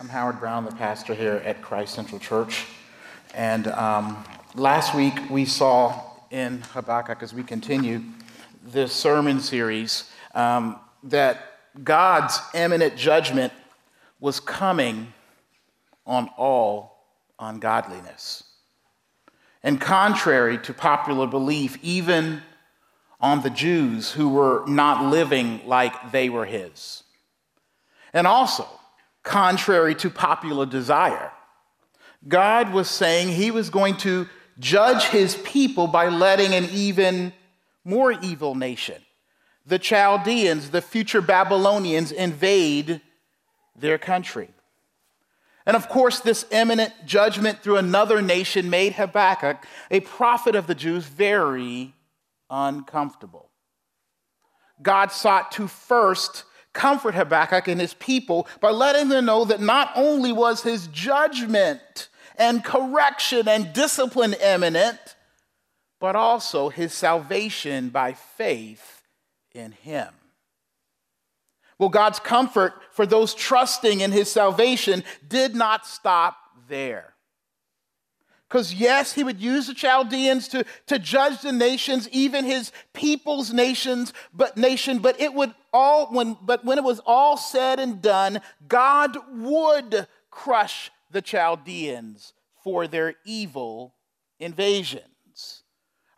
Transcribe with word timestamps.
I'm 0.00 0.08
Howard 0.08 0.40
Brown, 0.40 0.64
the 0.64 0.72
pastor 0.72 1.12
here 1.12 1.42
at 1.44 1.60
Christ 1.60 1.94
Central 1.94 2.18
Church. 2.18 2.64
And 3.34 3.66
um, 3.66 4.24
last 4.54 4.94
week 4.94 5.12
we 5.28 5.44
saw 5.44 6.00
in 6.30 6.62
Habakkuk, 6.72 7.22
as 7.22 7.34
we 7.34 7.42
continue 7.42 8.00
this 8.64 8.94
sermon 8.94 9.40
series, 9.40 10.10
um, 10.34 10.80
that 11.02 11.58
God's 11.84 12.40
imminent 12.54 12.96
judgment 12.96 13.52
was 14.20 14.40
coming 14.40 15.12
on 16.06 16.30
all 16.38 17.04
ungodliness. 17.38 18.44
And 19.62 19.78
contrary 19.78 20.56
to 20.60 20.72
popular 20.72 21.26
belief, 21.26 21.76
even 21.82 22.40
on 23.20 23.42
the 23.42 23.50
Jews 23.50 24.12
who 24.12 24.30
were 24.30 24.64
not 24.66 25.10
living 25.10 25.60
like 25.66 26.10
they 26.10 26.30
were 26.30 26.46
his. 26.46 27.02
And 28.14 28.26
also, 28.26 28.66
contrary 29.30 29.94
to 29.94 30.10
popular 30.10 30.66
desire. 30.66 31.30
God 32.26 32.72
was 32.72 32.90
saying 32.90 33.28
he 33.28 33.52
was 33.52 33.70
going 33.70 33.96
to 33.98 34.26
judge 34.58 35.04
his 35.04 35.36
people 35.36 35.86
by 35.86 36.08
letting 36.08 36.52
an 36.52 36.68
even 36.72 37.32
more 37.84 38.10
evil 38.10 38.56
nation, 38.56 39.00
the 39.64 39.78
Chaldeans, 39.78 40.70
the 40.70 40.82
future 40.82 41.20
Babylonians, 41.20 42.10
invade 42.10 43.00
their 43.76 43.98
country. 43.98 44.50
And 45.64 45.76
of 45.76 45.88
course, 45.88 46.18
this 46.18 46.44
imminent 46.50 46.92
judgment 47.06 47.62
through 47.62 47.76
another 47.76 48.20
nation 48.20 48.68
made 48.68 48.94
Habakkuk, 48.94 49.64
a 49.92 50.00
prophet 50.00 50.56
of 50.56 50.66
the 50.66 50.74
Jews, 50.74 51.04
very 51.04 51.94
uncomfortable. 52.50 53.48
God 54.82 55.12
sought 55.12 55.52
to 55.52 55.68
first 55.68 56.42
comfort 56.72 57.14
Habakkuk 57.14 57.68
and 57.68 57.80
his 57.80 57.94
people 57.94 58.46
by 58.60 58.70
letting 58.70 59.08
them 59.08 59.26
know 59.26 59.44
that 59.44 59.60
not 59.60 59.90
only 59.96 60.32
was 60.32 60.62
his 60.62 60.86
judgment 60.88 62.08
and 62.36 62.64
correction 62.64 63.48
and 63.48 63.72
discipline 63.72 64.34
imminent, 64.34 65.16
but 66.00 66.16
also 66.16 66.68
his 66.68 66.94
salvation 66.94 67.90
by 67.90 68.12
faith 68.12 69.02
in 69.52 69.72
him. 69.72 70.08
Well, 71.78 71.88
God's 71.88 72.20
comfort 72.20 72.74
for 72.92 73.06
those 73.06 73.34
trusting 73.34 74.00
in 74.00 74.12
his 74.12 74.30
salvation 74.30 75.02
did 75.26 75.54
not 75.54 75.86
stop 75.86 76.36
there. 76.68 77.14
Because, 78.48 78.74
yes, 78.74 79.12
he 79.12 79.22
would 79.22 79.40
use 79.40 79.68
the 79.68 79.74
Chaldeans 79.74 80.48
to, 80.48 80.64
to 80.88 80.98
judge 80.98 81.40
the 81.40 81.52
nations, 81.52 82.08
even 82.10 82.44
his 82.44 82.72
people's 82.92 83.52
nations, 83.52 84.12
but 84.34 84.56
nation, 84.56 84.98
but 84.98 85.20
it 85.20 85.32
would 85.32 85.54
all 85.72 86.06
when 86.06 86.36
but 86.42 86.64
when 86.64 86.78
it 86.78 86.84
was 86.84 87.00
all 87.06 87.36
said 87.36 87.78
and 87.80 88.00
done, 88.02 88.40
God 88.68 89.16
would 89.32 90.06
crush 90.30 90.90
the 91.10 91.22
Chaldeans 91.22 92.32
for 92.62 92.86
their 92.86 93.14
evil 93.24 93.94
invasion. 94.38 95.09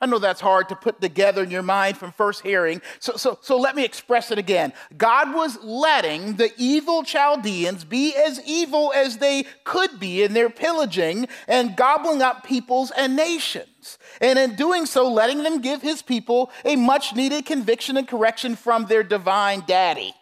I 0.02 0.06
know 0.06 0.18
that's 0.18 0.40
hard 0.40 0.68
to 0.70 0.74
put 0.74 1.00
together 1.00 1.44
in 1.44 1.50
your 1.52 1.62
mind 1.62 1.96
from 1.96 2.10
first 2.10 2.42
hearing. 2.42 2.82
So, 2.98 3.12
so, 3.14 3.38
so 3.40 3.56
let 3.56 3.76
me 3.76 3.84
express 3.84 4.32
it 4.32 4.38
again. 4.38 4.72
God 4.96 5.32
was 5.32 5.62
letting 5.62 6.34
the 6.34 6.50
evil 6.56 7.04
Chaldeans 7.04 7.84
be 7.84 8.12
as 8.16 8.40
evil 8.44 8.92
as 8.96 9.18
they 9.18 9.44
could 9.62 10.00
be 10.00 10.24
in 10.24 10.34
their 10.34 10.50
pillaging 10.50 11.28
and 11.46 11.76
gobbling 11.76 12.20
up 12.20 12.44
peoples 12.44 12.90
and 12.90 13.14
nations. 13.14 13.96
And 14.20 14.40
in 14.40 14.56
doing 14.56 14.86
so, 14.86 15.08
letting 15.08 15.44
them 15.44 15.60
give 15.60 15.82
his 15.82 16.02
people 16.02 16.50
a 16.64 16.74
much 16.74 17.14
needed 17.14 17.46
conviction 17.46 17.96
and 17.96 18.08
correction 18.08 18.56
from 18.56 18.86
their 18.86 19.04
divine 19.04 19.62
daddy. 19.68 20.14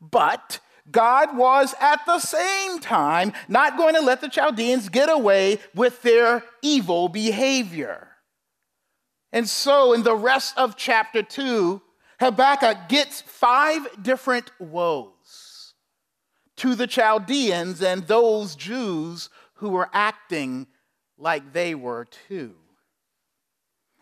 But 0.00 0.60
God 0.88 1.36
was 1.36 1.74
at 1.80 2.06
the 2.06 2.20
same 2.20 2.78
time 2.78 3.32
not 3.48 3.76
going 3.76 3.96
to 3.96 4.00
let 4.00 4.20
the 4.20 4.28
Chaldeans 4.28 4.88
get 4.90 5.10
away 5.10 5.58
with 5.74 6.02
their 6.02 6.44
evil 6.62 7.08
behavior. 7.08 8.11
And 9.32 9.48
so, 9.48 9.92
in 9.94 10.02
the 10.02 10.14
rest 10.14 10.56
of 10.58 10.76
chapter 10.76 11.22
2, 11.22 11.80
Habakkuk 12.20 12.88
gets 12.88 13.22
five 13.22 14.02
different 14.02 14.50
woes 14.60 15.74
to 16.56 16.74
the 16.74 16.86
Chaldeans 16.86 17.82
and 17.82 18.06
those 18.06 18.54
Jews 18.54 19.30
who 19.54 19.70
were 19.70 19.88
acting 19.92 20.66
like 21.18 21.52
they 21.52 21.74
were 21.74 22.06
too. 22.28 22.54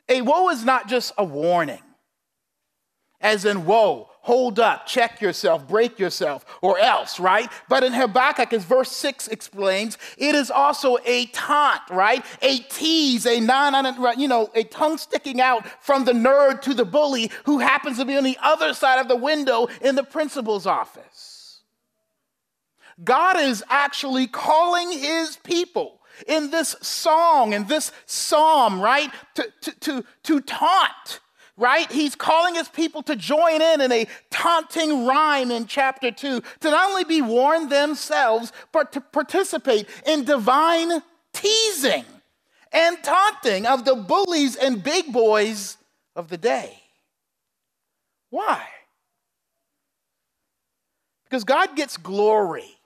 A 0.09 0.23
woe 0.23 0.49
is 0.49 0.65
not 0.65 0.89
just 0.89 1.13
a 1.17 1.25
warning, 1.25 1.83
as 3.21 3.45
in, 3.45 3.65
woe, 3.65 4.10
hold 4.23 4.61
up, 4.61 4.87
check 4.87 5.21
yourself, 5.21 5.67
break 5.67 5.99
yourself, 5.99 6.45
or 6.61 6.79
else, 6.79 7.19
right? 7.19 7.51
But 7.69 7.85
in 7.85 7.93
Habakkuk, 7.93 8.53
as 8.53 8.65
verse 8.65 8.93
6 8.93 9.29
explains, 9.29 9.97
it 10.19 10.35
is 10.35 10.51
also 10.51 10.99
a 11.05 11.27
taunt, 11.27 11.83
right? 11.91 12.25
A 12.43 12.59
tease, 12.59 13.27
a 13.27 13.41
non, 13.41 14.19
you 14.19 14.29
know, 14.29 14.51
a 14.55 14.65
tongue 14.65 14.99
sticking 14.99 15.41
out 15.41 15.67
from 15.83 16.05
the 16.05 16.13
nerd 16.13 16.63
to 16.63 16.75
the 16.75 16.85
bully 16.85 17.31
who 17.45 17.59
happens 17.59 17.99
to 17.99 18.05
be 18.05 18.17
on 18.17 18.25
the 18.25 18.39
other 18.43 18.75
side 18.75 19.01
of 19.01 19.09
the 19.09 19.17
window 19.17 19.69
in 19.81 19.95
the 19.95 20.05
principal's 20.05 20.67
office. 20.67 21.63
God 23.03 23.39
is 23.41 23.65
actually 23.71 24.27
calling 24.27 24.93
his 24.93 25.37
people 25.37 26.01
in 26.27 26.51
this 26.51 26.77
song, 26.83 27.55
in 27.55 27.67
this 27.67 27.93
psalm, 28.05 28.81
right, 28.81 29.11
to, 29.35 29.51
to, 29.63 29.81
to, 29.81 30.05
to 30.25 30.41
taunt 30.43 31.21
right? 31.61 31.93
He's 31.93 32.17
calling 32.17 32.55
his 32.55 32.69
people 32.69 33.03
to 33.03 33.15
join 33.15 33.61
in 33.61 33.83
in 33.83 33.93
a 33.93 34.07
taunting 34.31 35.07
rhyme 35.07 35.51
in 35.51 35.67
chapter 35.67 36.11
2 36.11 36.41
to 36.61 36.71
not 36.71 36.91
only 36.91 37.05
be 37.05 37.21
warned 37.21 37.71
themselves, 37.71 38.51
but 38.73 38.93
to 38.93 39.01
participate 39.01 39.87
in 40.07 40.25
divine 40.25 41.03
teasing 41.35 42.05
and 42.73 42.97
taunting 43.03 43.67
of 43.67 43.85
the 43.85 43.95
bullies 43.95 44.57
and 44.57 44.83
big 44.83 45.13
boys 45.13 45.77
of 46.17 46.29
the 46.29 46.39
day. 46.39 46.81
Why? 48.31 48.65
Because 51.25 51.45
God 51.45 51.77
gets 51.77 51.97
glory 51.97 52.80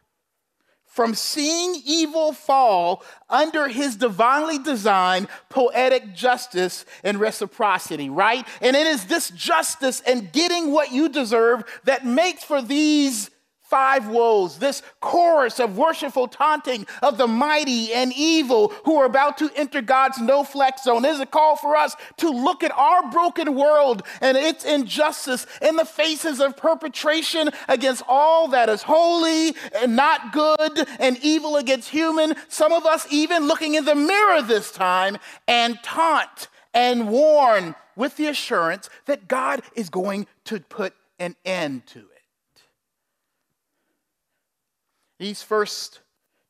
from 0.94 1.12
seeing 1.12 1.82
evil 1.84 2.32
fall 2.32 3.02
under 3.28 3.66
his 3.66 3.96
divinely 3.96 4.58
designed 4.58 5.26
poetic 5.48 6.14
justice 6.14 6.86
and 7.02 7.18
reciprocity, 7.18 8.08
right? 8.08 8.46
And 8.60 8.76
it 8.76 8.86
is 8.86 9.06
this 9.06 9.30
justice 9.30 10.02
and 10.06 10.30
getting 10.30 10.70
what 10.70 10.92
you 10.92 11.08
deserve 11.08 11.64
that 11.82 12.06
makes 12.06 12.44
for 12.44 12.62
these 12.62 13.28
five 13.64 14.06
woes, 14.08 14.58
this 14.58 14.82
chorus 15.00 15.58
of 15.58 15.76
worshipful 15.76 16.28
taunting 16.28 16.86
of 17.02 17.18
the 17.18 17.26
mighty 17.26 17.92
and 17.92 18.12
evil 18.14 18.68
who 18.84 18.96
are 18.96 19.06
about 19.06 19.38
to 19.38 19.50
enter 19.56 19.80
God's 19.80 20.20
no 20.20 20.44
flex 20.44 20.84
zone, 20.84 21.04
is 21.04 21.18
a 21.18 21.26
call 21.26 21.56
for 21.56 21.74
us 21.74 21.96
to 22.18 22.28
look 22.28 22.62
at 22.62 22.70
our 22.72 23.10
broken 23.10 23.54
world 23.54 24.02
and 24.20 24.36
its 24.36 24.64
injustice 24.64 25.46
in 25.62 25.76
the 25.76 25.84
faces 25.84 26.40
of 26.40 26.56
perpetration 26.56 27.50
against 27.68 28.02
all 28.06 28.48
that 28.48 28.68
is 28.68 28.82
holy 28.82 29.54
and 29.74 29.96
not 29.96 30.32
good 30.32 30.86
and 31.00 31.18
evil 31.22 31.56
against 31.56 31.88
human. 31.88 32.34
Some 32.48 32.72
of 32.72 32.84
us 32.84 33.06
even 33.10 33.48
looking 33.48 33.74
in 33.74 33.84
the 33.84 33.94
mirror 33.94 34.42
this 34.42 34.70
time 34.70 35.16
and 35.48 35.82
taunt 35.82 36.48
and 36.74 37.08
warn 37.08 37.74
with 37.96 38.16
the 38.16 38.26
assurance 38.26 38.90
that 39.06 39.26
God 39.26 39.62
is 39.74 39.88
going 39.88 40.26
to 40.44 40.60
put 40.60 40.92
an 41.18 41.34
end 41.44 41.86
to 41.86 42.00
it. 42.00 42.13
These 45.18 45.42
first 45.42 46.00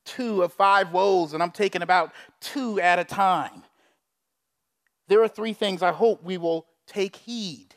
two 0.04 0.42
of 0.42 0.52
five 0.52 0.92
woes, 0.92 1.32
and 1.32 1.42
I'm 1.42 1.50
taking 1.50 1.82
about 1.82 2.12
two 2.40 2.80
at 2.80 2.98
a 2.98 3.04
time. 3.04 3.62
There 5.08 5.22
are 5.22 5.28
three 5.28 5.52
things 5.52 5.82
I 5.82 5.92
hope 5.92 6.22
we 6.22 6.38
will 6.38 6.66
take 6.86 7.16
heed. 7.16 7.74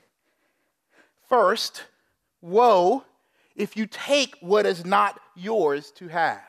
First, 1.28 1.86
woe 2.42 3.04
if 3.56 3.76
you 3.76 3.86
take 3.86 4.36
what 4.40 4.66
is 4.66 4.86
not 4.86 5.20
yours 5.36 5.92
to 5.92 6.08
have. 6.08 6.42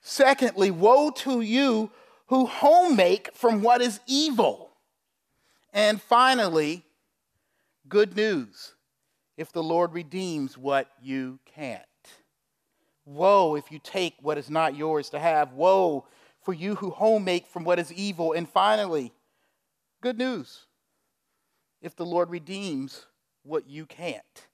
Secondly, 0.00 0.70
woe 0.70 1.10
to 1.10 1.40
you 1.40 1.90
who 2.26 2.46
home 2.46 2.96
make 2.96 3.34
from 3.34 3.62
what 3.62 3.80
is 3.80 4.00
evil. 4.06 4.70
And 5.72 6.00
finally, 6.00 6.84
good 7.88 8.16
news 8.16 8.74
if 9.36 9.52
the 9.52 9.62
Lord 9.62 9.92
redeems 9.92 10.58
what 10.58 10.88
you 11.02 11.38
can't. 11.46 11.84
Woe 13.04 13.54
if 13.56 13.70
you 13.70 13.78
take 13.78 14.14
what 14.20 14.38
is 14.38 14.50
not 14.50 14.76
yours 14.76 15.10
to 15.10 15.18
have. 15.18 15.52
Woe 15.52 16.06
for 16.42 16.52
you 16.52 16.74
who 16.76 16.90
home 16.90 17.24
make 17.24 17.46
from 17.46 17.64
what 17.64 17.78
is 17.78 17.92
evil. 17.92 18.32
And 18.32 18.48
finally, 18.48 19.12
good 20.00 20.18
news 20.18 20.66
if 21.82 21.96
the 21.96 22.06
Lord 22.06 22.30
redeems 22.30 23.06
what 23.42 23.68
you 23.68 23.86
can't. 23.86 24.46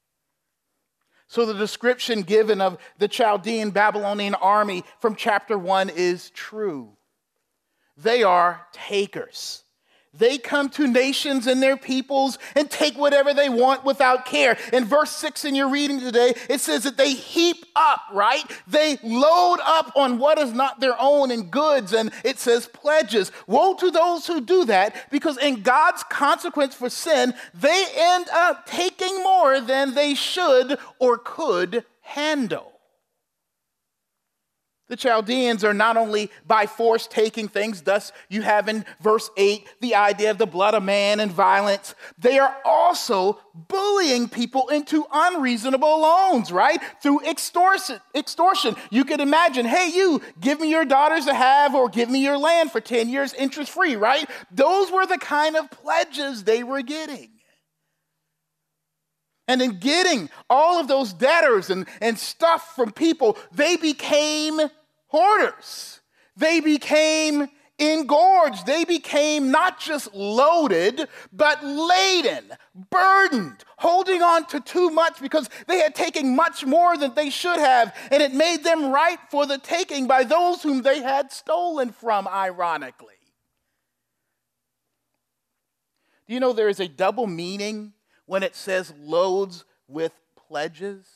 So, 1.29 1.47
the 1.47 1.55
description 1.55 2.23
given 2.23 2.61
of 2.61 2.77
the 2.99 3.07
Chaldean 3.07 3.71
Babylonian 3.71 4.35
army 4.35 4.83
from 4.99 5.15
chapter 5.15 5.57
1 5.57 5.89
is 5.91 6.31
true. 6.31 6.97
They 7.97 8.25
are 8.25 8.67
takers. 8.73 9.63
They 10.13 10.39
come 10.39 10.69
to 10.71 10.89
nations 10.89 11.47
and 11.47 11.63
their 11.63 11.77
peoples 11.77 12.37
and 12.57 12.69
take 12.69 12.99
whatever 12.99 13.33
they 13.33 13.49
want 13.49 13.85
without 13.85 14.27
care. 14.27 14.59
In 14.73 14.85
verse 14.85 15.13
6 15.13 15.45
in 15.45 15.55
your 15.55 15.71
reading 15.71 16.01
today, 16.01 16.35
it 16.49 16.61
says 16.61 16.83
that 16.83 16.97
they 16.97 17.13
heap 17.13 17.65
up, 17.77 18.03
right? 18.13 18.43
They 18.67 18.99
load 19.05 19.59
up 19.65 19.93
on 19.95 20.19
what 20.19 20.39
is 20.39 20.53
not 20.53 20.81
their 20.81 20.97
own 20.99 21.31
in 21.31 21.49
goods, 21.49 21.93
and 21.93 22.11
it 22.25 22.41
says 22.41 22.67
pledges. 22.67 23.31
Woe 23.47 23.75
to 23.75 23.91
those 23.93 24.27
who 24.27 24.41
do 24.41 24.65
that, 24.65 24.97
because 25.13 25.39
in 25.39 25.63
God's 25.63 26.03
consequence 26.03 26.75
for 26.75 26.91
sin, 26.91 27.33
they 27.55 27.85
end 27.97 28.27
up 28.33 28.67
taking 28.67 29.23
more 29.23 29.61
than 29.61 29.95
they 29.95 30.15
should 30.15 30.77
or 30.99 31.19
could 31.19 31.85
handle. 32.01 32.70
The 34.91 34.97
Chaldeans 34.97 35.63
are 35.63 35.73
not 35.73 35.97
only 35.97 36.33
by 36.49 36.67
force 36.67 37.07
taking 37.07 37.47
things, 37.47 37.83
thus, 37.83 38.11
you 38.29 38.43
have 38.43 38.69
in 38.69 38.85
verse 39.01 39.31
8 39.37 39.65
the 39.81 39.95
idea 39.95 40.33
of 40.33 40.39
the 40.39 40.49
blood 40.49 40.75
of 40.75 40.83
man 40.83 41.21
and 41.21 41.31
violence. 41.31 41.95
They 42.19 42.41
are 42.41 42.57
also 42.65 43.39
bullying 43.55 44.29
people 44.29 44.67
into 44.67 45.07
unreasonable 45.13 46.01
loans, 46.01 46.51
right? 46.51 46.81
Through 47.01 47.25
extortion. 47.25 48.01
extortion. 48.17 48.75
You 48.91 49.05
could 49.05 49.21
imagine, 49.21 49.65
hey, 49.65 49.93
you, 49.95 50.23
give 50.41 50.59
me 50.59 50.69
your 50.69 50.85
daughters 50.85 51.27
to 51.27 51.35
have 51.35 51.77
or 51.77 51.89
give 51.89 52.11
me 52.11 52.25
your 52.25 52.37
land 52.37 52.73
for 52.73 52.81
10 52.81 53.09
years 53.09 53.33
interest 53.35 53.71
free, 53.71 53.95
right? 53.95 54.29
Those 54.51 54.91
were 54.91 55.07
the 55.07 55.19
kind 55.19 55.55
of 55.55 55.71
pledges 55.71 56.43
they 56.43 56.65
were 56.65 56.83
getting. 56.83 57.31
And 59.47 59.63
in 59.63 59.79
getting 59.79 60.31
all 60.49 60.81
of 60.81 60.89
those 60.89 61.13
debtors 61.13 61.71
and, 61.71 61.87
and 62.01 62.19
stuff 62.19 62.75
from 62.75 62.91
people, 62.91 63.39
they 63.53 63.77
became 63.77 64.61
hoarders. 65.11 66.01
They 66.37 66.61
became 66.61 67.49
engorged. 67.79 68.67
They 68.67 68.85
became 68.85 69.51
not 69.51 69.81
just 69.81 70.15
loaded, 70.15 71.09
but 71.33 71.65
laden, 71.65 72.45
burdened, 72.91 73.65
holding 73.79 74.23
on 74.23 74.47
to 74.49 74.61
too 74.61 74.91
much 74.91 75.21
because 75.21 75.49
they 75.67 75.79
had 75.79 75.95
taken 75.95 76.37
much 76.37 76.65
more 76.65 76.97
than 76.97 77.15
they 77.15 77.31
should 77.31 77.59
have, 77.59 77.95
and 78.11 78.23
it 78.23 78.35
made 78.35 78.63
them 78.63 78.93
ripe 78.93 79.21
for 79.31 79.47
the 79.47 79.59
taking 79.59 80.07
by 80.07 80.25
those 80.25 80.63
whom 80.63 80.83
they 80.83 81.01
had 81.01 81.33
stolen 81.33 81.91
from, 81.91 82.29
ironically. 82.29 83.15
Do 86.29 86.35
you 86.35 86.41
know 86.41 86.53
there 86.53 86.69
is 86.69 86.81
a 86.81 86.89
double 86.89 87.27
meaning 87.27 87.95
when 88.27 88.45
it 88.45 88.55
says 88.55 88.93
loads 89.01 89.65
with 89.89 90.13
pledges? 90.37 91.07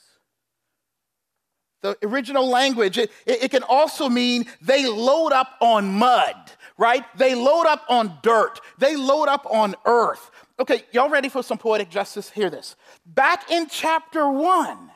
The 1.81 1.97
original 2.03 2.47
language, 2.47 2.97
it, 2.97 3.11
it, 3.25 3.51
can 3.51 3.63
also 3.63 4.09
mean 4.09 4.45
they 4.61 4.87
load 4.87 5.31
up 5.31 5.55
on 5.61 5.93
mud, 5.93 6.35
right? 6.77 7.03
They 7.17 7.35
load 7.35 7.65
up 7.65 7.85
on 7.89 8.17
dirt. 8.23 8.59
They 8.77 8.95
load 8.95 9.27
up 9.27 9.45
on 9.49 9.75
earth. 9.85 10.31
Okay, 10.59 10.83
y'all 10.91 11.09
ready 11.09 11.29
for 11.29 11.43
some 11.43 11.57
poetic 11.57 11.89
justice? 11.89 12.29
Hear 12.29 12.49
this. 12.49 12.75
Back 13.05 13.51
in 13.51 13.67
chapter 13.67 14.29
one, 14.29 14.91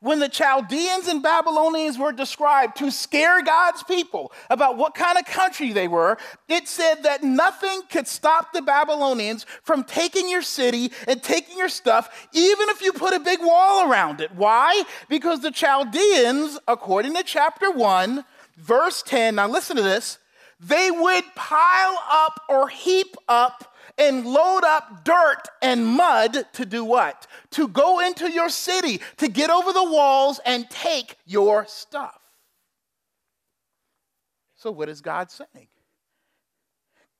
when 0.00 0.18
the 0.18 0.28
Chaldeans 0.28 1.08
and 1.08 1.22
Babylonians 1.22 1.98
were 1.98 2.12
described 2.12 2.76
to 2.78 2.90
scare 2.90 3.42
God's 3.42 3.82
people 3.82 4.32
about 4.50 4.76
what 4.76 4.94
kind 4.94 5.18
of 5.18 5.24
country 5.24 5.72
they 5.72 5.88
were, 5.88 6.18
it 6.48 6.68
said 6.68 7.02
that 7.02 7.22
nothing 7.22 7.82
could 7.90 8.06
stop 8.06 8.52
the 8.52 8.62
Babylonians 8.62 9.46
from 9.62 9.84
taking 9.84 10.28
your 10.28 10.42
city 10.42 10.92
and 11.06 11.22
taking 11.22 11.58
your 11.58 11.68
stuff, 11.68 12.28
even 12.32 12.68
if 12.70 12.82
you 12.82 12.92
put 12.92 13.14
a 13.14 13.20
big 13.20 13.40
wall 13.40 13.90
around 13.90 14.20
it. 14.20 14.34
Why? 14.34 14.84
Because 15.08 15.40
the 15.40 15.50
Chaldeans, 15.50 16.58
according 16.68 17.14
to 17.14 17.22
chapter 17.22 17.70
1, 17.70 18.24
verse 18.56 19.02
10, 19.02 19.36
now 19.36 19.48
listen 19.48 19.76
to 19.76 19.82
this, 19.82 20.18
they 20.58 20.90
would 20.90 21.24
pile 21.34 21.98
up 22.10 22.40
or 22.48 22.68
heap 22.68 23.16
up 23.28 23.75
and 23.98 24.26
load 24.26 24.64
up 24.64 25.04
dirt 25.04 25.42
and 25.62 25.86
mud 25.86 26.46
to 26.54 26.66
do 26.66 26.84
what? 26.84 27.26
To 27.52 27.68
go 27.68 28.00
into 28.00 28.30
your 28.30 28.48
city, 28.48 29.00
to 29.18 29.28
get 29.28 29.50
over 29.50 29.72
the 29.72 29.84
walls 29.84 30.40
and 30.44 30.68
take 30.68 31.16
your 31.24 31.66
stuff. 31.66 32.20
So, 34.56 34.70
what 34.70 34.88
is 34.88 35.00
God 35.00 35.30
saying? 35.30 35.68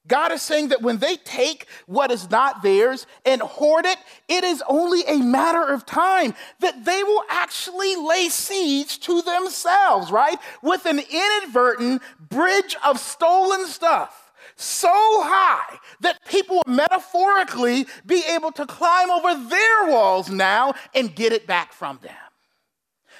God 0.08 0.30
is 0.30 0.42
saying 0.42 0.68
that 0.68 0.82
when 0.82 0.98
they 0.98 1.16
take 1.16 1.66
what 1.86 2.12
is 2.12 2.30
not 2.30 2.62
theirs 2.62 3.06
and 3.24 3.40
hoard 3.40 3.86
it, 3.86 3.98
it 4.28 4.44
is 4.44 4.62
only 4.68 5.02
a 5.06 5.18
matter 5.18 5.72
of 5.72 5.84
time 5.84 6.34
that 6.60 6.84
they 6.84 7.02
will 7.02 7.24
actually 7.28 7.96
lay 7.96 8.28
siege 8.28 9.00
to 9.00 9.20
themselves, 9.22 10.12
right? 10.12 10.38
With 10.62 10.86
an 10.86 11.00
inadvertent 11.00 12.02
bridge 12.20 12.76
of 12.84 13.00
stolen 13.00 13.66
stuff 13.66 14.25
so 14.54 14.88
high 14.92 15.78
that 16.00 16.24
people 16.26 16.56
will 16.56 16.74
metaphorically 16.74 17.86
be 18.04 18.22
able 18.30 18.52
to 18.52 18.66
climb 18.66 19.10
over 19.10 19.48
their 19.48 19.86
walls 19.88 20.30
now 20.30 20.74
and 20.94 21.14
get 21.14 21.32
it 21.32 21.46
back 21.46 21.72
from 21.72 21.98
them. 22.02 22.14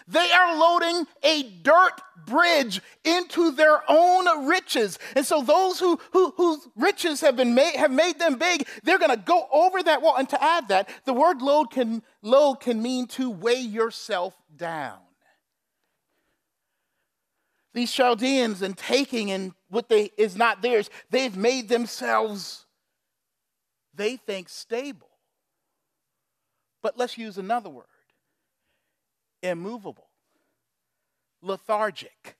They 0.08 0.30
are 0.30 0.56
loading 0.56 1.06
a 1.24 1.42
dirt 1.42 2.00
bridge 2.26 2.80
into 3.04 3.50
their 3.50 3.82
own 3.88 4.46
riches. 4.46 4.98
And 5.16 5.26
so 5.26 5.42
those 5.42 5.80
who, 5.80 5.98
who 6.12 6.32
whose 6.36 6.68
riches 6.76 7.20
have 7.22 7.36
been 7.36 7.54
made 7.54 7.74
have 7.76 7.90
made 7.90 8.18
them 8.18 8.38
big, 8.38 8.68
they're 8.84 8.98
gonna 8.98 9.16
go 9.16 9.48
over 9.52 9.82
that 9.82 10.02
wall. 10.02 10.16
And 10.16 10.28
to 10.28 10.42
add 10.42 10.68
that, 10.68 10.88
the 11.06 11.12
word 11.12 11.42
load 11.42 11.70
can 11.70 12.02
load 12.22 12.56
can 12.60 12.80
mean 12.80 13.06
to 13.08 13.30
weigh 13.30 13.60
yourself 13.60 14.36
down 14.56 14.98
these 17.76 17.92
Chaldeans 17.92 18.62
and 18.62 18.74
taking 18.74 19.30
and 19.30 19.52
what 19.68 19.90
they 19.90 20.10
is 20.16 20.34
not 20.34 20.62
theirs, 20.62 20.88
they've 21.10 21.36
made 21.36 21.68
themselves, 21.68 22.64
they 23.94 24.16
think, 24.16 24.48
stable. 24.48 25.10
But 26.82 26.96
let's 26.96 27.18
use 27.18 27.36
another 27.36 27.68
word 27.68 27.84
immovable, 29.42 30.08
lethargic. 31.42 32.38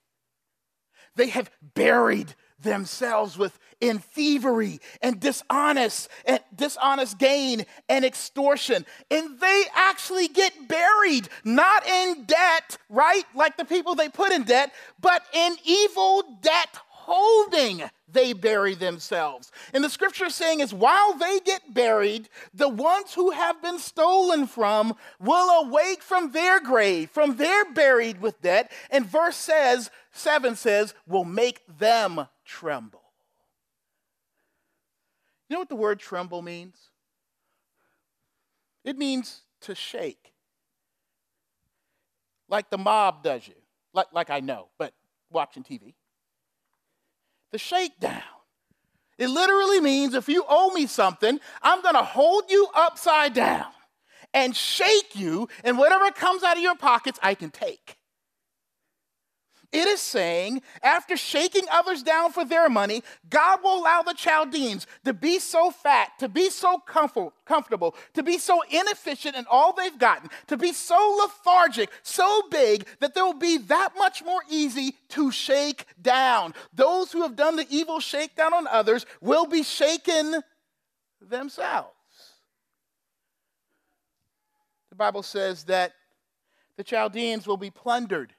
They 1.17 1.29
have 1.29 1.50
buried 1.61 2.35
themselves 2.61 3.37
with 3.37 3.58
in 3.81 3.99
thievery 3.99 4.81
and 5.03 5.20
dishonest 5.20 6.08
and 6.25 6.41
dishonest 6.55 7.19
gain 7.19 7.67
and 7.88 8.05
extortion. 8.05 8.87
And 9.11 9.38
they 9.38 9.64
actually 9.75 10.29
get 10.29 10.69
buried 10.69 11.29
not 11.44 11.87
in 11.87 12.25
debt 12.25 12.79
right? 12.88 13.25
Like 13.35 13.56
the 13.56 13.64
people 13.64 13.94
they 13.94 14.08
put 14.08 14.32
in 14.32 14.44
debt 14.44 14.73
but 15.00 15.23
in 15.32 15.56
evil 15.64 16.25
debt 16.41 16.69
holding 16.88 17.82
they 18.08 18.32
bury 18.32 18.75
themselves. 18.75 19.52
And 19.73 19.82
the 19.85 19.91
scripture 19.91 20.31
saying 20.31 20.61
is 20.61 20.73
while 20.73 21.14
they 21.19 21.41
get 21.41 21.75
buried 21.75 22.29
the 22.55 22.69
ones 22.69 23.14
who 23.14 23.31
have 23.31 23.61
been 23.61 23.79
stolen 23.79 24.47
from 24.47 24.94
will 25.20 25.67
awake 25.67 26.02
from 26.02 26.32
their 26.32 26.61
grave 26.61 27.11
from 27.11 27.37
their 27.37 27.70
buried 27.73 28.20
with 28.20 28.41
debt. 28.41 28.73
And 28.91 29.05
verse 29.05 29.37
says 29.37 29.91
7 30.12 30.56
says 30.56 30.94
will 31.06 31.25
make 31.25 31.61
them 31.78 32.26
tremble. 32.47 33.03
You 35.49 35.55
know 35.55 35.61
what 35.61 35.69
the 35.69 35.76
word 35.76 35.99
tremble 35.99 36.43
means? 36.43 36.76
It 38.85 38.97
means 38.97 39.43
to 39.62 39.75
shake. 39.75 40.33
Like 42.49 42.71
the 42.71 42.79
mob 42.79 43.23
does 43.23 43.47
you. 43.47 43.55
Like, 43.93 44.07
like 44.12 44.31
I 44.31 44.41
know, 44.41 44.69
but 44.79 44.93
watching 45.31 45.65
TV. 45.65 45.95
The 47.53 47.59
shakedown. 47.59 48.23
It 49.19 49.29
literally 49.29 49.81
means 49.81 50.15
if 50.15 50.29
you 50.29 50.45
owe 50.49 50.73
me 50.73 50.87
something, 50.87 51.41
I'm 51.62 51.83
going 51.83 51.95
to 51.95 52.03
hold 52.03 52.50
you 52.50 52.69
upside 52.75 53.35
down 53.35 53.67
and 54.35 54.55
shake 54.55 55.17
you, 55.17 55.49
and 55.65 55.79
whatever 55.79 56.11
comes 56.11 56.43
out 56.43 56.57
of 56.57 56.62
your 56.62 56.76
pockets, 56.76 57.19
I 57.23 57.35
can 57.35 57.50
take. 57.50 57.97
It 59.76 59.88
is 59.88 60.00
saying, 60.00 60.62
after 60.83 61.18
shaking 61.18 61.66
others 61.71 62.02
down 62.02 62.33
for 62.33 62.47
their 62.47 62.71
money, 62.71 63.02
God 63.28 63.62
will 63.62 63.83
allow 63.83 64.00
the 64.00 64.14
Chaldeans 64.14 64.87
to 65.04 65.12
be 65.12 65.38
so 65.38 65.71
fat, 65.71 66.12
to 66.18 66.30
be 66.30 66.49
so 66.49 66.78
comfort, 66.78 67.35
comfortable, 67.45 67.95
to 68.14 68.23
be 68.23 68.38
so 68.38 68.62
inefficient 68.71 69.37
in 69.37 69.45
all 69.50 69.75
they've 69.75 69.99
gotten, 69.99 70.30
to 70.47 70.56
be 70.56 70.73
so 70.73 71.18
lethargic, 71.21 71.90
so 72.02 72.45
big 72.50 72.87
that 73.00 73.14
they 73.14 73.21
will 73.21 73.35
be 73.35 73.59
that 73.59 73.90
much 73.99 74.25
more 74.25 74.40
easy 74.49 74.95
to 75.11 75.30
shake 75.30 75.85
down. 76.00 76.54
Those 76.73 77.12
who 77.12 77.21
have 77.21 77.37
done 77.37 77.56
the 77.56 77.66
evil 77.68 78.00
shakedown 78.00 78.54
on 78.54 78.66
others 78.68 79.04
will 79.21 79.45
be 79.45 79.62
shaken 79.62 80.40
themselves. 81.21 81.90
The 84.88 84.97
Bible 84.97 85.23
says 85.23 85.64
that 85.64 85.92
the 86.78 86.85
Chaldeans 86.85 87.47
will 87.47 87.59
be 87.59 87.68
plundered 87.68 88.33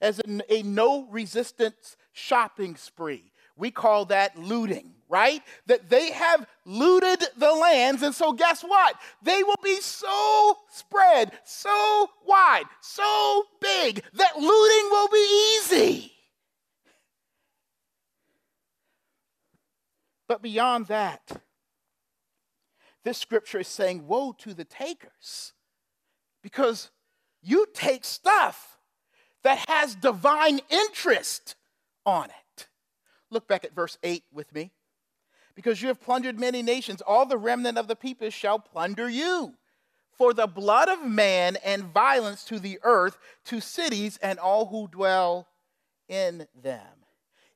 as 0.00 0.20
a, 0.20 0.52
a 0.52 0.62
no 0.62 1.04
resistance 1.06 1.96
shopping 2.12 2.76
spree. 2.76 3.32
We 3.56 3.70
call 3.70 4.06
that 4.06 4.38
looting, 4.38 4.94
right? 5.08 5.42
That 5.66 5.90
they 5.90 6.12
have 6.12 6.46
looted 6.64 7.22
the 7.36 7.52
lands. 7.52 8.02
And 8.02 8.14
so, 8.14 8.32
guess 8.32 8.62
what? 8.62 8.94
They 9.22 9.42
will 9.42 9.60
be 9.62 9.80
so 9.80 10.56
spread, 10.70 11.32
so 11.44 12.08
wide, 12.26 12.64
so 12.80 13.44
big 13.60 14.02
that 14.14 14.36
looting 14.36 14.90
will 14.90 15.08
be 15.08 15.58
easy. 15.58 16.12
But 20.26 20.42
beyond 20.42 20.86
that, 20.86 21.42
this 23.02 23.18
scripture 23.18 23.60
is 23.60 23.68
saying, 23.68 24.06
Woe 24.06 24.32
to 24.38 24.54
the 24.54 24.64
takers, 24.64 25.52
because 26.42 26.90
you 27.42 27.66
take 27.74 28.04
stuff 28.04 28.69
that 29.44 29.68
has 29.68 29.94
divine 29.94 30.60
interest 30.68 31.54
on 32.04 32.26
it. 32.26 32.66
Look 33.30 33.46
back 33.48 33.64
at 33.64 33.74
verse 33.74 33.98
8 34.02 34.24
with 34.32 34.52
me. 34.54 34.72
Because 35.54 35.82
you 35.82 35.88
have 35.88 36.00
plundered 36.00 36.38
many 36.38 36.62
nations, 36.62 37.00
all 37.00 37.26
the 37.26 37.36
remnant 37.36 37.78
of 37.78 37.88
the 37.88 37.96
people 37.96 38.30
shall 38.30 38.58
plunder 38.58 39.08
you. 39.08 39.54
For 40.16 40.34
the 40.34 40.46
blood 40.46 40.88
of 40.88 41.04
man 41.04 41.56
and 41.64 41.84
violence 41.84 42.44
to 42.44 42.58
the 42.58 42.78
earth, 42.82 43.18
to 43.46 43.60
cities 43.60 44.18
and 44.22 44.38
all 44.38 44.66
who 44.66 44.88
dwell 44.88 45.48
in 46.08 46.46
them. 46.62 47.04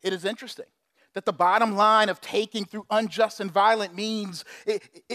It 0.02 0.12
is 0.12 0.24
interesting 0.24 0.66
that 1.14 1.24
the 1.24 1.32
bottom 1.32 1.76
line 1.76 2.08
of 2.08 2.20
taking 2.20 2.64
through 2.64 2.86
unjust 2.90 3.40
and 3.40 3.50
violent 3.50 3.94
means 3.94 4.44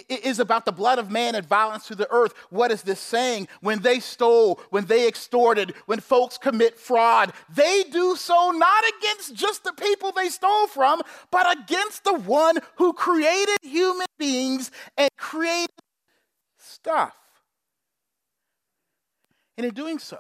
is 0.10 0.40
about 0.40 0.66
the 0.66 0.72
blood 0.72 0.98
of 0.98 1.12
man 1.12 1.36
and 1.36 1.46
violence 1.46 1.88
to 1.88 1.96
the 1.96 2.10
earth. 2.10 2.34
What 2.50 2.72
is 2.72 2.84
this 2.84 3.00
saying? 3.00 3.48
When 3.62 3.80
they 3.80 4.00
stole, 4.00 4.62
when 4.70 4.86
they 4.86 5.08
extorted, 5.08 5.74
when 5.86 6.00
folks 6.00 6.38
commit 6.38 6.80
fraud, 6.80 7.34
they 7.54 7.84
do 7.92 8.16
so 8.16 8.52
not 8.52 8.84
against 8.98 9.36
just 9.36 9.64
the 9.64 9.74
people 9.74 10.12
they 10.12 10.30
stole 10.30 10.68
from, 10.68 11.02
but 11.32 11.60
against 11.60 12.04
the 12.06 12.16
one 12.16 12.60
who 12.78 12.94
created 12.94 13.58
human 13.62 14.08
beings 14.18 14.72
and 14.98 15.10
created 15.18 15.70
stuff. 16.58 17.16
And 19.58 19.66
in 19.66 19.74
doing 19.74 20.00
so, 20.00 20.20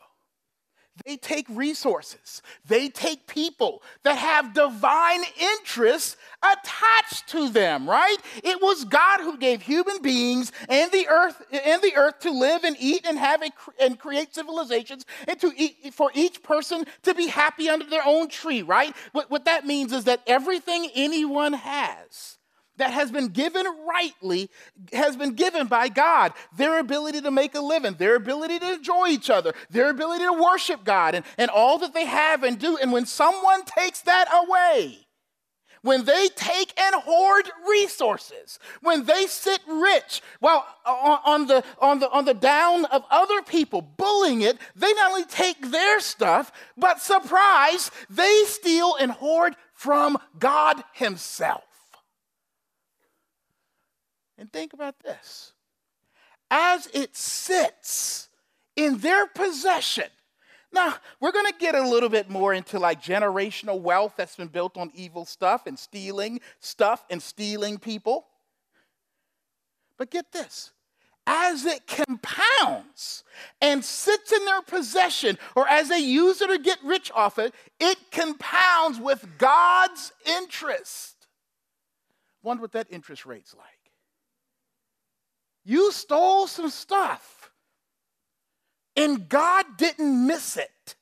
they 1.06 1.18
take 1.18 1.46
resources, 1.50 2.41
they 2.65 2.89
take 2.89 3.27
people 3.27 3.82
that 4.03 4.18
have 4.18 4.53
divine 4.53 5.22
interests 5.39 6.18
attached 6.41 7.27
to 7.29 7.50
them, 7.50 7.89
right? 7.89 8.18
It 8.44 8.62
was 8.62 8.86
God 8.86 9.22
who 9.22 9.38
gave 9.38 9.62
human 9.62 10.01
beings 10.01 10.51
and 10.68 10.91
the 10.91 11.08
earth 11.08 11.41
and 11.51 11.82
the 11.82 11.96
earth 11.96 12.20
to 12.22 12.32
live 12.32 12.63
and 12.63 12.75
eat 12.79 13.06
and 13.06 13.18
have 13.18 13.44
a, 13.44 13.50
and 13.82 14.00
create 14.00 14.34
civilizations 14.34 15.06
and 15.27 15.39
to 15.41 15.51
eat, 15.56 15.94
for 15.94 16.12
each 16.13 16.41
person 16.44 16.86
to 17.03 17.13
be 17.13 17.27
happy 17.27 17.70
under 17.70 17.86
their 17.86 18.06
own 18.06 18.29
tree, 18.29 18.62
right? 18.62 18.96
What, 19.12 19.29
what 19.29 19.46
that 19.46 19.65
means 19.65 19.91
is 19.91 20.06
that 20.06 20.22
everything 20.27 20.89
anyone 20.96 21.53
has 21.53 22.38
that 22.79 22.91
has 22.91 23.12
been 23.12 23.27
given 23.27 23.65
rightly 23.88 24.50
has 24.91 25.15
been 25.15 25.33
given 25.33 25.67
by 25.67 25.88
God. 25.88 26.33
Their 26.57 26.79
ability 26.79 27.21
to 27.21 27.31
make 27.31 27.55
a 27.55 27.62
living, 27.62 27.93
their 27.93 28.15
ability 28.15 28.59
to 28.59 28.74
enjoy 28.74 29.07
each 29.09 29.29
other, 29.29 29.53
their 29.69 29.89
ability 29.89 30.25
to 30.25 30.33
worship 30.33 30.83
God, 30.83 31.15
and, 31.15 31.25
and 31.38 31.50
all 31.50 31.77
that 31.79 31.93
they 31.93 32.05
have 32.05 32.43
and 32.43 32.57
do. 32.57 32.77
And 32.77 32.91
when 32.91 33.05
someone 33.05 33.63
takes 33.65 34.01
that 34.01 34.27
away, 34.33 35.05
when 35.81 36.03
they 36.03 36.27
take 36.36 36.77
and 36.79 36.95
hoard 36.95 37.50
resources, 37.67 38.59
when 38.81 39.05
they 39.05 39.27
sit 39.27 39.62
rich 39.67 40.21
while 40.39 40.65
uh, 40.86 40.89
on, 40.89 41.19
on, 41.25 41.48
the, 41.48 41.63
on, 41.79 42.00
the, 42.00 42.09
on 42.09 42.25
the 42.25 42.33
down 42.33 42.86
of 42.86 43.03
other 43.09 43.41
people, 43.41 43.81
bullying 43.81 44.41
it, 44.41 44.57
they 44.75 44.93
not 44.93 45.12
only 45.12 45.25
take 45.25 45.71
their 45.71 46.00
stuff, 46.00 46.51
but 46.75 47.00
surprise, 47.00 47.91
they 48.09 48.43
steal 48.45 48.95
and 49.00 49.12
hoard 49.12 49.55
from 49.74 50.17
God 50.38 50.83
Himself. 50.93 51.68
And 54.39 54.51
think 54.51 54.74
about 54.74 55.00
this 55.00 55.51
as 56.50 56.88
it 56.93 57.15
sits 57.15 58.29
in 58.75 59.00
their 59.00 59.27
possession. 59.27 60.05
Now, 60.72 60.96
we're 61.19 61.34
going 61.34 61.51
to 61.51 61.58
get 61.60 61.75
a 61.75 61.88
little 61.88 62.10
bit 62.10 62.29
more 62.29 62.53
into 62.53 62.79
like 62.79 63.01
generational 63.01 63.81
wealth 63.81 64.13
that's 64.15 64.38
been 64.38 64.48
built 64.48 64.77
on 64.77 64.91
evil 64.96 65.25
stuff 65.25 65.67
and 65.67 65.77
stealing 65.77 66.39
stuff 66.60 67.03
and 67.10 67.22
stealing 67.22 67.77
people. 67.77 68.27
But 69.98 70.10
get 70.10 70.31
this 70.31 70.72
as 71.27 71.65
it 71.65 71.86
compounds 71.86 73.24
and 73.62 73.84
sits 73.84 74.31
in 74.31 74.46
their 74.46 74.62
possession, 74.62 75.38
or 75.55 75.67
as 75.67 75.89
they 75.89 76.00
use 76.00 76.41
it 76.41 76.50
or 76.50 76.58
get 76.58 76.79
rich 76.84 77.12
off 77.13 77.38
it, 77.38 77.53
it 77.79 77.98
compounds 78.12 79.00
with 79.00 79.27
God's 79.38 80.12
interest. 80.25 81.27
Wonder 82.41 82.62
what 82.62 82.72
that 82.72 82.88
interest 82.89 83.25
rate's 83.25 83.53
like. 83.53 83.78
You 85.69 85.91
stole 85.91 86.47
some 86.47 86.71
stuff, 86.71 87.51
and 88.95 89.29
God 89.29 89.65
didn't 89.77 90.25
miss 90.25 90.57
it. 90.57 90.95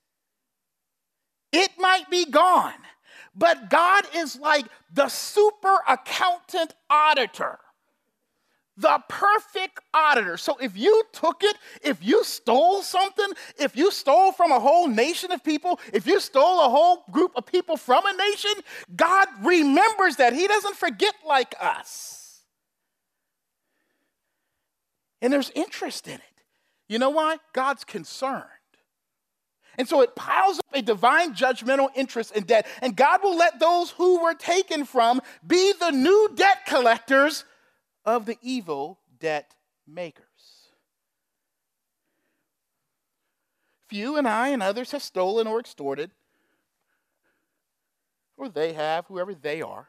It 1.54 1.72
might 1.80 2.10
be 2.10 2.26
gone, 2.26 2.74
but 3.34 3.70
God 3.70 4.04
is 4.14 4.38
like 4.38 4.66
the 4.94 5.08
super 5.08 5.78
accountant 5.88 6.74
auditor 6.90 7.60
the 8.80 9.02
perfect 9.10 9.80
auditor. 9.92 10.38
So 10.38 10.56
if 10.62 10.78
you 10.78 11.02
took 11.12 11.42
it, 11.42 11.56
if 11.82 11.98
you 12.06 12.24
stole 12.24 12.84
something, 12.84 13.26
if 13.58 13.76
you 13.76 13.90
stole 13.90 14.32
from 14.32 14.52
a 14.52 14.60
whole 14.60 14.88
nation 14.88 15.32
of 15.32 15.44
people, 15.44 15.80
if 15.92 16.06
you 16.06 16.20
stole 16.20 16.64
a 16.64 16.70
whole 16.70 17.04
group 17.10 17.32
of 17.36 17.48
people 17.48 17.76
from 17.76 18.06
a 18.06 18.14
nation, 18.14 18.52
God 18.96 19.28
remembers 19.42 20.18
that. 20.18 20.34
He 20.34 20.48
doesn't 20.48 20.76
forget 20.76 21.16
like 21.26 21.56
us. 21.60 22.17
And 25.22 25.34
there's 25.34 25.52
interest 25.56 26.08
in 26.08 26.16
it. 26.16 26.22
You 26.88 27.00
know 27.00 27.10
why? 27.10 27.38
God's 27.54 27.84
concerned. 27.84 28.44
And 29.78 29.88
so 29.88 30.02
it 30.02 30.16
piles 30.16 30.58
up 30.58 30.66
a 30.74 30.82
divine 30.82 31.36
judgmental 31.36 31.90
interest 31.96 32.36
in 32.36 32.44
debt. 32.44 32.66
And 32.82 32.96
God 32.96 33.22
will 33.22 33.38
let 33.38 33.60
those 33.60 33.92
who 33.92 34.24
were 34.24 34.34
taken 34.34 34.86
from 34.86 35.22
be 35.46 35.74
the 35.80 35.92
new 35.92 36.32
debt 36.36 36.66
collectors 36.66 37.46
of 38.06 38.26
the 38.26 38.38
evil 38.42 39.00
debt 39.20 39.54
makers. 39.88 40.24
Few 43.88 44.18
and 44.18 44.28
I 44.28 44.50
and 44.50 44.64
others 44.64 44.92
have 44.92 45.04
stolen 45.04 45.48
or 45.48 45.60
extorted, 45.60 46.12
or 48.36 48.50
they 48.50 48.74
have, 48.74 49.06
whoever 49.06 49.34
they 49.34 49.62
are. 49.62 49.88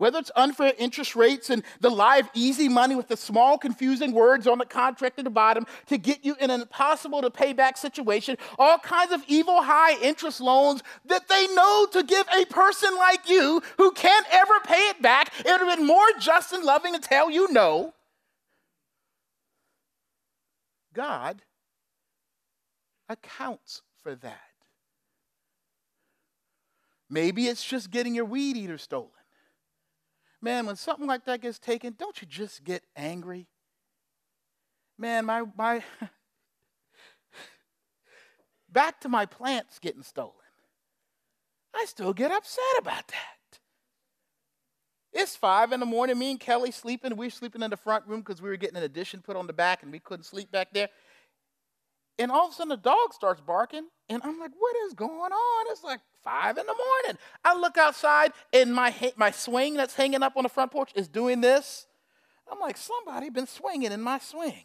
Whether 0.00 0.18
it's 0.20 0.30
unfair 0.34 0.72
interest 0.78 1.14
rates 1.14 1.50
and 1.50 1.62
the 1.80 1.90
live 1.90 2.30
easy 2.32 2.70
money 2.70 2.96
with 2.96 3.08
the 3.08 3.18
small 3.18 3.58
confusing 3.58 4.12
words 4.12 4.46
on 4.46 4.56
the 4.56 4.64
contract 4.64 5.18
at 5.18 5.26
the 5.26 5.30
bottom 5.30 5.66
to 5.88 5.98
get 5.98 6.24
you 6.24 6.34
in 6.40 6.48
an 6.48 6.62
impossible 6.62 7.20
to 7.20 7.30
pay 7.30 7.52
back 7.52 7.76
situation, 7.76 8.38
all 8.58 8.78
kinds 8.78 9.12
of 9.12 9.22
evil 9.28 9.60
high 9.60 10.00
interest 10.00 10.40
loans 10.40 10.82
that 11.04 11.28
they 11.28 11.46
know 11.48 11.86
to 11.92 12.02
give 12.02 12.26
a 12.34 12.46
person 12.46 12.96
like 12.96 13.28
you 13.28 13.60
who 13.76 13.92
can't 13.92 14.24
ever 14.32 14.54
pay 14.64 14.88
it 14.88 15.02
back, 15.02 15.34
it 15.40 15.44
would 15.44 15.60
have 15.60 15.76
been 15.76 15.86
more 15.86 16.08
just 16.18 16.54
and 16.54 16.64
loving 16.64 16.94
to 16.94 16.98
tell 16.98 17.30
you 17.30 17.52
no. 17.52 17.92
God 20.94 21.42
accounts 23.06 23.82
for 24.02 24.14
that. 24.14 24.40
Maybe 27.10 27.48
it's 27.48 27.62
just 27.62 27.90
getting 27.90 28.14
your 28.14 28.24
weed 28.24 28.56
eater 28.56 28.78
stolen. 28.78 29.10
Man, 30.42 30.66
when 30.66 30.76
something 30.76 31.06
like 31.06 31.24
that 31.26 31.42
gets 31.42 31.58
taken, 31.58 31.94
don't 31.98 32.20
you 32.20 32.26
just 32.26 32.64
get 32.64 32.82
angry? 32.96 33.46
Man, 34.96 35.26
my, 35.26 35.42
my 35.56 35.82
back 38.68 39.00
to 39.00 39.08
my 39.08 39.26
plants 39.26 39.78
getting 39.78 40.02
stolen. 40.02 40.34
I 41.74 41.84
still 41.86 42.12
get 42.12 42.32
upset 42.32 42.64
about 42.78 43.06
that. 43.08 43.58
It's 45.12 45.36
five 45.36 45.72
in 45.72 45.80
the 45.80 45.86
morning. 45.86 46.18
Me 46.18 46.30
and 46.30 46.40
Kelly 46.40 46.70
sleeping. 46.70 47.16
We 47.16 47.26
are 47.26 47.30
sleeping 47.30 47.62
in 47.62 47.70
the 47.70 47.76
front 47.76 48.06
room 48.06 48.20
because 48.20 48.40
we 48.40 48.48
were 48.48 48.56
getting 48.56 48.76
an 48.76 48.84
addition 48.84 49.22
put 49.22 49.36
on 49.36 49.46
the 49.46 49.52
back 49.52 49.82
and 49.82 49.90
we 49.90 49.98
couldn't 49.98 50.24
sleep 50.24 50.52
back 50.52 50.68
there. 50.72 50.88
And 52.20 52.30
all 52.30 52.48
of 52.48 52.52
a 52.52 52.54
sudden, 52.54 52.68
the 52.68 52.76
dog 52.76 53.14
starts 53.14 53.40
barking. 53.40 53.88
And 54.10 54.22
I'm 54.22 54.38
like, 54.38 54.50
what 54.58 54.76
is 54.86 54.92
going 54.92 55.32
on? 55.32 55.66
It's 55.70 55.82
like 55.82 56.00
five 56.22 56.58
in 56.58 56.66
the 56.66 56.74
morning. 56.74 57.18
I 57.42 57.56
look 57.58 57.78
outside, 57.78 58.32
and 58.52 58.74
my, 58.74 58.94
my 59.16 59.30
swing 59.30 59.74
that's 59.74 59.94
hanging 59.94 60.22
up 60.22 60.36
on 60.36 60.42
the 60.42 60.50
front 60.50 60.70
porch 60.70 60.90
is 60.94 61.08
doing 61.08 61.40
this. 61.40 61.86
I'm 62.52 62.60
like, 62.60 62.76
somebody 62.76 63.30
been 63.30 63.46
swinging 63.46 63.90
in 63.90 64.02
my 64.02 64.18
swing. 64.18 64.64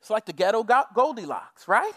it's 0.00 0.10
like 0.10 0.26
the 0.26 0.32
ghetto 0.32 0.62
got 0.62 0.94
Goldilocks, 0.94 1.66
right? 1.66 1.94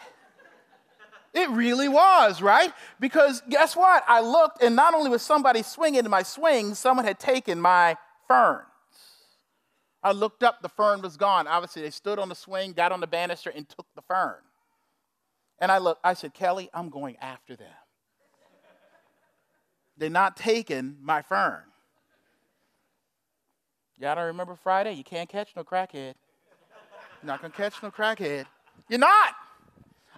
It 1.35 1.49
really 1.51 1.87
was, 1.87 2.41
right? 2.41 2.73
Because 2.99 3.43
guess 3.47 3.75
what? 3.75 4.03
I 4.07 4.21
looked, 4.21 4.63
and 4.63 4.75
not 4.75 4.95
only 4.95 5.11
was 5.11 5.21
somebody 5.21 5.61
swinging 5.61 6.03
in 6.03 6.09
my 6.09 6.23
swing, 6.23 6.73
someone 6.73 7.05
had 7.05 7.19
taken 7.19 7.61
my 7.61 7.95
ferns. 8.27 8.65
I 10.03 10.13
looked 10.13 10.43
up, 10.43 10.61
the 10.61 10.69
fern 10.69 11.01
was 11.01 11.15
gone. 11.17 11.47
Obviously, 11.47 11.81
they 11.83 11.91
stood 11.91 12.17
on 12.17 12.29
the 12.29 12.35
swing, 12.35 12.73
got 12.73 12.91
on 12.91 12.99
the 12.99 13.07
banister, 13.07 13.51
and 13.55 13.67
took 13.67 13.85
the 13.95 14.01
fern. 14.01 14.37
And 15.59 15.71
I 15.71 15.77
looked, 15.77 16.01
I 16.03 16.15
said, 16.15 16.33
Kelly, 16.33 16.69
I'm 16.73 16.89
going 16.89 17.17
after 17.17 17.55
them. 17.55 17.67
They're 19.97 20.09
not 20.09 20.35
taking 20.35 20.97
my 21.01 21.21
fern. 21.21 21.61
Y'all 23.99 24.15
don't 24.15 24.25
remember 24.25 24.55
Friday? 24.55 24.93
You 24.93 25.03
can't 25.03 25.29
catch 25.29 25.55
no 25.55 25.63
crackhead. 25.63 26.15
You're 27.21 27.27
not 27.27 27.39
gonna 27.39 27.53
catch 27.53 27.83
no 27.83 27.91
crackhead. 27.91 28.45
You're 28.89 28.99
not. 28.99 29.35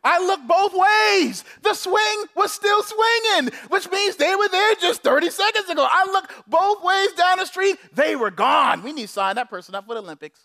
I 0.03 0.19
looked 0.19 0.48
both 0.48 0.74
ways. 0.74 1.43
The 1.62 1.74
swing 1.74 2.25
was 2.36 2.51
still 2.51 2.83
swinging, 2.83 3.51
which 3.69 3.89
means 3.89 4.17
they 4.17 4.36
were 4.36 4.50
there 4.50 4.75
just 4.75 5.01
30 5.01 5.29
seconds 5.29 5.69
ago. 5.69 5.88
I 5.89 6.05
looked 6.12 6.31
both 6.50 6.83
ways 6.83 7.13
down 7.13 7.38
the 7.38 7.45
street. 7.45 7.77
They 7.93 8.15
were 8.15 8.31
gone. 8.31 8.83
We 8.83 8.91
need 8.91 9.03
to 9.03 9.07
sign 9.07 9.36
that 9.36 9.50
person 9.50 9.75
up 9.75 9.86
for 9.86 9.93
the 9.93 10.01
Olympics. 10.01 10.41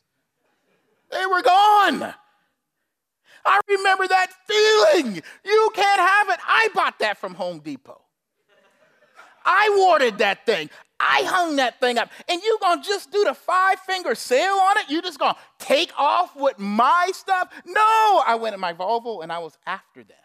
They 1.10 1.26
were 1.26 1.42
gone. 1.42 2.14
I 3.44 3.60
remember 3.68 4.06
that 4.06 4.28
feeling. 4.46 5.22
You 5.44 5.70
can't 5.74 6.00
have 6.00 6.28
it. 6.28 6.40
I 6.46 6.68
bought 6.74 6.98
that 7.00 7.18
from 7.18 7.34
Home 7.34 7.60
Depot. 7.60 8.02
I 9.44 9.74
watered 9.78 10.18
that 10.18 10.44
thing. 10.44 10.68
I 11.00 11.22
hung 11.26 11.56
that 11.56 11.78
thing 11.80 11.96
up. 11.98 12.10
And 12.28 12.42
you 12.42 12.58
gonna 12.60 12.82
just 12.82 13.12
do 13.12 13.24
the 13.24 13.34
five 13.34 13.78
finger 13.80 14.14
sale 14.14 14.54
on 14.54 14.78
it? 14.78 14.88
You 14.88 15.00
just 15.00 15.18
gonna 15.18 15.36
take 15.58 15.92
off 15.96 16.34
with 16.34 16.58
my 16.58 17.10
stuff? 17.12 17.52
No, 17.64 18.22
I 18.26 18.36
went 18.40 18.54
in 18.54 18.60
my 18.60 18.72
Volvo 18.72 19.22
and 19.22 19.32
I 19.32 19.38
was 19.38 19.56
after 19.66 20.02
them. 20.02 20.16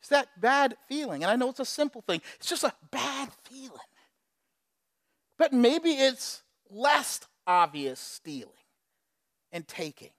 It's 0.00 0.10
that 0.10 0.38
bad 0.38 0.76
feeling. 0.86 1.22
And 1.22 1.30
I 1.30 1.36
know 1.36 1.48
it's 1.48 1.60
a 1.60 1.64
simple 1.64 2.02
thing, 2.02 2.20
it's 2.36 2.48
just 2.48 2.62
a 2.62 2.74
bad 2.90 3.30
feeling. 3.44 3.78
But 5.38 5.54
maybe 5.54 5.92
it's 5.92 6.42
less 6.68 7.20
obvious 7.46 7.98
stealing 7.98 8.52
and 9.50 9.66
taking. 9.66 10.10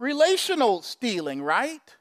Relational 0.00 0.82
stealing, 0.82 1.42
right? 1.42 1.96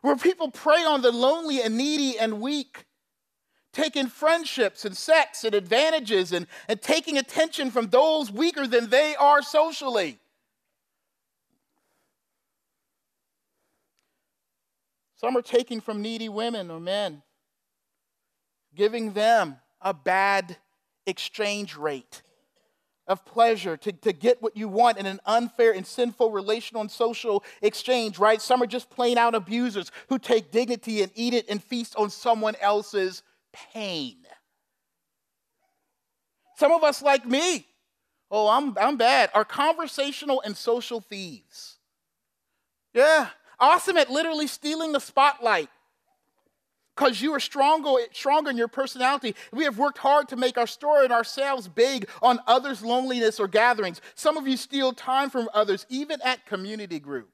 Where 0.00 0.16
people 0.16 0.50
prey 0.50 0.84
on 0.84 1.02
the 1.02 1.12
lonely 1.12 1.60
and 1.60 1.76
needy 1.76 2.18
and 2.18 2.40
weak 2.40 2.85
taking 3.76 4.06
friendships 4.06 4.86
and 4.86 4.96
sex 4.96 5.44
and 5.44 5.54
advantages 5.54 6.32
and, 6.32 6.46
and 6.66 6.80
taking 6.80 7.18
attention 7.18 7.70
from 7.70 7.88
those 7.88 8.32
weaker 8.32 8.66
than 8.66 8.88
they 8.88 9.14
are 9.16 9.42
socially. 9.42 10.18
Some 15.16 15.36
are 15.36 15.42
taking 15.42 15.82
from 15.82 16.00
needy 16.00 16.30
women 16.30 16.70
or 16.70 16.80
men, 16.80 17.22
giving 18.74 19.12
them 19.12 19.56
a 19.82 19.92
bad 19.92 20.56
exchange 21.06 21.76
rate 21.76 22.22
of 23.06 23.26
pleasure 23.26 23.76
to, 23.76 23.92
to 23.92 24.12
get 24.12 24.42
what 24.42 24.56
you 24.56 24.68
want 24.68 24.96
in 24.96 25.04
an 25.04 25.20
unfair 25.26 25.72
and 25.72 25.86
sinful 25.86 26.30
relational 26.30 26.80
and 26.80 26.90
social 26.90 27.44
exchange, 27.60 28.18
right? 28.18 28.40
Some 28.40 28.62
are 28.62 28.66
just 28.66 28.88
plain 28.88 29.18
out 29.18 29.34
abusers 29.34 29.92
who 30.08 30.18
take 30.18 30.50
dignity 30.50 31.02
and 31.02 31.12
eat 31.14 31.34
it 31.34 31.44
and 31.48 31.62
feast 31.62 31.94
on 31.96 32.08
someone 32.08 32.56
else's 32.60 33.22
pain. 33.72 34.16
Some 36.56 36.72
of 36.72 36.82
us, 36.82 37.02
like 37.02 37.26
me, 37.26 37.66
oh, 38.30 38.48
I'm, 38.48 38.76
I'm 38.78 38.96
bad, 38.96 39.30
are 39.34 39.44
conversational 39.44 40.42
and 40.44 40.56
social 40.56 41.00
thieves. 41.00 41.76
Yeah, 42.94 43.28
awesome 43.60 43.96
at 43.96 44.10
literally 44.10 44.46
stealing 44.46 44.92
the 44.92 45.00
spotlight 45.00 45.68
because 46.96 47.20
you 47.20 47.34
are 47.34 47.40
stronger, 47.40 47.90
stronger 48.12 48.50
in 48.50 48.56
your 48.56 48.68
personality. 48.68 49.34
We 49.52 49.64
have 49.64 49.78
worked 49.78 49.98
hard 49.98 50.28
to 50.28 50.36
make 50.36 50.56
our 50.56 50.66
story 50.66 51.04
and 51.04 51.12
ourselves 51.12 51.68
big 51.68 52.08
on 52.22 52.40
others' 52.46 52.82
loneliness 52.82 53.38
or 53.38 53.48
gatherings. 53.48 54.00
Some 54.14 54.38
of 54.38 54.48
you 54.48 54.56
steal 54.56 54.92
time 54.92 55.28
from 55.28 55.50
others, 55.52 55.84
even 55.90 56.20
at 56.22 56.46
community 56.46 56.98
group. 56.98 57.28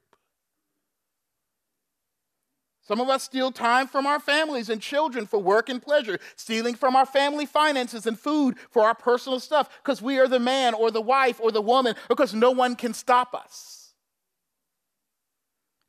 Some 2.83 3.01
of 3.01 3.09
us 3.09 3.23
steal 3.23 3.53
time 3.53 3.87
from 3.87 4.07
our 4.07 4.19
families 4.19 4.69
and 4.69 4.83
children 4.83 5.27
for 5.27 5.39
work 5.39 5.69
and 5.69 5.81
pleasure, 5.81 6.19
stealing 6.35 6.75
from 6.75 6.97
our 6.97 7.07
family 7.07 7.47
finances 7.47 8.07
and 8.07 8.19
food 8.19 8.57
for 8.71 8.83
our 8.83 8.95
personal 8.95 9.39
stuff 9.39 9.71
because 9.83 10.03
we 10.03 10.19
are 10.19 10.27
the 10.27 10.41
man 10.41 10.75
or 10.75 10.91
the 10.91 11.01
wife 11.01 11.41
or 11.41 11.53
the 11.53 11.63
woman 11.63 11.95
because 12.09 12.35
no 12.35 12.51
one 12.51 12.75
can 12.75 12.93
stop 12.93 13.35
us. 13.35 13.82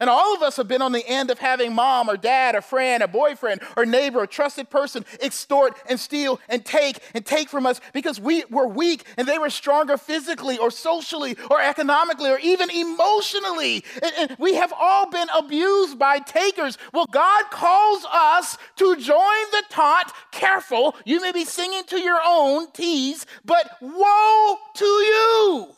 And 0.03 0.09
all 0.09 0.35
of 0.35 0.41
us 0.41 0.57
have 0.57 0.67
been 0.67 0.81
on 0.81 0.91
the 0.91 1.07
end 1.07 1.31
of 1.31 1.39
having 1.39 1.73
mom 1.73 2.09
or 2.09 2.17
dad, 2.17 2.55
or 2.55 2.61
friend, 2.61 3.01
or 3.01 3.07
boyfriend, 3.07 3.61
or 3.77 3.85
neighbor, 3.85 4.21
a 4.21 4.27
trusted 4.27 4.69
person 4.69 5.05
extort 5.21 5.77
and 5.89 5.97
steal 5.97 6.41
and 6.49 6.65
take 6.65 6.99
and 7.13 7.25
take 7.25 7.47
from 7.47 7.65
us 7.65 7.79
because 7.93 8.19
we 8.19 8.43
were 8.49 8.67
weak 8.67 9.05
and 9.15 9.25
they 9.25 9.39
were 9.39 9.49
stronger 9.49 9.95
physically 9.95 10.57
or 10.57 10.71
socially 10.71 11.37
or 11.49 11.61
economically 11.61 12.29
or 12.29 12.37
even 12.39 12.69
emotionally. 12.69 13.85
And, 14.03 14.11
and 14.17 14.35
we 14.39 14.55
have 14.55 14.73
all 14.77 15.09
been 15.09 15.29
abused 15.33 15.97
by 15.97 16.19
takers. 16.19 16.77
Well, 16.91 17.05
God 17.09 17.45
calls 17.49 18.05
us 18.11 18.57
to 18.75 18.97
join 18.97 19.51
the 19.51 19.63
taunt. 19.69 20.11
Careful, 20.31 20.97
you 21.05 21.21
may 21.21 21.31
be 21.31 21.45
singing 21.45 21.85
to 21.85 21.97
your 21.97 22.19
own 22.25 22.69
tease, 22.73 23.25
but 23.45 23.77
woe 23.79 24.57
to 24.75 24.85
you 24.85 25.75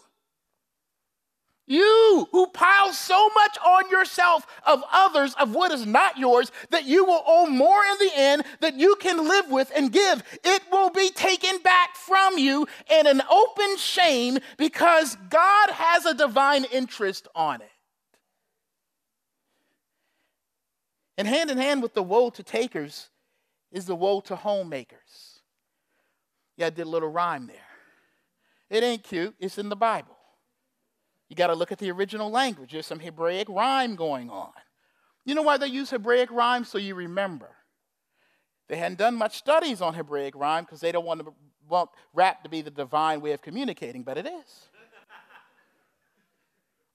you 1.68 2.28
who 2.32 2.48
pile 2.48 2.94
so 2.94 3.30
much 3.36 3.58
on 3.66 3.90
yourself 3.90 4.46
of 4.66 4.84
others, 4.92 5.34
of 5.40 5.54
what 5.54 5.72
is 5.72 5.86
not 5.86 6.18
yours, 6.18 6.52
that 6.70 6.86
you 6.86 7.06
will 7.06 7.24
owe 7.26 7.48
more 7.48 7.84
in 7.84 8.08
the 8.08 8.12
end 8.16 8.44
that 8.62 8.76
you 8.76 8.96
can 9.00 9.28
live 9.28 9.50
with 9.50 9.72
and 9.76 9.92
give. 9.92 10.24
It 10.44 10.62
will 10.72 10.92
be 10.92 11.10
taken 11.10 11.58
back 11.60 11.96
from 11.96 12.38
you 12.38 12.68
in 12.92 13.08
an 13.08 13.22
open 13.30 13.78
shame 13.78 14.38
because 14.58 15.18
God 15.30 15.72
has 15.72 16.06
a 16.06 16.14
divine 16.14 16.66
interest 16.66 17.28
on 17.36 17.62
it. 17.62 17.72
And 21.18 21.28
hand 21.28 21.50
in 21.50 21.58
hand 21.58 21.82
with 21.82 21.94
the 21.94 22.04
woe 22.04 22.30
to 22.32 22.44
takers 22.44 23.10
is 23.72 23.86
the 23.86 23.96
woe 23.96 24.20
to 24.22 24.36
homemakers. 24.36 25.40
Yeah, 26.58 26.68
I 26.68 26.70
did 26.70 26.86
a 26.86 26.90
little 26.90 27.10
rhyme 27.10 27.48
there. 27.48 27.56
It 28.70 28.84
ain't 28.84 29.04
cute, 29.04 29.36
it's 29.40 29.58
in 29.58 29.70
the 29.70 29.76
Bible. 29.76 30.15
You 31.30 31.36
got 31.36 31.48
to 31.48 31.56
look 31.56 31.72
at 31.72 31.80
the 31.80 31.92
original 31.92 32.30
language. 32.30 32.72
There's 32.72 32.86
some 32.86 33.00
Hebraic 33.00 33.48
rhyme 33.50 33.96
going 33.96 34.30
on. 34.30 34.52
You 35.26 35.34
know 35.34 35.42
why 35.42 35.58
they 35.58 35.68
use 35.68 35.90
Hebraic 35.90 36.32
rhyme? 36.32 36.66
So 36.66 36.78
you 36.78 36.96
remember. 36.96 37.50
They 38.68 38.78
hadn't 38.78 38.98
done 38.98 39.16
much 39.16 39.38
studies 39.38 39.82
on 39.82 39.94
Hebraic 39.94 40.36
rhyme 40.36 40.64
because 40.64 40.80
they 40.80 40.92
don't 40.92 41.06
want, 41.06 41.22
to, 41.22 41.34
want 41.68 41.90
rap 42.14 42.44
to 42.44 42.50
be 42.50 42.62
the 42.62 42.72
divine 42.72 43.22
way 43.22 43.32
of 43.32 43.42
communicating, 43.42 44.04
but 44.04 44.18
it 44.18 44.26
is. 44.26 44.34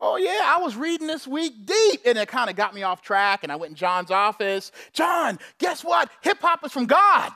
oh, 0.01 0.17
yeah, 0.17 0.41
I 0.45 0.59
was 0.61 0.77
reading 0.77 1.07
this 1.07 1.27
week 1.27 1.67
deep, 1.67 2.01
and 2.07 2.19
it 2.19 2.29
kind 2.29 2.51
of 2.51 2.57
got 2.57 2.75
me 2.75 2.83
off 2.83 3.03
track, 3.03 3.41
and 3.43 3.53
I 3.53 3.57
went 3.57 3.71
in 3.71 3.77
John's 3.77 4.11
office. 4.11 4.73
John, 4.93 5.39
guess 5.59 5.85
what? 5.85 6.11
Hip 6.23 6.39
hop 6.41 6.65
is 6.65 6.73
from 6.73 6.87
God. 6.87 7.33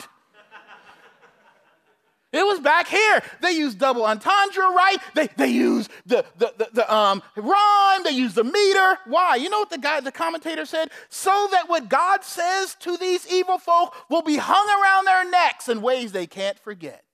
It 2.35 2.45
was 2.45 2.59
back 2.59 2.89
here. 2.89 3.23
They 3.41 3.53
used 3.53 3.79
double 3.79 4.05
entendre, 4.05 4.65
right? 4.71 4.99
They, 5.15 5.29
they 5.37 5.47
used 5.47 5.89
the, 6.05 6.25
the, 6.37 6.53
the, 6.59 6.69
the 6.73 6.95
um, 6.95 7.23
rhyme, 7.37 8.03
they 8.03 8.11
used 8.11 8.35
the 8.35 8.43
meter. 8.43 8.99
Why? 9.07 9.37
You 9.37 9.49
know 9.49 9.61
what 9.61 9.71
the 9.71 9.79
guy, 9.79 10.01
the 10.01 10.11
commentator 10.11 10.67
said? 10.67 10.91
So 11.09 11.49
that 11.53 11.69
what 11.69 11.89
God 11.89 12.25
says 12.25 12.75
to 12.81 12.97
these 12.97 13.25
evil 13.33 13.59
folk 13.59 13.95
will 14.11 14.23
be 14.23 14.37
hung 14.37 14.67
around 14.83 15.05
their 15.05 15.31
necks 15.31 15.69
in 15.69 15.81
ways 15.81 16.11
they 16.11 16.27
can't 16.27 16.59
forget. 16.59 17.05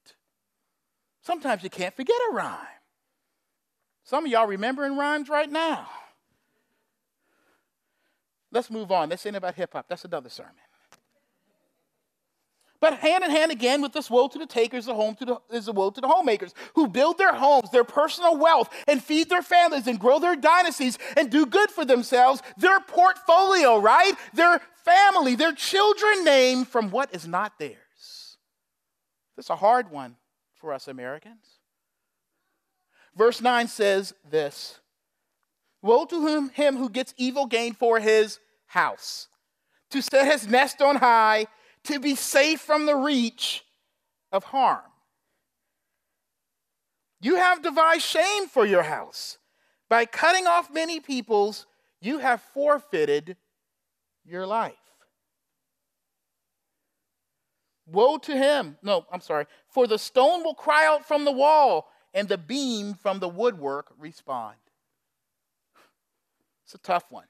Sometimes 1.21 1.63
you 1.63 1.69
can't 1.69 1.95
forget 1.95 2.17
a 2.31 2.35
rhyme. 2.35 2.57
Some 4.05 4.25
of 4.25 4.31
y'all 4.31 4.47
remembering 4.47 4.97
rhymes 4.97 5.29
right 5.29 5.51
now. 5.51 5.87
Let's 8.51 8.71
move 8.71 8.91
on. 8.91 9.11
This 9.11 9.27
ain't 9.27 9.37
about 9.37 9.55
hip 9.55 9.75
hop. 9.75 9.87
That's 9.87 10.07
another 10.07 10.31
sermon. 10.31 10.55
But 12.81 12.99
hand 12.99 13.25
in 13.25 13.31
hand 13.31 13.53
again 13.53 13.83
with 13.83 13.93
this 13.93 14.09
woe 14.09 14.29
to 14.29 14.39
the 14.39 14.47
takers, 14.47 14.87
the 14.87 14.95
home 14.95 15.15
to 15.17 15.25
the, 15.25 15.41
is 15.51 15.71
woe 15.71 15.91
to 15.91 16.01
the 16.01 16.09
homemakers 16.09 16.55
who 16.75 16.89
build 16.89 17.19
their 17.19 17.35
homes, 17.35 17.71
their 17.71 17.85
personal 17.85 18.39
wealth, 18.39 18.71
and 18.89 19.05
feed 19.05 19.29
their 19.29 19.43
families 19.43 19.87
and 19.87 20.01
grow 20.01 20.19
their 20.19 20.35
dynasties 20.35 20.99
and 21.17 21.31
do 21.31 21.45
good 21.45 21.71
for 21.71 21.85
themselves, 21.85 22.43
their 22.57 22.81
portfolio, 22.81 23.79
right? 23.79 24.15
Their 24.33 24.63
family, 24.83 25.35
their 25.35 25.53
children 25.53 26.25
name 26.25 26.65
from 26.65 26.91
what 26.91 27.15
is 27.15 27.29
not 27.29 27.59
theirs. 27.59 28.39
That's 29.37 29.51
a 29.51 29.57
hard 29.57 29.91
one 29.91 30.17
for 30.55 30.73
us 30.73 30.89
Americans. 30.89 31.61
Verse 33.15 33.43
9 33.43 33.69
says 33.69 34.15
this 34.31 34.79
Woe 35.83 36.07
to 36.07 36.27
him, 36.27 36.49
him 36.51 36.77
who 36.79 36.89
gets 36.89 37.13
evil 37.19 37.45
gain 37.45 37.75
for 37.75 38.01
his 38.01 38.39
house, 38.67 39.29
to 39.91 40.01
set 40.01 40.27
his 40.27 40.47
nest 40.47 40.81
on 40.81 40.97
high 40.97 41.47
to 41.85 41.99
be 41.99 42.15
safe 42.15 42.61
from 42.61 42.87
the 42.87 42.97
reach 42.97 43.65
of 44.33 44.45
harm. 44.45 44.83
You 47.21 47.37
have 47.37 47.63
devised 47.63 48.03
shame 48.03 48.47
for 48.47 48.65
your 48.65 48.83
house. 48.83 49.39
By 49.89 50.07
cutting 50.07 50.47
off 50.47 50.73
many 50.73 51.01
peoples, 51.01 51.67
you 52.01 52.19
have 52.19 52.41
forfeited 52.41 53.37
your 54.25 54.47
life. 54.47 54.75
Woe 57.87 58.19
to 58.19 58.37
him. 58.37 58.79
No, 58.83 59.05
I'm 59.13 59.21
sorry. 59.21 59.47
For 59.69 59.87
the 59.87 59.99
stone 59.99 60.45
will 60.45 60.55
cry 60.55 60.87
out 60.87 61.07
from 61.07 61.25
the 61.25 61.33
wall, 61.33 61.91
and 62.15 62.29
the 62.29 62.39
beam 62.39 62.95
from 62.95 63.19
the 63.19 63.29
woodwork 63.29 63.93
respond. 63.99 64.57
It's 66.65 66.75
a 66.75 66.79
tough 66.79 67.05
one. 67.11 67.27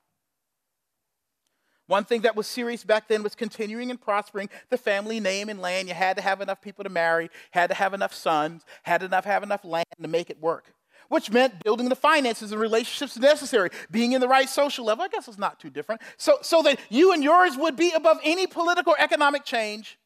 One 1.90 2.04
thing 2.04 2.20
that 2.20 2.36
was 2.36 2.46
serious 2.46 2.84
back 2.84 3.08
then 3.08 3.24
was 3.24 3.34
continuing 3.34 3.90
and 3.90 4.00
prospering 4.00 4.48
the 4.68 4.78
family 4.78 5.18
name 5.18 5.48
and 5.48 5.60
land. 5.60 5.88
You 5.88 5.94
had 5.94 6.16
to 6.18 6.22
have 6.22 6.40
enough 6.40 6.60
people 6.60 6.84
to 6.84 6.88
marry, 6.88 7.30
had 7.50 7.66
to 7.70 7.74
have 7.74 7.94
enough 7.94 8.14
sons, 8.14 8.64
had 8.84 9.02
enough 9.02 9.24
have 9.24 9.42
enough 9.42 9.64
land 9.64 9.86
to 10.00 10.06
make 10.06 10.30
it 10.30 10.40
work. 10.40 10.72
which 11.08 11.32
meant 11.32 11.64
building 11.64 11.88
the 11.88 11.96
finances 11.96 12.52
and 12.52 12.60
relationships 12.60 13.16
necessary, 13.18 13.68
being 13.90 14.12
in 14.12 14.20
the 14.20 14.28
right 14.28 14.48
social 14.48 14.84
level. 14.84 15.04
I 15.04 15.08
guess 15.08 15.26
it's 15.26 15.38
not 15.38 15.58
too 15.58 15.68
different. 15.68 16.00
So, 16.16 16.38
so 16.40 16.62
that 16.62 16.78
you 16.88 17.12
and 17.12 17.24
yours 17.24 17.56
would 17.56 17.74
be 17.74 17.90
above 17.90 18.18
any 18.22 18.46
political 18.46 18.92
or 18.92 19.00
economic 19.00 19.44
change. 19.44 19.98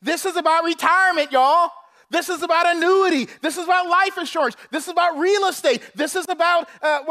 This 0.00 0.24
is 0.24 0.36
about 0.36 0.62
retirement, 0.62 1.32
y'all. 1.32 1.72
This 2.10 2.28
is 2.28 2.42
about 2.42 2.66
annuity. 2.76 3.28
This 3.40 3.56
is 3.56 3.64
about 3.64 3.88
life 3.88 4.18
insurance. 4.18 4.56
This 4.72 4.84
is 4.84 4.90
about 4.90 5.18
real 5.18 5.46
estate. 5.46 5.80
This 5.94 6.16
is 6.16 6.28
about 6.28 6.68
uh, 6.82 7.02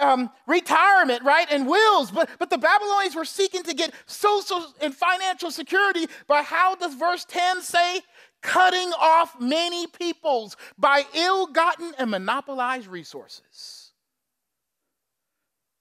um, 0.00 0.30
retirement, 0.46 1.22
right, 1.22 1.46
and 1.50 1.66
wills. 1.66 2.10
But, 2.10 2.28
but 2.40 2.50
the 2.50 2.58
Babylonians 2.58 3.14
were 3.14 3.24
seeking 3.24 3.62
to 3.62 3.74
get 3.74 3.94
social 4.06 4.66
and 4.80 4.92
financial 4.94 5.52
security 5.52 6.06
by 6.26 6.42
how 6.42 6.74
does 6.74 6.94
verse 6.94 7.24
10 7.24 7.62
say? 7.62 8.00
Cutting 8.42 8.92
off 8.98 9.40
many 9.40 9.86
peoples 9.86 10.56
by 10.76 11.04
ill 11.14 11.46
gotten 11.46 11.92
and 11.96 12.10
monopolized 12.10 12.88
resources. 12.88 13.92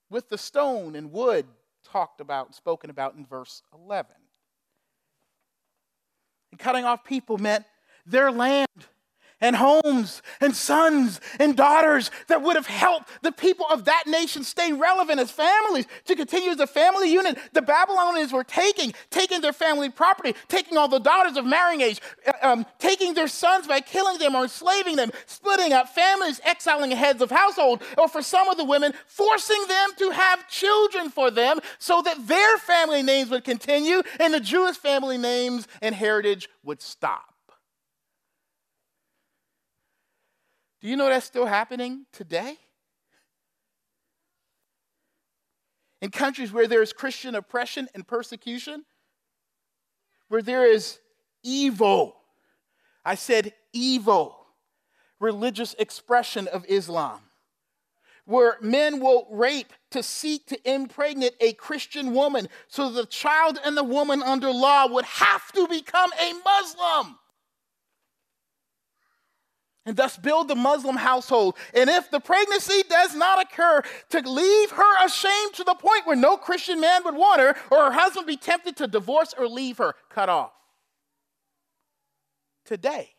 With 0.09 0.29
the 0.29 0.37
stone 0.37 0.95
and 0.95 1.11
wood 1.11 1.47
talked 1.83 2.21
about, 2.21 2.53
spoken 2.53 2.91
about 2.91 3.15
in 3.15 3.25
verse 3.25 3.63
11. 3.73 4.11
And 6.51 6.59
cutting 6.59 6.85
off 6.85 7.03
people 7.03 7.37
meant 7.39 7.65
their 8.07 8.31
land 8.31 8.67
and 9.39 9.55
homes 9.55 10.21
and 10.41 10.55
sons 10.55 11.21
and 11.39 11.55
daughters 11.55 12.09
that 12.27 12.41
would 12.41 12.55
have 12.55 12.65
helped 12.65 13.09
the 13.21 13.31
people 13.31 13.65
of 13.69 13.85
that 13.85 14.03
nation 14.07 14.43
stay 14.43 14.73
relevant 14.73 15.19
as 15.19 15.29
families 15.29 15.85
to 16.05 16.15
continue 16.15 16.49
as 16.49 16.59
a 16.59 16.67
family 16.67 17.11
unit. 17.11 17.37
The 17.53 17.61
Babylonians 17.61 18.33
were 18.33 18.43
taking, 18.43 18.93
taking 19.11 19.41
their 19.41 19.53
family 19.53 19.89
property, 19.89 20.33
taking 20.47 20.77
all 20.77 20.87
the 20.87 20.99
daughters 20.99 21.37
of 21.37 21.45
marrying 21.45 21.81
age, 21.81 22.01
uh, 22.25 22.33
um, 22.41 22.65
taking 22.79 23.13
their 23.13 23.27
sons 23.27 23.67
by 23.67 23.79
killing 23.79 24.17
them 24.17 24.35
or 24.35 24.43
enslaving 24.43 24.95
them, 24.95 25.11
splitting 25.27 25.71
up 25.71 25.89
families, 25.89 26.41
exiling 26.43 26.91
heads 26.91 27.21
of 27.21 27.29
household, 27.29 27.83
or 27.97 28.07
for 28.07 28.21
some 28.21 28.49
of 28.49 28.57
the 28.57 28.65
women, 28.65 28.93
forcing 29.05 29.63
them 29.67 29.89
to 29.97 30.09
have 30.11 30.47
children 30.49 31.09
for 31.09 31.29
them 31.29 31.59
so 31.77 32.01
that 32.01 32.27
their 32.27 32.57
family 32.57 33.03
names 33.03 33.29
would 33.29 33.43
continue 33.43 34.01
and 34.19 34.33
the 34.33 34.39
Jewish 34.39 34.77
family 34.77 35.17
names 35.17 35.67
and 35.81 35.93
heritage 35.93 36.49
would 36.63 36.81
stop. 36.81 37.36
Do 40.81 40.87
you 40.87 40.95
know 40.95 41.09
that's 41.09 41.25
still 41.25 41.45
happening 41.45 42.05
today? 42.11 42.57
In 46.01 46.11
countries 46.11 46.51
where 46.51 46.67
there 46.67 46.83
is 46.83 46.93
Christian 46.93 47.33
oppression 47.33 47.87
and 47.95 48.07
persecution, 48.07 48.85
where 50.27 50.43
there 50.43 50.65
is 50.65 50.99
evil, 51.43 52.15
I 53.03 53.15
said 53.15 53.53
evil, 53.73 54.37
religious 55.19 55.73
expression 55.79 56.47
of 56.47 56.65
Islam, 56.69 57.21
where 58.25 58.57
men 58.61 58.99
will 58.99 59.27
rape 59.31 59.73
to 59.89 60.03
seek 60.03 60.45
to 60.47 60.71
impregnate 60.71 61.33
a 61.39 61.53
Christian 61.53 62.13
woman 62.13 62.49
so 62.67 62.91
the 62.91 63.07
child 63.07 63.57
and 63.65 63.75
the 63.75 63.83
woman 63.83 64.21
under 64.21 64.51
law 64.51 64.87
would 64.87 65.05
have 65.05 65.51
to 65.53 65.67
become 65.67 66.11
a 66.19 66.33
Muslim 66.45 67.17
and 69.87 69.95
thus 69.95 70.17
build 70.17 70.49
the 70.49 70.55
Muslim 70.55 70.97
household. 70.97 71.55
And 71.73 71.89
if 71.89 72.11
the 72.11 72.19
pregnancy 72.19 72.83
does 72.89 73.15
not 73.15 73.41
occur, 73.41 73.81
to 74.09 74.29
leave 74.29 74.71
her 74.71 75.05
ashamed 75.05 75.53
to 75.53 75.63
the 75.63 75.73
point 75.73 76.05
where 76.05 76.15
no 76.15 76.37
Christian 76.37 76.79
man 76.79 77.03
would 77.05 77.15
want 77.15 77.39
her, 77.39 77.55
or 77.71 77.85
her 77.85 77.91
husband 77.91 78.27
be 78.27 78.37
tempted 78.37 78.75
to 78.77 78.87
divorce 78.87 79.33
or 79.35 79.47
leave 79.47 79.77
her, 79.77 79.95
cut 80.09 80.29
off. 80.29 80.51
Today, 82.65 83.15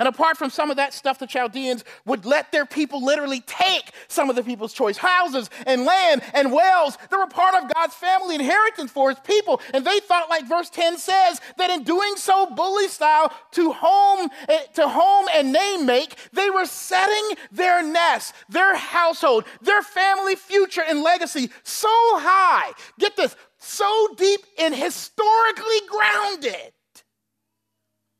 and 0.00 0.08
apart 0.08 0.38
from 0.38 0.48
some 0.48 0.70
of 0.70 0.78
that 0.78 0.94
stuff, 0.94 1.18
the 1.18 1.26
Chaldeans 1.26 1.84
would 2.06 2.24
let 2.24 2.50
their 2.52 2.64
people 2.64 3.04
literally 3.04 3.42
take 3.42 3.92
some 4.08 4.30
of 4.30 4.34
the 4.34 4.42
people's 4.42 4.72
choice 4.72 4.96
houses 4.96 5.50
and 5.66 5.84
land 5.84 6.22
and 6.32 6.50
wells 6.50 6.96
that 7.10 7.18
were 7.18 7.26
part 7.26 7.62
of 7.62 7.70
God's 7.74 7.94
family 7.94 8.34
inheritance 8.34 8.90
for 8.90 9.10
his 9.10 9.18
people. 9.20 9.60
And 9.74 9.84
they 9.84 10.00
thought, 10.00 10.30
like 10.30 10.48
verse 10.48 10.70
10 10.70 10.96
says, 10.96 11.42
that 11.58 11.68
in 11.68 11.82
doing 11.82 12.16
so, 12.16 12.46
bully 12.46 12.88
style, 12.88 13.30
to 13.52 13.72
home, 13.72 14.30
eh, 14.48 14.64
to 14.76 14.88
home 14.88 15.26
and 15.34 15.52
name 15.52 15.84
make, 15.84 16.16
they 16.32 16.48
were 16.48 16.64
setting 16.64 17.36
their 17.52 17.82
nest, 17.82 18.32
their 18.48 18.74
household, 18.76 19.44
their 19.60 19.82
family 19.82 20.34
future 20.34 20.82
and 20.88 21.02
legacy 21.02 21.50
so 21.62 21.88
high. 21.90 22.72
Get 22.98 23.16
this, 23.18 23.36
so 23.58 24.14
deep 24.16 24.40
and 24.58 24.74
historically 24.74 25.80
grounded 25.86 26.72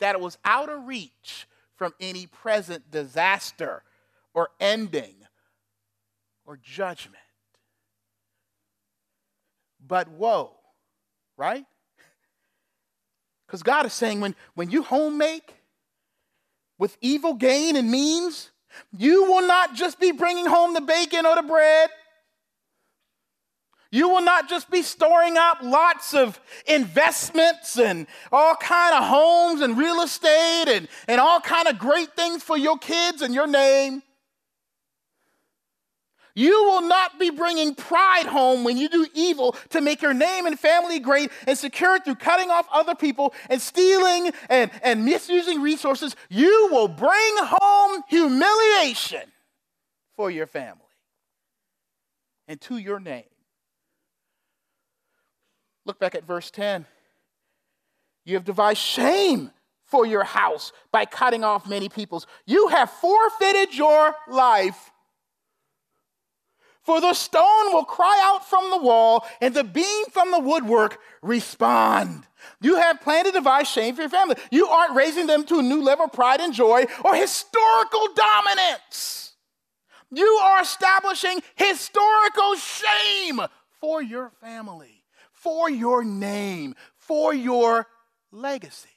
that 0.01 0.15
it 0.15 0.21
was 0.21 0.37
out 0.45 0.69
of 0.69 0.87
reach 0.87 1.47
from 1.81 1.95
any 1.99 2.27
present 2.27 2.91
disaster 2.91 3.83
or 4.35 4.51
ending 4.61 5.15
or 6.45 6.59
judgment. 6.59 7.17
But 9.87 10.09
woe, 10.11 10.57
right? 11.39 11.65
Because 13.47 13.63
God 13.63 13.87
is 13.87 13.95
saying 13.95 14.21
when, 14.21 14.37
when 14.55 14.71
you 14.71 14.83
home 14.83 15.17
make 15.17 15.55
with 16.79 16.99
evil 17.01 17.33
gain 17.33 17.77
and 17.77 17.91
means, 17.91 18.51
you 18.97 19.25
will 19.25 19.47
not 19.47 19.75
just 19.75 19.99
be 19.99 20.13
bringing 20.13 20.47
home 20.47 20.75
the 20.75 20.83
bacon 20.83 21.25
or 21.25 21.35
the 21.35 21.43
bread. 21.43 21.89
You 23.93 24.09
will 24.09 24.23
not 24.23 24.49
just 24.49 24.71
be 24.71 24.83
storing 24.83 25.37
up 25.37 25.59
lots 25.63 26.15
of 26.15 26.41
investments 26.67 27.77
and 27.77 28.07
all 28.31 28.55
kind 28.55 28.95
of 28.95 29.05
homes 29.05 29.63
and 29.63 29.77
real 29.77 30.01
estate 30.03 30.67
and, 30.69 30.89
and 31.09 31.21
all 31.21 31.41
kind 31.41 31.67
of 31.67 31.79
great 31.79 32.15
things 32.15 32.43
for 32.43 32.57
your 32.57 32.79
kids 32.79 33.21
and 33.21 33.35
your 33.35 33.49
name. 33.49 34.03
You 36.37 36.63
will 36.65 36.83
not 36.83 37.19
be 37.19 37.31
bringing 37.31 37.75
pride 37.75 38.27
home 38.27 38.63
when 38.63 38.79
you 38.79 38.89
do 38.89 39.07
evil 39.15 39.57
to 39.71 39.81
make 39.81 40.01
your 40.01 40.15
name 40.15 40.47
and 40.47 40.59
family 40.59 41.01
great 41.01 41.33
and 41.49 41.59
secure 41.59 41.99
through 41.99 42.15
cutting 42.15 42.49
off 42.51 42.69
other 42.73 42.95
people 42.95 43.35
and 43.49 43.61
stealing 43.61 44.33
and, 44.49 44.71
and 44.85 45.05
misusing 45.05 45.61
resources. 45.61 46.15
You 46.29 46.69
will 46.71 46.87
bring 46.87 47.35
home 47.41 48.03
humiliation 48.09 49.25
for 50.15 50.31
your 50.31 50.47
family 50.47 50.81
and 52.47 52.61
to 52.63 52.79
your 52.79 53.01
name. 53.01 53.25
Look 55.91 55.99
back 55.99 56.15
at 56.15 56.25
verse 56.25 56.53
10. 56.53 56.87
You 58.25 58.35
have 58.35 58.45
devised 58.45 58.79
shame 58.79 59.51
for 59.87 60.07
your 60.07 60.23
house 60.23 60.71
by 60.93 61.05
cutting 61.05 61.43
off 61.43 61.69
many 61.69 61.89
peoples. 61.89 62.29
You 62.47 62.69
have 62.69 62.89
forfeited 62.89 63.75
your 63.75 64.15
life. 64.29 64.93
For 66.85 67.01
the 67.01 67.13
stone 67.13 67.73
will 67.73 67.85
cry 67.85 68.21
out 68.23 68.49
from 68.49 68.71
the 68.71 68.77
wall, 68.77 69.27
and 69.41 69.53
the 69.53 69.65
beam 69.65 70.05
from 70.13 70.31
the 70.31 70.39
woodwork 70.39 71.01
respond. 71.23 72.23
You 72.61 72.77
have 72.77 73.01
planned 73.01 73.27
to 73.27 73.33
devise 73.33 73.69
shame 73.69 73.97
for 73.97 74.03
your 74.03 74.11
family. 74.11 74.37
You 74.53 74.69
aren't 74.69 74.95
raising 74.95 75.27
them 75.27 75.43
to 75.47 75.59
a 75.59 75.63
new 75.65 75.83
level 75.83 76.05
of 76.05 76.13
pride 76.13 76.41
and 76.41 76.55
joy 76.55 76.85
or 77.05 77.17
historical 77.17 78.07
dominance. 78.15 79.33
You 80.13 80.39
are 80.41 80.63
establishing 80.63 81.43
historical 81.57 82.55
shame 82.55 83.41
for 83.81 84.01
your 84.01 84.31
family 84.41 85.00
for 85.41 85.71
your 85.71 86.05
name, 86.05 86.75
for 86.97 87.33
your 87.33 87.87
legacy. 88.31 88.91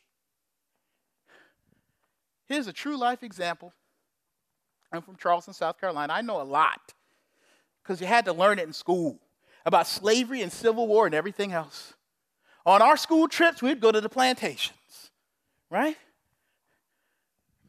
Here's 2.45 2.67
a 2.67 2.73
true 2.73 2.97
life 2.97 3.23
example. 3.23 3.73
I'm 4.91 5.01
from 5.01 5.15
Charleston, 5.15 5.53
South 5.53 5.79
Carolina. 5.79 6.13
I 6.13 6.21
know 6.21 6.41
a 6.41 6.43
lot 6.43 6.93
because 7.81 8.01
you 8.01 8.07
had 8.07 8.25
to 8.25 8.33
learn 8.33 8.59
it 8.59 8.67
in 8.67 8.73
school 8.73 9.19
about 9.65 9.87
slavery 9.87 10.41
and 10.41 10.51
Civil 10.51 10.87
War 10.87 11.05
and 11.05 11.15
everything 11.15 11.53
else. 11.53 11.93
On 12.65 12.81
our 12.81 12.97
school 12.97 13.27
trips, 13.27 13.61
we'd 13.61 13.79
go 13.79 13.91
to 13.91 14.01
the 14.01 14.09
plantations, 14.09 15.11
right? 15.69 15.97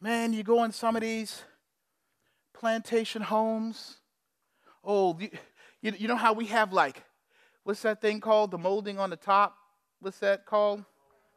Man, 0.01 0.33
you 0.33 0.43
go 0.43 0.63
in 0.63 0.71
some 0.71 0.95
of 0.95 1.01
these 1.01 1.43
plantation 2.53 3.21
homes. 3.21 3.97
Oh, 4.83 5.17
you, 5.81 5.93
you 5.97 6.07
know 6.07 6.15
how 6.15 6.33
we 6.33 6.45
have 6.47 6.73
like 6.73 7.01
what's 7.65 7.81
that 7.81 7.99
thing 7.99 8.21
called? 8.21 8.51
The 8.51 8.57
molding 8.57 8.97
on 8.97 9.09
the 9.09 9.17
top? 9.17 9.57
What's 9.99 10.19
that 10.19 10.45
called? 10.45 10.85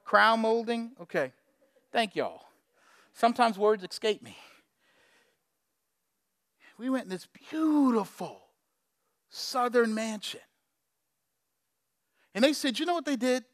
Crown 0.04 0.40
molding? 0.40 0.92
Okay. 1.00 1.32
Thank 1.90 2.14
y'all. 2.14 2.44
Sometimes 3.12 3.58
words 3.58 3.82
escape 3.82 4.22
me. 4.22 4.36
We 6.78 6.88
went 6.88 7.04
in 7.04 7.10
this 7.10 7.26
beautiful 7.50 8.40
southern 9.30 9.94
mansion. 9.94 10.40
And 12.34 12.44
they 12.44 12.52
said, 12.52 12.78
you 12.78 12.86
know 12.86 12.94
what 12.94 13.04
they 13.04 13.16
did? 13.16 13.44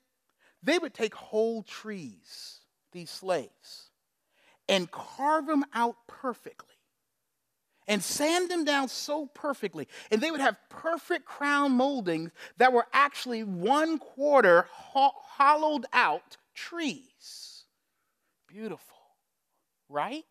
They 0.63 0.79
would 0.79 0.93
take 0.93 1.15
whole 1.15 1.63
trees, 1.63 2.59
these 2.93 3.09
slaves, 3.09 3.91
and 4.69 4.91
carve 4.91 5.47
them 5.47 5.65
out 5.73 5.97
perfectly 6.07 6.74
and 7.87 8.03
sand 8.03 8.51
them 8.51 8.65
down 8.65 8.89
so 8.89 9.27
perfectly. 9.35 9.89
And 10.11 10.21
they 10.21 10.31
would 10.31 10.41
have 10.41 10.57
perfect 10.69 11.25
crown 11.25 11.73
moldings 11.73 12.31
that 12.59 12.73
were 12.73 12.87
actually 12.93 13.45
one 13.45 13.99
quarter 13.99 14.67
ho- 14.71 15.13
hollowed 15.23 15.87
out 15.93 16.37
trees. 16.55 17.65
Beautiful, 18.49 18.97
right? 19.89 20.25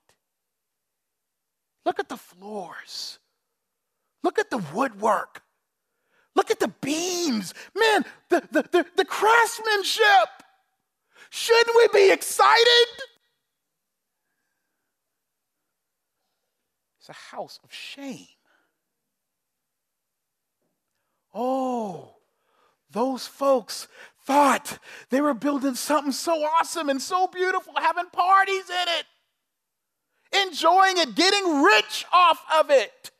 Look 1.85 1.99
at 1.99 2.09
the 2.09 2.17
floors. 2.17 3.19
Look 4.23 4.39
at 4.39 4.49
the 4.49 4.63
woodwork. 4.73 5.43
Look 6.35 6.49
at 6.49 6.59
the 6.59 6.73
beams. 6.81 7.53
Man, 7.75 8.05
the, 8.29 8.41
the, 8.51 8.61
the, 8.71 8.85
the 8.95 9.05
craftsmanship. 9.05 10.29
Shouldn't 11.29 11.75
we 11.75 11.87
be 11.93 12.11
excited? 12.11 12.87
It's 17.03 17.09
a 17.09 17.35
house 17.35 17.59
of 17.65 17.73
shame. 17.73 18.27
Oh, 21.33 22.15
those 22.89 23.27
folks 23.27 23.89
thought 24.25 24.79
they 25.09 25.19
were 25.19 25.33
building 25.33 25.75
something 25.75 26.13
so 26.13 26.31
awesome 26.45 26.87
and 26.87 27.01
so 27.01 27.27
beautiful, 27.27 27.73
having 27.75 28.05
parties 28.09 28.69
in 28.69 28.87
it, 28.87 30.47
enjoying 30.47 30.97
it, 30.97 31.13
getting 31.13 31.61
rich 31.61 32.05
off 32.13 32.41
of 32.57 32.69
it. 32.69 33.11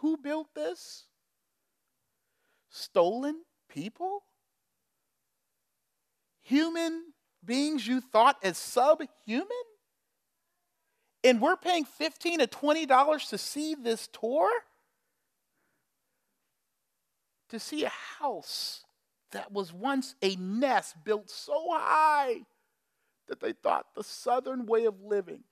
Who 0.00 0.16
built 0.16 0.48
this? 0.56 1.04
Stolen 2.68 3.42
people? 3.68 4.24
Human 6.42 7.12
beings 7.44 7.86
you 7.86 8.00
thought 8.00 8.38
as 8.42 8.58
subhuman? 8.58 9.46
And 11.26 11.40
we're 11.40 11.56
paying 11.56 11.84
15 11.84 12.38
to 12.38 12.46
$20 12.46 13.28
to 13.30 13.38
see 13.38 13.74
this 13.74 14.08
tour? 14.08 14.48
to 17.48 17.60
see 17.60 17.84
a 17.84 17.92
house 18.18 18.84
that 19.32 19.52
was 19.52 19.72
once 19.72 20.14
a 20.22 20.36
nest 20.36 20.96
built 21.04 21.30
so 21.30 21.68
high 21.72 22.40
that 23.28 23.40
they 23.40 23.52
thought 23.52 23.86
the 23.94 24.04
southern 24.04 24.66
way 24.66 24.84
of 24.84 25.00
living 25.02 25.42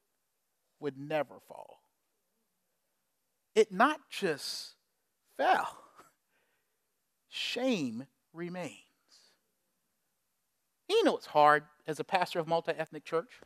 would 0.81 0.97
never 0.97 1.35
fall. 1.49 1.81
It 3.55 3.73
not 3.73 4.01
just 4.11 4.75
fell, 5.37 5.79
shame 7.29 8.07
remains. 8.33 8.79
You 10.89 11.05
know 11.05 11.17
it's 11.17 11.27
hard 11.27 11.65
as 11.87 12.01
a 12.01 12.05
pastor 12.05 12.39
of 12.39 12.49
multi 12.49 12.73
ethnic 12.73 13.05
church, 13.05 13.41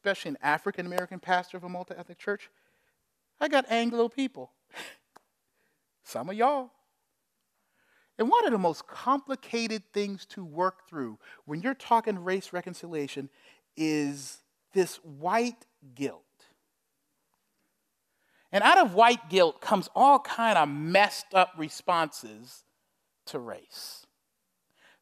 especially 0.00 0.30
an 0.30 0.38
African 0.42 0.86
American 0.86 1.18
pastor 1.18 1.58
of 1.58 1.64
a 1.64 1.68
multi 1.68 1.94
ethnic 1.94 2.18
church. 2.18 2.48
I 3.38 3.48
got 3.48 3.66
Anglo 3.68 4.08
people. 4.08 4.50
Some 6.04 6.30
of 6.30 6.36
y'all. 6.36 6.70
And 8.18 8.28
one 8.28 8.46
of 8.46 8.52
the 8.52 8.58
most 8.58 8.86
complicated 8.86 9.82
things 9.92 10.26
to 10.26 10.44
work 10.44 10.88
through 10.88 11.18
when 11.44 11.60
you're 11.60 11.74
talking 11.74 12.22
race 12.22 12.52
reconciliation 12.52 13.28
is 13.76 14.38
this 14.72 14.96
white 14.96 15.66
guilt. 15.94 16.22
And 18.52 18.64
out 18.64 18.78
of 18.78 18.94
white 18.94 19.28
guilt 19.28 19.60
comes 19.60 19.88
all 19.94 20.18
kind 20.18 20.58
of 20.58 20.68
messed 20.68 21.34
up 21.34 21.52
responses 21.56 22.64
to 23.26 23.38
race. 23.38 24.06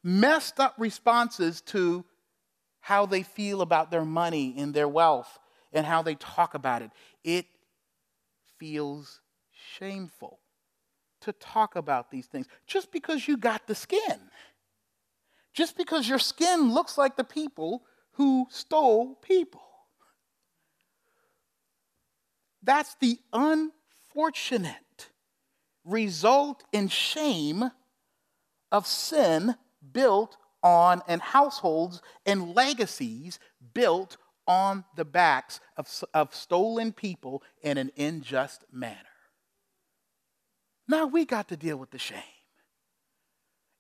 Messed 0.03 0.61
up 0.61 0.75
responses 0.77 1.61
to 1.63 2.05
how 2.89 3.05
they 3.05 3.23
feel 3.23 3.61
about 3.61 3.91
their 3.91 4.05
money 4.07 4.55
and 4.57 4.73
their 4.73 4.89
wealth 4.89 5.39
and 5.75 5.85
how 5.85 6.01
they 6.01 6.15
talk 6.15 6.55
about 6.55 6.81
it. 6.81 6.91
It 7.23 7.45
feels 8.57 9.21
shameful 9.77 10.39
to 11.21 11.33
talk 11.35 11.77
about 11.77 12.11
these 12.11 12.25
things 12.25 12.47
just 12.67 12.91
because 12.91 13.29
you 13.29 13.37
got 13.37 13.67
the 13.67 13.75
skin. 13.75 14.19
Just 15.53 15.77
because 15.77 16.09
your 16.09 16.19
skin 16.19 16.73
looks 16.73 16.97
like 16.97 17.17
the 17.19 17.25
people 17.25 17.83
who 18.13 18.47
stole 18.49 19.17
people. 19.17 19.61
That's 22.63 22.97
the 23.03 23.19
unfortunate 23.35 25.11
result 25.85 26.65
in 26.73 26.89
shame 26.89 27.71
of 28.73 28.87
sin 28.87 29.57
built 29.93 30.39
on 30.63 31.03
and 31.07 31.21
households 31.21 32.03
and 32.27 32.55
legacies 32.55 33.39
built 33.75 34.17
on 34.47 34.85
the 34.97 35.05
backs 35.05 35.61
of, 35.77 36.05
of 36.15 36.35
stolen 36.35 36.93
people 36.93 37.43
in 37.63 37.79
an 37.79 37.91
unjust 37.97 38.65
manner. 38.73 38.97
Now 40.89 41.07
we 41.07 41.27
got 41.27 41.49
to 41.49 41.57
deal 41.57 41.77
with 41.77 41.91
the 41.91 41.99
shame. 41.99 42.23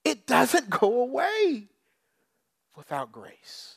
It 0.05 0.27
doesn't 0.27 0.71
go 0.71 1.03
away 1.03 1.69
without 2.77 3.11
grace. 3.13 3.77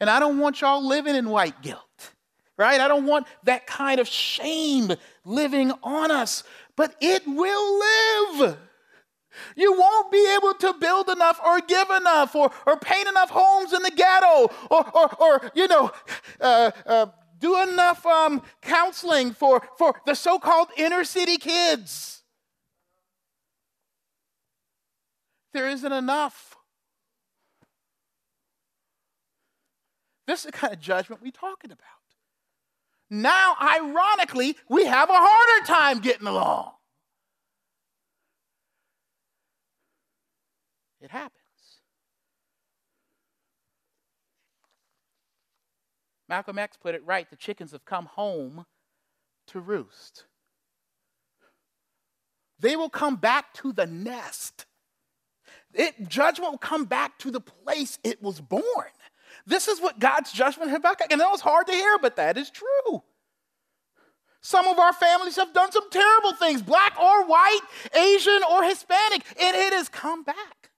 And 0.00 0.08
I 0.08 0.18
don't 0.18 0.38
want 0.38 0.60
y'all 0.60 0.86
living 0.86 1.14
in 1.14 1.28
white 1.28 1.60
guilt, 1.60 2.12
right? 2.56 2.80
I 2.80 2.88
don't 2.88 3.06
want 3.06 3.26
that 3.44 3.66
kind 3.66 4.00
of 4.00 4.08
shame 4.08 4.92
living 5.24 5.72
on 5.82 6.10
us, 6.10 6.44
but 6.76 6.94
it 7.00 7.22
will 7.26 7.78
live. 8.40 8.58
You 9.56 9.72
won't 9.72 10.10
be 10.10 10.36
able 10.36 10.54
to 10.54 10.74
build 10.74 11.08
enough 11.08 11.40
or 11.44 11.60
give 11.60 11.90
enough 11.90 12.34
or, 12.34 12.50
or 12.66 12.76
paint 12.78 13.08
enough 13.08 13.30
homes 13.30 13.72
in 13.72 13.82
the 13.82 13.90
ghetto 13.90 14.50
or, 14.70 14.96
or, 14.96 15.22
or 15.22 15.52
you 15.54 15.68
know, 15.68 15.90
uh, 16.40 16.70
uh, 16.86 17.06
do 17.38 17.60
enough 17.62 18.04
um, 18.04 18.42
counseling 18.62 19.32
for, 19.32 19.62
for 19.76 20.00
the 20.06 20.14
so 20.14 20.38
called 20.38 20.68
inner 20.76 21.04
city 21.04 21.36
kids. 21.36 22.22
There 25.52 25.68
isn't 25.68 25.92
enough. 25.92 26.56
This 30.26 30.40
is 30.40 30.46
the 30.46 30.52
kind 30.52 30.74
of 30.74 30.80
judgment 30.80 31.22
we're 31.22 31.32
talking 31.32 31.72
about. 31.72 31.86
Now, 33.10 33.56
ironically, 33.60 34.56
we 34.68 34.84
have 34.84 35.08
a 35.08 35.14
harder 35.14 35.66
time 35.66 36.00
getting 36.00 36.26
along. 36.26 36.72
It 41.00 41.10
happens. 41.10 41.42
Malcolm 46.28 46.58
X 46.58 46.76
put 46.76 46.94
it 46.94 47.04
right 47.06 47.28
the 47.30 47.36
chickens 47.36 47.72
have 47.72 47.84
come 47.84 48.06
home 48.06 48.66
to 49.48 49.60
roost. 49.60 50.24
They 52.60 52.76
will 52.76 52.90
come 52.90 53.16
back 53.16 53.54
to 53.54 53.72
the 53.72 53.86
nest. 53.86 54.66
It, 55.72 56.08
judgment 56.08 56.50
will 56.50 56.58
come 56.58 56.84
back 56.84 57.18
to 57.20 57.30
the 57.30 57.40
place 57.40 57.98
it 58.02 58.22
was 58.22 58.40
born. 58.40 58.62
This 59.46 59.68
is 59.68 59.80
what 59.80 59.98
God's 59.98 60.32
judgment 60.32 60.70
Habakkuk, 60.70 61.10
and 61.10 61.20
that 61.20 61.30
was 61.30 61.40
hard 61.40 61.66
to 61.68 61.72
hear, 61.72 61.98
but 61.98 62.16
that 62.16 62.36
is 62.36 62.50
true. 62.50 63.02
Some 64.40 64.66
of 64.66 64.78
our 64.78 64.92
families 64.92 65.36
have 65.36 65.52
done 65.52 65.72
some 65.72 65.90
terrible 65.90 66.32
things, 66.32 66.62
black 66.62 66.98
or 66.98 67.26
white, 67.26 67.60
Asian 67.94 68.40
or 68.50 68.64
Hispanic, 68.64 69.24
and 69.40 69.56
it 69.56 69.72
has 69.72 69.88
come 69.88 70.22
back. 70.22 70.70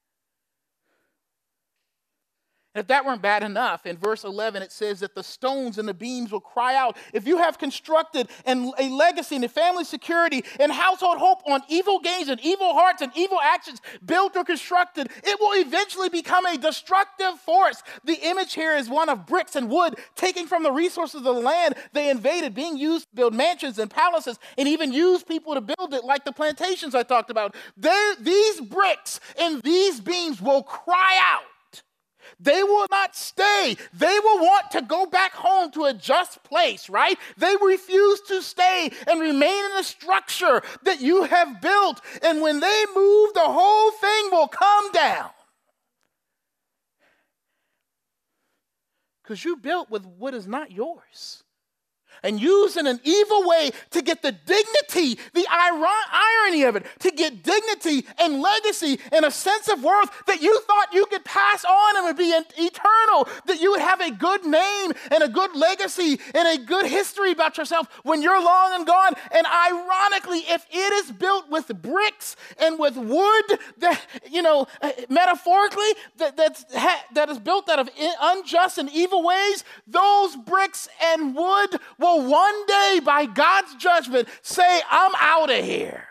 And 2.73 2.81
if 2.81 2.87
that 2.87 3.05
weren't 3.05 3.21
bad 3.21 3.43
enough, 3.43 3.85
in 3.85 3.97
verse 3.97 4.23
11 4.23 4.63
it 4.63 4.71
says 4.71 5.01
that 5.01 5.17
the 5.17 5.25
stones 5.25 5.77
and 5.77 5.89
the 5.89 5.95
beams 5.95 6.31
will 6.31 6.41
cry 6.41 6.77
out. 6.77 6.97
If 7.13 7.27
you 7.27 7.39
have 7.39 7.59
constructed 7.59 8.29
and 8.45 8.73
a 8.79 8.89
legacy 8.89 9.35
and 9.35 9.45
a 9.45 9.49
family 9.49 9.83
security 9.83 10.45
and 10.61 10.71
household 10.71 11.19
hope 11.19 11.43
on 11.47 11.63
evil 11.69 11.99
gains 11.99 12.29
and 12.29 12.41
evil 12.41 12.73
hearts 12.75 13.03
and 13.03 13.11
evil 13.17 13.41
actions 13.43 13.81
built 14.05 14.37
or 14.37 14.45
constructed, 14.45 15.11
it 15.25 15.41
will 15.41 15.61
eventually 15.61 16.09
become 16.09 16.47
a 16.47 16.57
destructive 16.57 17.41
force. 17.41 17.83
The 18.05 18.21
image 18.23 18.55
here 18.55 18.77
is 18.77 18.89
one 18.89 19.09
of 19.09 19.27
bricks 19.27 19.57
and 19.57 19.69
wood 19.69 19.97
taking 20.15 20.47
from 20.47 20.63
the 20.63 20.71
resources 20.71 21.17
of 21.17 21.25
the 21.25 21.33
land 21.33 21.75
they 21.93 22.09
invaded, 22.09 22.55
being 22.55 22.77
used 22.77 23.11
to 23.11 23.17
build 23.17 23.35
mansions 23.35 23.81
and 23.81 23.91
palaces, 23.91 24.39
and 24.57 24.69
even 24.69 24.93
use 24.93 25.25
people 25.25 25.55
to 25.55 25.61
build 25.61 25.93
it, 25.93 26.05
like 26.05 26.25
the 26.25 26.33
plantations 26.33 26.95
I 26.95 27.03
talked 27.03 27.31
about. 27.31 27.57
They, 27.77 28.13
these 28.21 28.61
bricks 28.61 29.19
and 29.37 29.61
these 29.63 30.01
beams 30.01 30.41
will 30.41 30.63
cry 30.63 31.19
out 31.21 31.50
they 32.39 32.63
will 32.63 32.87
not 32.91 33.17
stay. 33.17 33.77
They 33.93 34.19
will 34.23 34.39
want 34.39 34.71
to 34.73 34.83
go 34.83 35.07
back 35.07 35.33
home 35.33 35.71
to 35.73 35.85
a 35.85 35.95
just 35.95 36.43
place, 36.45 36.89
right? 36.89 37.19
They 37.37 37.55
refuse 37.61 38.21
to 38.29 38.43
stay 38.43 38.91
and 39.09 39.21
remain 39.21 39.65
in 39.65 39.77
the 39.77 39.83
structure 39.83 40.63
that 40.85 41.01
you 41.01 41.25
have 41.25 41.61
built. 41.61 42.01
And 42.23 42.41
when 42.43 42.61
they 42.61 42.85
move, 42.95 43.35
the 43.35 43.41
whole 43.41 43.91
thing 43.93 44.31
will 44.31 44.49
come 44.49 44.93
down. 44.93 45.31
Because 49.23 49.45
you 49.45 49.57
built 49.57 49.91
with 49.91 50.05
what 50.05 50.35
is 50.35 50.47
not 50.47 50.73
yours. 50.73 51.45
And 52.23 52.41
used 52.41 52.77
in 52.77 52.87
an 52.87 53.01
evil 53.05 53.47
way 53.49 53.71
to 53.91 54.03
get 54.03 54.23
the 54.23 54.33
dignity, 54.33 55.21
the 55.35 55.47
irony 55.51 56.63
of 56.65 56.77
it, 56.77 56.87
to 57.01 57.11
get 57.11 57.43
dignity 57.43 58.07
and 58.19 58.41
legacy 58.41 58.99
and 59.13 59.25
a 59.25 59.31
sense 59.31 59.69
of 59.69 59.83
worth 59.83 60.11
that 60.27 60.43
you 60.43 60.61
thought 60.63 60.93
you 60.93 61.07
could 61.07 61.25
pass 61.25 61.65
on 61.65 61.97
and 61.97 62.05
would 62.07 62.17
be 62.17 62.33
eternal, 62.59 63.29
that 63.47 63.61
you 63.61 63.71
would 63.71 63.81
have 63.81 64.01
a 64.01 64.11
good 64.11 64.45
name 64.45 64.93
and 65.11 65.23
a 65.23 65.29
good 65.29 65.55
legacy 65.57 66.19
and 66.35 66.49
a 66.49 66.65
good 66.65 66.87
history 66.87 67.33
about 67.33 67.57
yourself 67.57 67.87
when 68.03 68.23
you're 68.23 68.43
long 68.43 68.75
and 68.75 68.87
gone. 68.87 69.15
And 69.33 69.47
ironically, 69.47 70.41
if 70.49 70.67
it 70.71 70.93
is 71.05 71.13
built 71.13 71.51
with 71.51 71.69
bricks 71.83 72.37
and 72.59 72.79
with 72.79 72.97
wood, 72.97 73.59
that, 73.79 74.01
you 74.31 74.43
know, 74.43 74.67
uh, 74.83 74.93
metaphorically, 75.09 75.93
that, 76.19 76.37
that's, 76.37 76.65
that 77.15 77.29
is 77.29 77.39
built 77.39 77.69
out 77.69 77.79
of 77.79 77.91
unjust 78.21 78.79
and 78.79 78.91
evil 78.91 79.23
ways, 79.23 79.65
those 79.87 80.37
bricks 80.37 80.89
and 81.03 81.35
wood 81.35 81.77
will 81.99 82.10
one 82.17 82.67
day, 82.67 83.01
by 83.05 83.27
God's 83.27 83.75
judgment, 83.77 84.29
say, 84.43 84.81
I'm 84.91 85.13
out 85.19 85.51
of 85.51 85.65
here. 85.65 86.07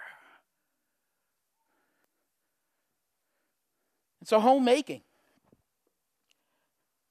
And 4.19 4.27
so, 4.27 4.39
homemaking 4.39 5.01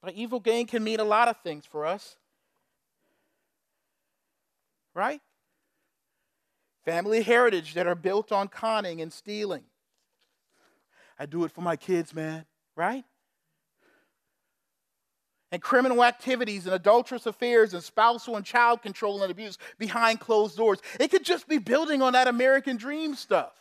by 0.03 0.11
evil 0.13 0.41
gain 0.41 0.67
can 0.67 0.85
mean 0.85 1.01
a 1.01 1.05
lot 1.05 1.29
of 1.29 1.37
things 1.43 1.67
for 1.67 1.85
us. 1.85 2.17
Right? 4.95 5.21
Family 6.85 7.23
heritage 7.23 7.75
that 7.75 7.87
are 7.87 7.95
built 7.95 8.33
on 8.33 8.49
conning 8.49 9.01
and 9.01 9.13
stealing. 9.13 9.65
I 11.19 11.27
do 11.27 11.45
it 11.45 11.53
for 11.53 11.61
my 11.61 11.77
kids, 11.77 12.15
man, 12.15 12.47
right? 12.77 13.05
And 15.51 15.63
criminal 15.63 16.05
activities 16.05 16.67
and 16.67 16.75
adulterous 16.75 17.27
affairs 17.27 17.75
and 17.75 17.83
spousal 17.83 18.37
and 18.37 18.45
child 18.45 18.83
control 18.83 19.23
and 19.23 19.31
abuse 19.31 19.59
behind 19.79 20.21
closed 20.21 20.57
doors. 20.57 20.81
It 21.01 21.11
could 21.11 21.25
just 21.25 21.49
be 21.49 21.59
building 21.59 22.03
on 22.03 22.13
that 22.13 22.29
American 22.29 22.77
dream 22.77 23.15
stuff. 23.15 23.53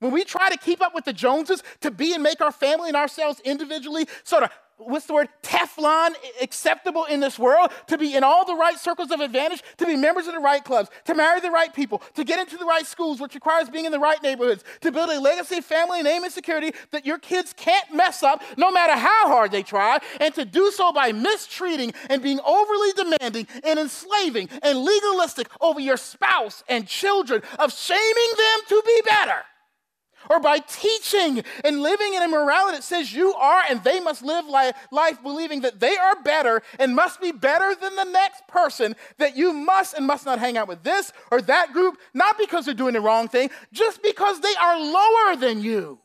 When 0.00 0.10
we 0.10 0.24
try 0.24 0.50
to 0.50 0.58
keep 0.58 0.80
up 0.80 0.96
with 0.96 1.04
the 1.04 1.12
Joneses 1.12 1.62
to 1.80 1.90
be 1.92 2.12
and 2.12 2.24
make 2.24 2.40
our 2.40 2.50
family 2.50 2.88
and 2.88 2.96
ourselves 2.96 3.40
individually 3.44 4.08
sort 4.24 4.42
of 4.42 4.50
what's 4.78 5.06
the 5.06 5.14
word, 5.14 5.28
Teflon 5.42 6.14
acceptable 6.40 7.04
in 7.04 7.20
this 7.20 7.38
world, 7.38 7.70
to 7.86 7.98
be 7.98 8.14
in 8.14 8.24
all 8.24 8.44
the 8.44 8.54
right 8.54 8.78
circles 8.78 9.10
of 9.10 9.20
advantage, 9.20 9.62
to 9.78 9.86
be 9.86 9.96
members 9.96 10.26
of 10.26 10.34
the 10.34 10.40
right 10.40 10.64
clubs, 10.64 10.90
to 11.04 11.14
marry 11.14 11.40
the 11.40 11.50
right 11.50 11.72
people, 11.72 12.02
to 12.14 12.24
get 12.24 12.40
into 12.40 12.56
the 12.56 12.64
right 12.64 12.86
schools, 12.86 13.20
which 13.20 13.34
requires 13.34 13.68
being 13.68 13.84
in 13.84 13.92
the 13.92 13.98
right 13.98 14.22
neighborhoods, 14.22 14.64
to 14.80 14.92
build 14.92 15.10
a 15.10 15.20
legacy 15.20 15.60
family 15.60 16.02
name 16.02 16.24
and 16.24 16.32
security 16.32 16.72
that 16.90 17.06
your 17.06 17.18
kids 17.18 17.52
can't 17.56 17.92
mess 17.92 18.22
up 18.22 18.42
no 18.56 18.70
matter 18.70 18.94
how 18.94 19.28
hard 19.28 19.50
they 19.50 19.62
try, 19.62 19.98
and 20.20 20.34
to 20.34 20.44
do 20.44 20.70
so 20.70 20.92
by 20.92 21.12
mistreating 21.12 21.92
and 22.08 22.22
being 22.22 22.40
overly 22.40 22.92
demanding 22.92 23.46
and 23.64 23.78
enslaving 23.78 24.48
and 24.62 24.78
legalistic 24.78 25.48
over 25.60 25.80
your 25.80 25.96
spouse 25.96 26.64
and 26.68 26.86
children, 26.86 27.42
of 27.58 27.72
shaming 27.72 28.32
them 28.36 28.60
to 28.68 28.82
be 28.84 29.02
better 29.04 29.42
or 30.30 30.40
by 30.40 30.58
teaching 30.58 31.42
and 31.64 31.82
living 31.82 32.14
in 32.14 32.22
a 32.22 32.28
morality 32.28 32.76
that 32.76 32.84
says 32.84 33.12
you 33.12 33.34
are 33.34 33.62
and 33.68 33.82
they 33.84 34.00
must 34.00 34.22
live 34.22 34.46
life, 34.46 34.74
life, 34.90 35.22
believing 35.22 35.60
that 35.62 35.80
they 35.80 35.96
are 35.96 36.22
better 36.22 36.62
and 36.78 36.94
must 36.94 37.20
be 37.20 37.32
better 37.32 37.74
than 37.74 37.96
the 37.96 38.04
next 38.04 38.46
person, 38.48 38.94
that 39.18 39.36
you 39.36 39.52
must 39.52 39.94
and 39.94 40.06
must 40.06 40.26
not 40.26 40.38
hang 40.38 40.56
out 40.56 40.68
with 40.68 40.82
this 40.82 41.12
or 41.30 41.40
that 41.42 41.72
group, 41.72 41.98
not 42.14 42.38
because 42.38 42.64
they're 42.64 42.74
doing 42.74 42.94
the 42.94 43.00
wrong 43.00 43.28
thing, 43.28 43.50
just 43.72 44.02
because 44.02 44.40
they 44.40 44.54
are 44.60 44.78
lower 44.78 45.36
than 45.36 45.62
you. 45.62 45.98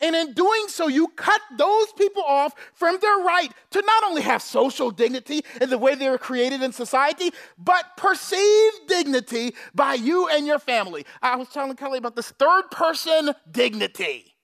And 0.00 0.16
in 0.16 0.32
doing 0.32 0.64
so, 0.68 0.88
you 0.88 1.08
cut 1.08 1.40
those 1.56 1.92
people 1.92 2.22
off 2.22 2.54
from 2.72 2.98
their 3.00 3.18
right 3.18 3.50
to 3.70 3.82
not 3.82 4.04
only 4.04 4.22
have 4.22 4.42
social 4.42 4.90
dignity 4.90 5.42
in 5.60 5.68
the 5.68 5.78
way 5.78 5.94
they 5.94 6.08
were 6.08 6.18
created 6.18 6.62
in 6.62 6.72
society, 6.72 7.32
but 7.58 7.96
perceived 7.96 8.88
dignity 8.88 9.54
by 9.74 9.94
you 9.94 10.28
and 10.28 10.46
your 10.46 10.58
family. 10.58 11.04
I 11.20 11.36
was 11.36 11.48
telling 11.48 11.76
Kelly 11.76 11.98
about 11.98 12.16
this 12.16 12.30
third 12.30 12.70
person 12.70 13.34
dignity. 13.50 14.34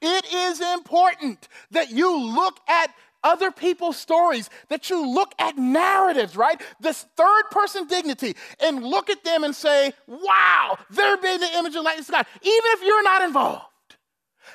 It 0.00 0.32
is 0.32 0.60
important 0.60 1.48
that 1.70 1.90
you 1.90 2.16
look 2.16 2.58
at 2.68 2.94
other 3.24 3.50
people's 3.50 3.96
stories, 3.96 4.48
that 4.68 4.88
you 4.90 5.06
look 5.06 5.34
at 5.38 5.58
narratives, 5.58 6.36
right? 6.36 6.62
This 6.80 7.04
third 7.16 7.42
person 7.50 7.86
dignity, 7.88 8.36
and 8.60 8.82
look 8.82 9.10
at 9.10 9.24
them 9.24 9.44
and 9.44 9.54
say, 9.54 9.92
wow, 10.06 10.78
they're 10.88 11.16
being 11.16 11.40
the 11.40 11.56
image 11.56 11.74
and 11.74 11.84
likeness 11.84 12.08
of 12.08 12.12
God, 12.12 12.26
even 12.40 12.62
if 12.72 12.82
you're 12.82 13.02
not 13.02 13.22
involved. 13.22 13.64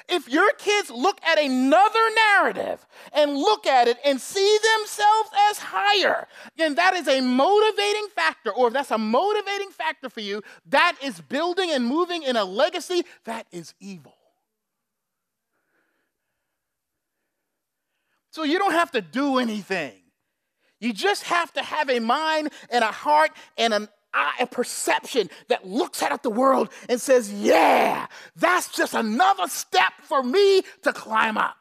If 0.09 0.29
your 0.29 0.51
kids 0.53 0.89
look 0.89 1.19
at 1.23 1.39
another 1.39 1.99
narrative 2.15 2.85
and 3.11 3.35
look 3.37 3.65
at 3.65 3.87
it 3.87 3.97
and 4.05 4.19
see 4.19 4.57
themselves 4.77 5.29
as 5.49 5.59
higher, 5.59 6.27
then 6.57 6.75
that 6.75 6.93
is 6.93 7.07
a 7.07 7.21
motivating 7.21 8.07
factor, 8.15 8.51
or 8.51 8.67
if 8.67 8.73
that's 8.73 8.91
a 8.91 8.97
motivating 8.97 9.69
factor 9.69 10.09
for 10.09 10.21
you, 10.21 10.41
that 10.67 10.95
is 11.01 11.21
building 11.21 11.71
and 11.71 11.85
moving 11.85 12.23
in 12.23 12.35
a 12.35 12.43
legacy 12.43 13.03
that 13.25 13.47
is 13.51 13.73
evil. 13.79 14.15
So 18.31 18.43
you 18.43 18.57
don't 18.57 18.71
have 18.71 18.91
to 18.91 19.01
do 19.01 19.37
anything. 19.37 19.93
You 20.79 20.91
just 20.91 21.23
have 21.23 21.53
to 21.53 21.61
have 21.61 21.89
a 21.89 21.99
mind 21.99 22.51
and 22.69 22.83
a 22.83 22.91
heart 22.91 23.31
and 23.57 23.73
an 23.73 23.87
a 24.39 24.47
perception 24.47 25.29
that 25.47 25.65
looks 25.65 26.01
at 26.01 26.23
the 26.23 26.29
world 26.29 26.69
and 26.89 26.99
says, 27.01 27.31
Yeah, 27.31 28.07
that's 28.35 28.69
just 28.69 28.93
another 28.93 29.47
step 29.47 29.93
for 30.03 30.23
me 30.23 30.63
to 30.83 30.93
climb 30.93 31.37
up, 31.37 31.57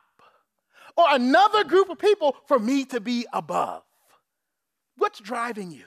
or 0.97 1.05
another 1.11 1.65
group 1.65 1.89
of 1.91 1.99
people 1.99 2.37
for 2.47 2.59
me 2.59 2.85
to 2.87 3.01
be 3.01 3.27
above. 3.33 3.83
What's 4.97 5.21
driving 5.21 5.71
you? 5.71 5.85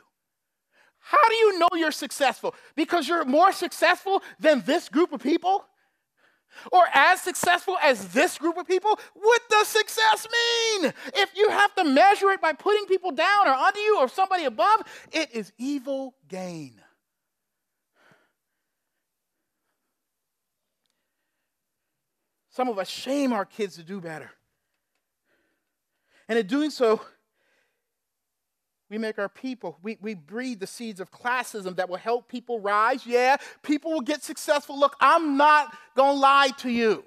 How 0.99 1.27
do 1.29 1.35
you 1.35 1.59
know 1.59 1.67
you're 1.75 1.91
successful? 1.91 2.55
Because 2.75 3.07
you're 3.07 3.25
more 3.25 3.51
successful 3.51 4.23
than 4.39 4.63
this 4.65 4.89
group 4.89 5.13
of 5.13 5.21
people? 5.21 5.63
Or 6.71 6.83
as 6.93 7.21
successful 7.21 7.77
as 7.81 8.09
this 8.09 8.37
group 8.37 8.57
of 8.57 8.67
people, 8.67 8.99
what 9.13 9.41
does 9.49 9.67
success 9.67 10.27
mean? 10.31 10.93
If 11.13 11.35
you 11.35 11.49
have 11.49 11.73
to 11.75 11.83
measure 11.83 12.29
it 12.31 12.41
by 12.41 12.53
putting 12.53 12.85
people 12.85 13.11
down 13.11 13.47
or 13.47 13.53
under 13.53 13.79
you 13.79 13.99
or 13.99 14.07
somebody 14.07 14.45
above, 14.45 14.83
it 15.11 15.29
is 15.33 15.51
evil 15.57 16.15
gain. 16.27 16.81
Some 22.49 22.69
of 22.69 22.79
us 22.79 22.87
shame 22.87 23.33
our 23.33 23.43
kids 23.43 23.75
to 23.75 23.83
do 23.83 23.99
better. 23.99 24.31
And 26.29 26.39
in 26.39 26.47
doing 26.47 26.69
so, 26.69 27.01
we 28.95 29.01
make 29.01 29.19
our 29.19 29.27
people, 29.27 29.77
we, 29.83 29.97
we 30.01 30.13
breed 30.13 30.61
the 30.61 30.67
seeds 30.67 31.01
of 31.01 31.11
classism 31.11 31.75
that 31.75 31.89
will 31.89 31.97
help 31.97 32.29
people 32.29 32.61
rise. 32.61 33.05
Yeah, 33.05 33.35
people 33.61 33.91
will 33.91 33.99
get 33.99 34.23
successful. 34.23 34.79
Look, 34.79 34.95
I'm 35.01 35.35
not 35.35 35.75
going 35.95 36.15
to 36.15 36.19
lie 36.19 36.49
to 36.59 36.69
you. 36.69 37.03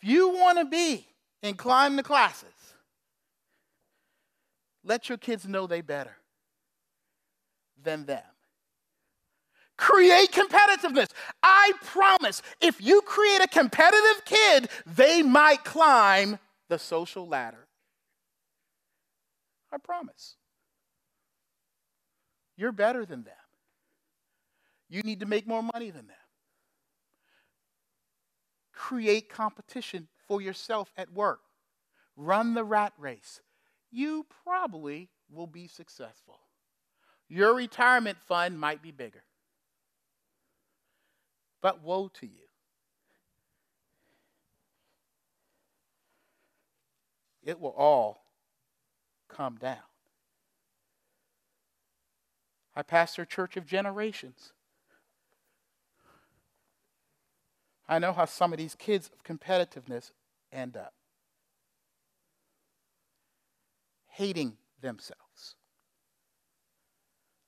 If 0.00 0.08
you 0.08 0.30
want 0.30 0.58
to 0.58 0.64
be 0.64 1.06
and 1.44 1.56
climb 1.56 1.94
the 1.94 2.02
classes, 2.02 2.48
let 4.82 5.08
your 5.08 5.18
kids 5.18 5.46
know 5.46 5.68
they 5.68 5.80
better 5.80 6.16
than 7.80 8.06
them. 8.06 8.24
Create 9.76 10.32
competitiveness. 10.32 11.10
I 11.44 11.72
promise, 11.84 12.42
if 12.60 12.80
you 12.80 13.02
create 13.02 13.40
a 13.40 13.46
competitive 13.46 14.24
kid, 14.24 14.68
they 14.84 15.22
might 15.22 15.62
climb 15.62 16.40
the 16.68 16.80
social 16.80 17.28
ladder. 17.28 17.68
I 19.72 19.78
promise. 19.78 20.36
You're 22.56 22.72
better 22.72 23.06
than 23.06 23.24
them. 23.24 23.34
You 24.88 25.02
need 25.02 25.20
to 25.20 25.26
make 25.26 25.46
more 25.46 25.62
money 25.62 25.90
than 25.90 26.06
them. 26.06 26.16
Create 28.72 29.30
competition 29.30 30.08
for 30.28 30.42
yourself 30.42 30.92
at 30.96 31.12
work. 31.12 31.40
Run 32.16 32.52
the 32.52 32.64
rat 32.64 32.92
race. 32.98 33.40
You 33.90 34.26
probably 34.44 35.08
will 35.30 35.46
be 35.46 35.66
successful. 35.66 36.40
Your 37.28 37.54
retirement 37.54 38.18
fund 38.28 38.60
might 38.60 38.82
be 38.82 38.90
bigger. 38.90 39.22
But 41.62 41.82
woe 41.82 42.08
to 42.20 42.26
you. 42.26 42.32
It 47.44 47.58
will 47.58 47.70
all 47.70 48.21
come 49.34 49.56
down. 49.56 49.78
I 52.74 52.82
pastor 52.82 53.22
a 53.22 53.26
church 53.26 53.56
of 53.56 53.66
generations. 53.66 54.52
I 57.88 57.98
know 57.98 58.12
how 58.12 58.24
some 58.24 58.52
of 58.52 58.58
these 58.58 58.74
kids 58.74 59.10
of 59.12 59.22
competitiveness 59.24 60.12
end 60.50 60.76
up 60.76 60.94
hating 64.08 64.56
themselves, 64.80 65.56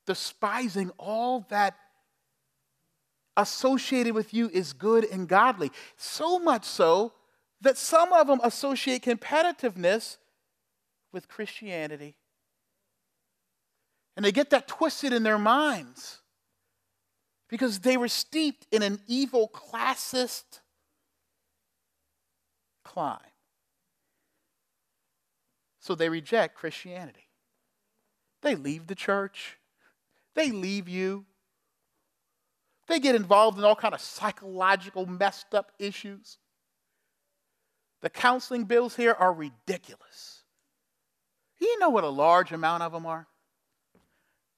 despising 0.06 0.90
all 0.98 1.46
that 1.50 1.76
associated 3.36 4.14
with 4.14 4.32
you 4.32 4.48
is 4.52 4.72
good 4.72 5.04
and 5.04 5.28
godly. 5.28 5.70
So 5.96 6.38
much 6.38 6.64
so 6.64 7.12
that 7.60 7.76
some 7.76 8.12
of 8.12 8.26
them 8.26 8.40
associate 8.42 9.02
competitiveness 9.02 10.18
with 11.14 11.28
Christianity. 11.28 12.16
And 14.16 14.26
they 14.26 14.32
get 14.32 14.50
that 14.50 14.68
twisted 14.68 15.12
in 15.12 15.22
their 15.22 15.38
minds 15.38 16.18
because 17.48 17.78
they 17.78 17.96
were 17.96 18.08
steeped 18.08 18.66
in 18.70 18.82
an 18.82 19.00
evil 19.06 19.48
classist 19.48 20.60
climb. 22.84 23.18
So 25.80 25.94
they 25.94 26.08
reject 26.08 26.56
Christianity. 26.56 27.28
They 28.42 28.54
leave 28.54 28.86
the 28.86 28.94
church. 28.94 29.58
They 30.34 30.50
leave 30.50 30.88
you. 30.88 31.24
They 32.88 33.00
get 33.00 33.14
involved 33.14 33.58
in 33.58 33.64
all 33.64 33.76
kind 33.76 33.94
of 33.94 34.00
psychological 34.00 35.06
messed 35.06 35.54
up 35.54 35.72
issues. 35.78 36.38
The 38.02 38.10
counseling 38.10 38.64
bills 38.64 38.96
here 38.96 39.16
are 39.18 39.32
ridiculous. 39.32 40.33
Do 41.64 41.70
you 41.70 41.78
know 41.78 41.88
what 41.88 42.04
a 42.04 42.10
large 42.10 42.52
amount 42.52 42.82
of 42.82 42.92
them 42.92 43.06
are? 43.06 43.26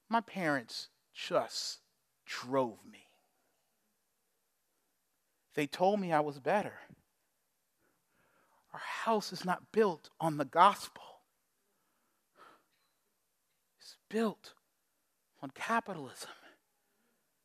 My 0.09 0.20
parents 0.20 0.88
just 1.14 1.78
drove 2.26 2.78
me. 2.84 3.07
They 5.54 5.68
told 5.68 6.00
me 6.00 6.12
I 6.12 6.18
was 6.18 6.40
better. 6.40 6.72
Our 8.72 8.80
house 8.80 9.32
is 9.32 9.44
not 9.44 9.70
built 9.70 10.11
on 10.20 10.36
the 10.36 10.44
gospel, 10.44 11.04
it's 13.78 13.98
built 14.11 14.54
on 15.40 15.50
capitalism 15.50 16.30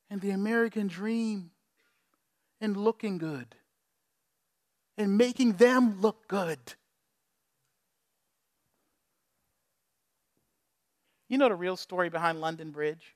and 0.09 0.21
the 0.21 0.31
American 0.31 0.87
dream 0.87 1.51
and 2.59 2.75
looking 2.75 3.19
good 3.19 3.57
and 4.97 5.19
making 5.19 5.53
them 5.53 6.01
look 6.01 6.27
good. 6.27 6.73
You 11.31 11.37
know 11.37 11.47
the 11.47 11.55
real 11.55 11.77
story 11.77 12.09
behind 12.09 12.41
London 12.41 12.71
Bridge? 12.71 13.15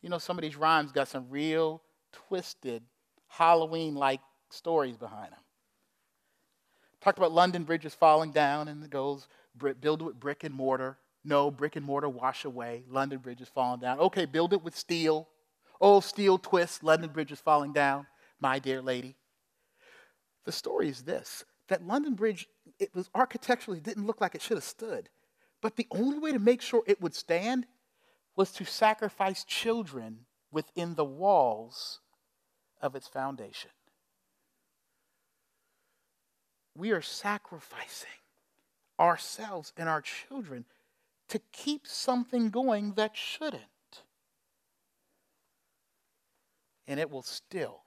You 0.00 0.08
know, 0.08 0.18
some 0.18 0.36
of 0.36 0.42
these 0.42 0.56
rhymes 0.56 0.90
got 0.90 1.06
some 1.06 1.30
real 1.30 1.80
twisted 2.10 2.82
Halloween 3.28 3.94
like 3.94 4.20
stories 4.50 4.96
behind 4.96 5.30
them. 5.30 5.38
Talked 7.00 7.18
about 7.18 7.30
London 7.30 7.62
bridges 7.62 7.94
falling 7.94 8.32
down 8.32 8.66
and 8.66 8.82
it 8.82 8.90
goes 8.90 9.28
build 9.80 10.02
it 10.02 10.04
with 10.06 10.18
brick 10.18 10.42
and 10.42 10.52
mortar. 10.52 10.98
No, 11.22 11.52
brick 11.52 11.76
and 11.76 11.86
mortar 11.86 12.08
wash 12.08 12.44
away. 12.44 12.82
London 12.88 13.20
Bridge 13.20 13.40
is 13.40 13.48
falling 13.48 13.78
down. 13.78 14.00
Okay, 14.00 14.24
build 14.24 14.52
it 14.52 14.64
with 14.64 14.76
steel. 14.76 15.28
Old 15.80 16.02
steel 16.02 16.36
twist. 16.36 16.82
London 16.82 17.10
Bridge 17.10 17.30
is 17.30 17.38
falling 17.38 17.72
down. 17.72 18.08
My 18.40 18.58
dear 18.58 18.82
lady. 18.82 19.14
The 20.46 20.50
story 20.50 20.88
is 20.88 21.02
this 21.02 21.44
that 21.68 21.86
London 21.86 22.14
Bridge, 22.14 22.48
it 22.80 22.92
was 22.92 23.08
architecturally 23.14 23.78
didn't 23.78 24.08
look 24.08 24.20
like 24.20 24.34
it 24.34 24.42
should 24.42 24.56
have 24.56 24.64
stood. 24.64 25.08
But 25.62 25.76
the 25.76 25.86
only 25.92 26.18
way 26.18 26.32
to 26.32 26.38
make 26.38 26.60
sure 26.60 26.82
it 26.86 27.00
would 27.00 27.14
stand 27.14 27.66
was 28.36 28.50
to 28.52 28.64
sacrifice 28.64 29.44
children 29.44 30.26
within 30.50 30.96
the 30.96 31.04
walls 31.04 32.00
of 32.82 32.94
its 32.96 33.06
foundation. 33.06 33.70
We 36.74 36.90
are 36.90 37.00
sacrificing 37.00 38.08
ourselves 38.98 39.72
and 39.76 39.88
our 39.88 40.02
children 40.02 40.64
to 41.28 41.40
keep 41.52 41.86
something 41.86 42.50
going 42.50 42.94
that 42.94 43.16
shouldn't. 43.16 43.62
And 46.88 46.98
it 46.98 47.10
will 47.10 47.22
still 47.22 47.82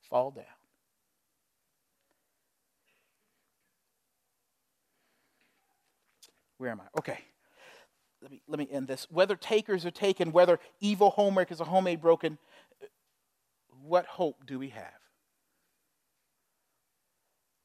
fall 0.00 0.30
down. 0.30 0.59
Where 6.60 6.70
am 6.70 6.82
I? 6.82 6.98
Okay. 6.98 7.18
Let 8.20 8.30
me, 8.30 8.42
let 8.46 8.58
me 8.58 8.68
end 8.70 8.86
this. 8.86 9.06
Whether 9.10 9.34
takers 9.34 9.86
are 9.86 9.90
taken, 9.90 10.30
whether 10.30 10.60
evil 10.78 11.08
homework 11.08 11.50
is 11.50 11.58
a 11.60 11.64
homemade 11.64 12.02
broken, 12.02 12.36
what 13.82 14.04
hope 14.04 14.44
do 14.44 14.58
we 14.58 14.68
have? 14.68 14.92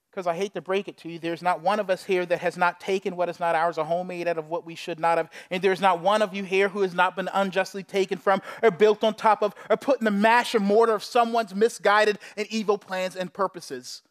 Because 0.09 0.27
I 0.27 0.33
hate 0.33 0.53
to 0.53 0.61
break 0.61 0.87
it 0.87 0.95
to 0.99 1.09
you, 1.09 1.19
there's 1.19 1.41
not 1.41 1.59
one 1.59 1.81
of 1.81 1.89
us 1.89 2.05
here 2.05 2.25
that 2.25 2.39
has 2.39 2.55
not 2.55 2.79
taken 2.79 3.17
what 3.17 3.27
is 3.27 3.37
not 3.37 3.53
ours, 3.53 3.77
a 3.77 3.83
homemade 3.83 4.29
out 4.29 4.37
of 4.37 4.47
what 4.47 4.65
we 4.65 4.75
should 4.75 4.97
not 4.97 5.17
have. 5.17 5.29
And 5.51 5.61
there's 5.61 5.81
not 5.81 5.99
one 5.99 6.21
of 6.21 6.33
you 6.33 6.45
here 6.45 6.69
who 6.69 6.79
has 6.83 6.93
not 6.93 7.17
been 7.17 7.27
unjustly 7.33 7.83
taken 7.83 8.17
from, 8.17 8.41
or 8.63 8.71
built 8.71 9.03
on 9.03 9.13
top 9.15 9.43
of, 9.43 9.53
or 9.69 9.75
put 9.75 9.99
in 9.99 10.05
the 10.05 10.11
mash 10.11 10.55
or 10.55 10.61
mortar 10.61 10.95
of 10.95 11.03
someone's 11.03 11.53
misguided 11.53 12.17
and 12.37 12.47
evil 12.49 12.77
plans 12.77 13.17
and 13.17 13.33
purposes. 13.33 14.03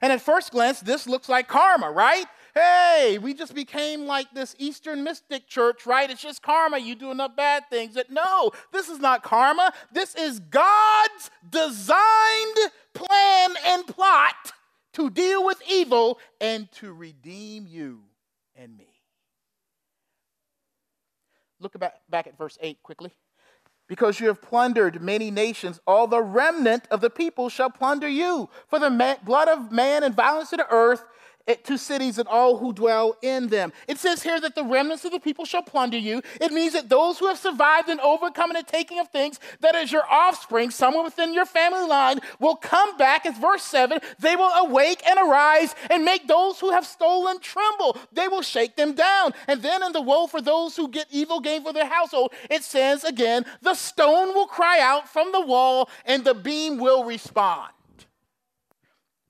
And 0.00 0.10
at 0.14 0.22
first 0.22 0.50
glance, 0.50 0.80
this 0.80 1.06
looks 1.06 1.28
like 1.28 1.46
karma, 1.46 1.90
right? 1.90 2.24
Hey, 2.54 3.18
we 3.20 3.34
just 3.34 3.54
became 3.54 4.06
like 4.06 4.32
this 4.32 4.54
Eastern 4.58 5.02
mystic 5.02 5.46
church, 5.48 5.86
right? 5.86 6.10
It's 6.10 6.22
just 6.22 6.42
karma. 6.42 6.78
You 6.78 6.94
do 6.94 7.10
enough 7.10 7.36
bad 7.36 7.64
things. 7.68 7.94
That 7.94 8.10
no, 8.10 8.52
this 8.72 8.88
is 8.88 8.98
not 8.98 9.22
karma. 9.22 9.72
This 9.92 10.14
is 10.14 10.40
God's 10.40 11.30
designed 11.48 12.58
plan 12.94 13.54
and 13.66 13.86
plot 13.86 14.52
to 14.94 15.10
deal 15.10 15.44
with 15.44 15.60
evil 15.68 16.18
and 16.40 16.70
to 16.72 16.92
redeem 16.92 17.66
you 17.66 18.02
and 18.56 18.76
me. 18.76 18.88
Look 21.60 21.78
back, 21.78 21.94
back 22.08 22.26
at 22.26 22.38
verse 22.38 22.58
8 22.60 22.82
quickly. 22.82 23.10
Because 23.86 24.18
you 24.18 24.28
have 24.28 24.40
plundered 24.40 25.02
many 25.02 25.30
nations, 25.30 25.78
all 25.86 26.06
the 26.06 26.22
remnant 26.22 26.86
of 26.90 27.02
the 27.02 27.10
people 27.10 27.50
shall 27.50 27.68
plunder 27.68 28.08
you. 28.08 28.48
For 28.68 28.78
the 28.78 29.18
blood 29.24 29.48
of 29.48 29.70
man 29.70 30.02
and 30.02 30.14
violence 30.14 30.50
to 30.50 30.56
the 30.56 30.66
earth 30.70 31.04
to 31.64 31.76
cities 31.76 32.18
and 32.18 32.28
all 32.28 32.56
who 32.58 32.72
dwell 32.72 33.16
in 33.22 33.48
them. 33.48 33.72
It 33.86 33.98
says 33.98 34.22
here 34.22 34.40
that 34.40 34.54
the 34.54 34.64
remnants 34.64 35.04
of 35.04 35.12
the 35.12 35.20
people 35.20 35.44
shall 35.44 35.62
plunder 35.62 35.98
you. 35.98 36.22
It 36.40 36.52
means 36.52 36.72
that 36.72 36.88
those 36.88 37.18
who 37.18 37.26
have 37.26 37.38
survived 37.38 37.88
and 37.88 38.00
overcome 38.00 38.50
in 38.50 38.56
the 38.56 38.62
taking 38.62 38.98
of 38.98 39.08
things, 39.08 39.38
that 39.60 39.74
is 39.74 39.92
your 39.92 40.04
offspring, 40.10 40.70
someone 40.70 41.04
within 41.04 41.34
your 41.34 41.46
family 41.46 41.86
line, 41.86 42.20
will 42.40 42.56
come 42.56 42.96
back, 42.96 43.26
as 43.26 43.36
verse 43.38 43.62
7, 43.62 43.98
they 44.18 44.36
will 44.36 44.52
awake 44.52 45.02
and 45.06 45.18
arise 45.18 45.74
and 45.90 46.04
make 46.04 46.26
those 46.26 46.60
who 46.60 46.70
have 46.70 46.86
stolen 46.86 47.38
tremble. 47.40 47.98
They 48.12 48.28
will 48.28 48.42
shake 48.42 48.76
them 48.76 48.94
down. 48.94 49.32
And 49.46 49.62
then 49.62 49.82
in 49.82 49.92
the 49.92 50.00
woe 50.00 50.26
for 50.26 50.40
those 50.40 50.76
who 50.76 50.88
get 50.88 51.06
evil 51.10 51.40
gain 51.40 51.62
for 51.62 51.72
their 51.72 51.88
household, 51.88 52.32
it 52.50 52.62
says 52.62 53.04
again, 53.04 53.44
the 53.62 53.74
stone 53.74 54.34
will 54.34 54.46
cry 54.46 54.80
out 54.80 55.08
from 55.08 55.32
the 55.32 55.40
wall 55.40 55.88
and 56.04 56.24
the 56.24 56.34
beam 56.34 56.78
will 56.78 57.04
respond. 57.04 57.70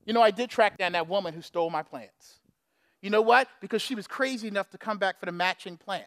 You 0.05 0.13
know, 0.13 0.21
I 0.21 0.31
did 0.31 0.49
track 0.49 0.77
down 0.77 0.93
that 0.93 1.07
woman 1.07 1.33
who 1.33 1.41
stole 1.41 1.69
my 1.69 1.83
plants. 1.83 2.39
You 3.01 3.09
know 3.09 3.21
what? 3.21 3.47
Because 3.59 3.81
she 3.81 3.95
was 3.95 4.07
crazy 4.07 4.47
enough 4.47 4.69
to 4.71 4.77
come 4.77 4.97
back 4.97 5.19
for 5.19 5.25
the 5.25 5.31
matching 5.31 5.77
plant. 5.77 6.05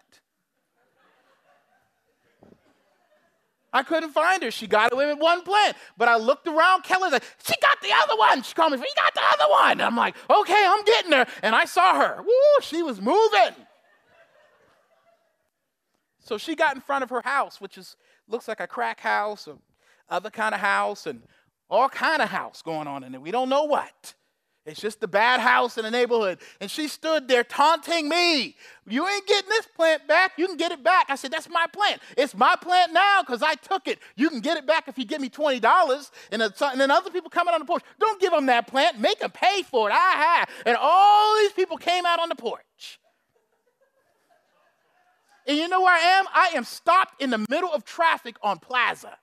I 3.72 3.82
couldn't 3.82 4.10
find 4.10 4.42
her. 4.42 4.50
She 4.50 4.66
got 4.66 4.92
away 4.92 5.06
with 5.06 5.20
one 5.20 5.42
plant. 5.42 5.76
But 5.96 6.08
I 6.08 6.16
looked 6.16 6.46
around. 6.46 6.84
Kelly's 6.84 7.12
like, 7.12 7.24
she 7.44 7.54
got 7.60 7.80
the 7.82 7.90
other 8.02 8.16
one. 8.16 8.42
She 8.42 8.54
called 8.54 8.72
me, 8.72 8.78
you 8.78 8.84
got 8.96 9.14
the 9.14 9.20
other 9.20 9.50
one. 9.50 9.72
And 9.72 9.82
I'm 9.82 9.96
like, 9.96 10.16
okay, 10.30 10.64
I'm 10.66 10.84
getting 10.84 11.12
her. 11.12 11.26
And 11.42 11.54
I 11.54 11.66
saw 11.66 11.94
her. 11.96 12.22
Woo, 12.22 12.62
she 12.62 12.82
was 12.82 13.00
moving. 13.00 13.54
So 16.20 16.38
she 16.38 16.54
got 16.54 16.74
in 16.74 16.80
front 16.80 17.04
of 17.04 17.10
her 17.10 17.22
house, 17.24 17.60
which 17.60 17.78
is 17.78 17.96
looks 18.26 18.48
like 18.48 18.60
a 18.60 18.66
crack 18.66 19.00
house 19.00 19.46
or 19.46 19.58
other 20.08 20.30
kind 20.30 20.54
of 20.54 20.60
house. 20.60 21.06
And 21.06 21.22
all 21.70 21.88
kind 21.88 22.22
of 22.22 22.28
house 22.28 22.62
going 22.62 22.86
on 22.86 23.04
in 23.04 23.12
there. 23.12 23.20
We 23.20 23.30
don't 23.30 23.48
know 23.48 23.64
what. 23.64 24.14
It's 24.68 24.80
just 24.80 25.00
the 25.00 25.08
bad 25.08 25.40
house 25.40 25.78
in 25.78 25.84
the 25.84 25.90
neighborhood. 25.90 26.40
And 26.60 26.70
she 26.70 26.88
stood 26.88 27.26
there 27.26 27.42
taunting 27.42 28.06
me. 28.08 28.54
You 28.86 29.08
ain't 29.08 29.26
getting 29.26 29.48
this 29.48 29.66
plant 29.66 30.06
back. 30.06 30.32
You 30.36 30.46
can 30.46 30.58
get 30.58 30.72
it 30.72 30.84
back. 30.84 31.06
I 31.08 31.16
said, 31.16 31.30
That's 31.30 31.48
my 31.48 31.66
plant. 31.72 32.02
It's 32.18 32.34
my 32.34 32.54
plant 32.60 32.92
now 32.92 33.22
because 33.22 33.42
I 33.42 33.54
took 33.54 33.88
it. 33.88 33.98
You 34.14 34.28
can 34.28 34.40
get 34.40 34.58
it 34.58 34.66
back 34.66 34.86
if 34.86 34.98
you 34.98 35.06
give 35.06 35.22
me 35.22 35.30
$20. 35.30 36.10
And, 36.30 36.42
then 36.76 36.90
other 36.90 37.10
people 37.10 37.30
coming 37.30 37.54
on 37.54 37.60
the 37.60 37.66
porch, 37.66 37.82
don't 37.98 38.20
give 38.20 38.30
them 38.30 38.46
that 38.46 38.66
plant. 38.66 39.00
Make 39.00 39.20
them 39.20 39.30
pay 39.30 39.62
for 39.62 39.88
it. 39.88 39.92
Aha. 39.92 40.44
And 40.66 40.76
all 40.78 41.38
these 41.38 41.52
people 41.52 41.78
came 41.78 42.04
out 42.04 42.20
on 42.20 42.28
the 42.28 42.36
porch. 42.36 43.00
And 45.46 45.56
you 45.56 45.66
know 45.68 45.80
where 45.80 45.94
I 45.94 46.18
am? 46.18 46.26
I 46.34 46.52
am 46.54 46.64
stopped 46.64 47.22
in 47.22 47.30
the 47.30 47.46
middle 47.48 47.72
of 47.72 47.86
traffic 47.86 48.36
on 48.42 48.58
Plaza. 48.58 49.16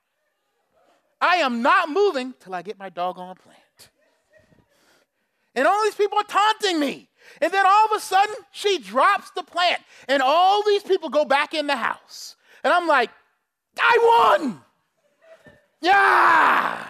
I 1.26 1.38
am 1.38 1.64
not 1.64 1.90
moving 1.90 2.36
till 2.40 2.54
I 2.54 2.62
get 2.62 2.78
my 2.78 2.90
doggone 2.90 3.36
plant. 3.36 3.90
And 5.56 5.68
all 5.68 5.84
these 5.84 5.96
people 5.96 6.20
are 6.20 6.24
taunting 6.24 6.80
me. 6.80 7.10
And 7.42 7.52
then 7.52 7.66
all 7.66 7.86
of 7.86 7.92
a 7.98 8.00
sudden, 8.00 8.36
she 8.52 8.78
drops 8.78 9.32
the 9.32 9.42
plant, 9.42 9.82
and 10.08 10.22
all 10.22 10.64
these 10.64 10.84
people 10.84 11.10
go 11.10 11.26
back 11.26 11.56
in 11.56 11.66
the 11.66 11.76
house. 11.76 12.36
And 12.64 12.72
I'm 12.72 12.88
like, 12.88 13.10
I 13.80 14.38
won! 14.38 14.62
Yeah! 15.82 16.86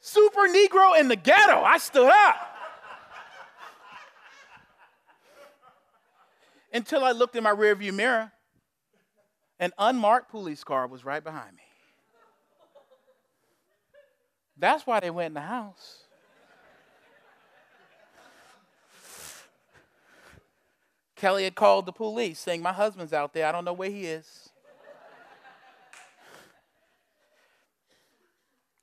Super 0.00 0.48
Negro 0.48 1.00
in 1.00 1.08
the 1.08 1.16
ghetto. 1.16 1.62
I 1.62 1.78
stood 1.78 2.10
up. 2.10 2.56
Until 6.70 7.02
I 7.02 7.12
looked 7.12 7.34
in 7.34 7.42
my 7.42 7.52
rearview 7.52 7.94
mirror 7.94 8.30
an 9.60 9.72
unmarked 9.78 10.30
police 10.30 10.62
car 10.62 10.86
was 10.86 11.04
right 11.04 11.22
behind 11.22 11.56
me. 11.56 11.62
That's 14.56 14.86
why 14.86 15.00
they 15.00 15.10
went 15.10 15.28
in 15.28 15.34
the 15.34 15.40
house. 15.40 16.04
Kelly 21.16 21.44
had 21.44 21.56
called 21.56 21.86
the 21.86 21.92
police 21.92 22.38
saying, 22.38 22.62
My 22.62 22.72
husband's 22.72 23.12
out 23.12 23.32
there. 23.32 23.46
I 23.46 23.52
don't 23.52 23.64
know 23.64 23.72
where 23.72 23.90
he 23.90 24.06
is. 24.06 24.50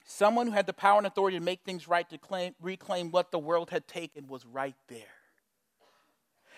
Someone 0.04 0.48
who 0.48 0.54
had 0.54 0.66
the 0.66 0.74
power 0.74 0.98
and 0.98 1.08
authority 1.08 1.38
to 1.38 1.44
make 1.44 1.62
things 1.64 1.88
right, 1.88 2.10
to 2.10 2.18
claim, 2.18 2.56
reclaim 2.62 3.12
what 3.12 3.32
the 3.32 3.40
world 3.40 3.70
had 3.70 3.88
taken, 3.88 4.28
was 4.28 4.46
right 4.46 4.76
there. 4.88 5.25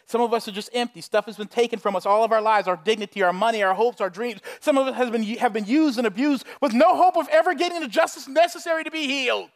Some 0.08 0.22
of 0.22 0.34
us 0.34 0.48
are 0.48 0.54
just 0.54 0.70
empty. 0.74 1.02
Stuff 1.02 1.26
has 1.26 1.36
been 1.36 1.48
taken 1.48 1.80
from 1.80 1.96
us 1.96 2.06
all 2.06 2.24
of 2.24 2.32
our 2.32 2.42
lives 2.42 2.68
our 2.68 2.78
dignity, 2.78 3.22
our 3.22 3.34
money, 3.34 3.62
our 3.62 3.74
hopes, 3.74 4.00
our 4.00 4.10
dreams. 4.10 4.40
Some 4.62 4.78
of 4.78 4.88
us 4.88 5.10
been, 5.10 5.24
have 5.24 5.52
been 5.52 5.66
used 5.66 5.98
and 5.98 6.08
abused 6.08 6.46
with 6.62 6.74
no 6.74 6.96
hope 6.96 7.18
of 7.18 7.28
ever 7.28 7.54
getting 7.54 7.82
the 7.82 7.90
justice 7.90 8.28
necessary 8.28 8.86
to 8.86 8.92
be 8.92 9.06
healed. 9.06 9.50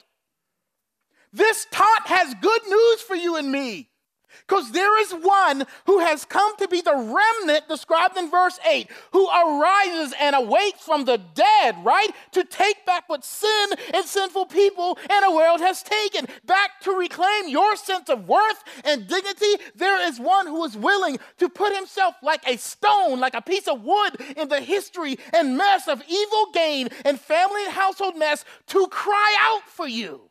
This 1.32 1.66
taunt 1.72 2.08
has 2.08 2.36
good 2.42 2.62
news 2.68 3.02
for 3.02 3.16
you 3.16 3.38
and 3.38 3.50
me. 3.50 3.91
Because 4.48 4.72
there 4.72 5.00
is 5.02 5.12
one 5.12 5.66
who 5.86 6.00
has 6.00 6.26
come 6.26 6.56
to 6.58 6.68
be 6.68 6.82
the 6.82 6.96
remnant 6.96 7.68
described 7.68 8.18
in 8.18 8.30
verse 8.30 8.60
8, 8.70 8.90
who 9.12 9.28
arises 9.30 10.14
and 10.20 10.36
awakes 10.36 10.82
from 10.82 11.06
the 11.06 11.18
dead, 11.18 11.76
right? 11.84 12.10
To 12.32 12.44
take 12.44 12.86
back 12.86 13.08
what 13.08 13.24
sin 13.24 13.70
and 13.94 14.06
sinful 14.06 14.48
people 14.48 14.98
and 15.10 15.26
a 15.26 15.32
world 15.32 15.62
has 15.62 15.84
taken, 15.84 16.28
back 16.46 16.82
to 16.82 16.92
reclaim 16.92 17.48
your 17.48 17.76
sense 17.76 18.10
of 18.10 18.28
worth 18.28 18.64
and 18.84 19.08
dignity. 19.08 19.64
There 19.76 20.02
is 20.08 20.20
one 20.20 20.48
who 20.48 20.64
is 20.66 20.76
willing 20.78 21.20
to 21.38 21.50
put 21.50 21.76
himself 21.76 22.16
like 22.22 22.48
a 22.48 22.58
stone, 22.58 23.20
like 23.20 23.36
a 23.36 23.42
piece 23.42 23.68
of 23.68 23.84
wood 23.84 24.20
in 24.38 24.48
the 24.48 24.62
history 24.62 25.18
and 25.34 25.58
mess 25.58 25.88
of 25.88 26.02
evil 26.08 26.48
gain 26.54 26.90
and 27.06 27.20
family 27.20 27.64
and 27.66 27.74
household 27.74 28.18
mess 28.18 28.46
to 28.68 28.88
cry 28.88 29.36
out 29.40 29.64
for 29.70 29.88
you 29.88 30.31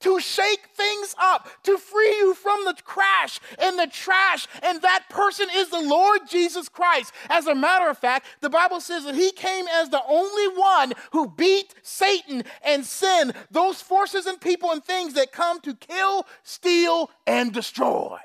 to 0.00 0.20
shake 0.20 0.66
things 0.74 1.14
up, 1.18 1.48
to 1.64 1.78
free 1.78 2.16
you 2.18 2.34
from 2.34 2.64
the 2.64 2.74
crash 2.84 3.40
and 3.58 3.78
the 3.78 3.86
trash. 3.86 4.46
And 4.62 4.82
that 4.82 5.04
person 5.08 5.48
is 5.54 5.70
the 5.70 5.82
Lord 5.82 6.20
Jesus 6.28 6.68
Christ. 6.68 7.12
As 7.30 7.46
a 7.46 7.54
matter 7.54 7.88
of 7.88 7.98
fact, 7.98 8.26
the 8.40 8.50
Bible 8.50 8.80
says 8.80 9.04
that 9.04 9.14
he 9.14 9.32
came 9.32 9.66
as 9.68 9.88
the 9.88 10.02
only 10.06 10.48
one 10.58 10.92
who 11.12 11.28
beat 11.28 11.74
Satan 11.82 12.44
and 12.64 12.84
sin, 12.84 13.32
those 13.50 13.80
forces 13.80 14.26
and 14.26 14.40
people 14.40 14.70
and 14.70 14.84
things 14.84 15.14
that 15.14 15.32
come 15.32 15.60
to 15.60 15.74
kill, 15.74 16.26
steal, 16.42 17.10
and 17.26 17.52
destroy. 17.52 18.18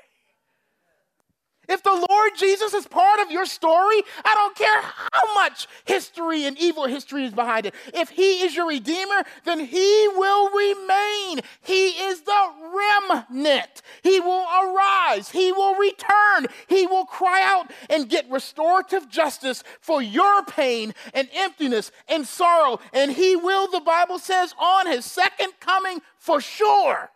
If 1.68 1.84
the 1.84 2.06
Lord 2.08 2.32
Jesus 2.36 2.74
is 2.74 2.88
part 2.88 3.20
of 3.20 3.30
your 3.30 3.46
story, 3.46 4.02
I 4.24 4.34
don't 4.34 4.56
care 4.56 4.82
how 4.82 5.34
much 5.34 5.68
history 5.84 6.44
and 6.44 6.58
evil 6.58 6.86
history 6.86 7.24
is 7.24 7.32
behind 7.32 7.66
it. 7.66 7.74
If 7.94 8.10
He 8.10 8.42
is 8.42 8.56
your 8.56 8.66
Redeemer, 8.66 9.22
then 9.44 9.60
He 9.60 10.08
will 10.16 10.50
remain. 10.50 11.40
He 11.60 11.90
is 11.90 12.22
the 12.22 12.50
remnant. 12.74 13.82
He 14.02 14.18
will 14.18 14.44
arise. 14.44 15.30
He 15.30 15.52
will 15.52 15.76
return. 15.76 16.48
He 16.66 16.88
will 16.88 17.04
cry 17.04 17.42
out 17.44 17.70
and 17.88 18.08
get 18.08 18.28
restorative 18.28 19.08
justice 19.08 19.62
for 19.80 20.02
your 20.02 20.44
pain 20.44 20.92
and 21.14 21.28
emptiness 21.32 21.92
and 22.08 22.26
sorrow. 22.26 22.80
And 22.92 23.12
He 23.12 23.36
will, 23.36 23.70
the 23.70 23.80
Bible 23.80 24.18
says, 24.18 24.52
on 24.58 24.88
His 24.88 25.04
second 25.04 25.52
coming 25.60 26.00
for 26.18 26.40
sure 26.40 27.11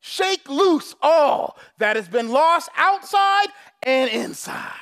shake 0.00 0.48
loose 0.48 0.94
all 1.02 1.58
that 1.78 1.96
has 1.96 2.08
been 2.08 2.30
lost 2.30 2.70
outside 2.76 3.48
and 3.82 4.10
inside. 4.10 4.72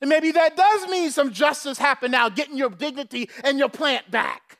And 0.00 0.10
maybe 0.10 0.32
that 0.32 0.56
does 0.56 0.88
mean 0.88 1.10
some 1.10 1.32
justice 1.32 1.78
happen 1.78 2.10
now, 2.10 2.28
getting 2.28 2.56
your 2.58 2.70
dignity 2.70 3.30
and 3.42 3.58
your 3.58 3.70
plant 3.70 4.10
back. 4.10 4.58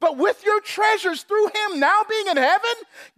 But 0.00 0.16
with 0.16 0.44
your 0.44 0.60
treasures 0.60 1.22
through 1.22 1.46
him 1.46 1.80
now 1.80 2.02
being 2.08 2.28
in 2.28 2.36
heaven, 2.36 2.70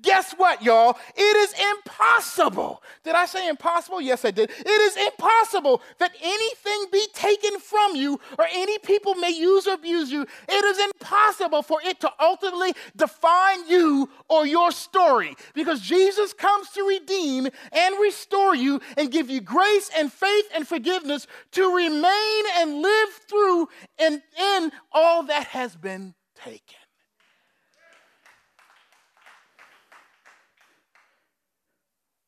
guess 0.03 0.33
what, 0.33 0.63
y'all? 0.63 0.99
It 1.17 1.37
is 1.37 1.55
impossible. 1.75 2.83
Did 3.05 3.15
I 3.15 3.27
say 3.27 3.49
impossible? 3.49 4.01
Yes, 4.01 4.25
I 4.25 4.31
did. 4.31 4.51
It 4.51 4.67
is 4.69 4.97
impossible 4.97 5.83
that 5.99 6.13
anything 6.23 6.87
be 6.93 7.07
taken 7.13 7.59
from 7.59 7.97
you 7.97 8.21
or 8.39 8.47
any 8.53 8.79
people 8.79 9.15
may 9.15 9.31
use 9.31 9.67
or 9.67 9.75
abuse 9.75 10.11
you. 10.11 10.27
It 10.49 10.65
is 10.65 10.79
impossible 10.79 11.63
for 11.63 11.81
it 11.85 12.01
to 12.01 12.13
ultimately 12.21 12.75
define 12.97 13.69
you 13.69 14.09
or 14.29 14.47
your 14.47 14.71
story 14.71 15.37
because 15.55 15.81
Jesus 15.81 16.33
comes 16.33 16.71
to 16.71 16.83
redeem 16.83 17.49
and 17.73 18.01
restore 18.01 18.55
you 18.55 18.81
and 18.97 19.11
give 19.11 19.31
you 19.31 19.41
grace 19.41 19.91
and 19.97 20.13
faith 20.13 20.47
and 20.55 20.67
forgiveness 20.67 21.27
to 21.53 21.75
remain 21.75 22.45
and 22.57 22.83
live 22.83 23.09
through 23.29 23.69
and 23.99 24.23
in 24.39 24.73
all 24.93 25.23
that 25.25 25.47
has 25.49 25.77
been 25.77 26.15
taken. 26.45 26.79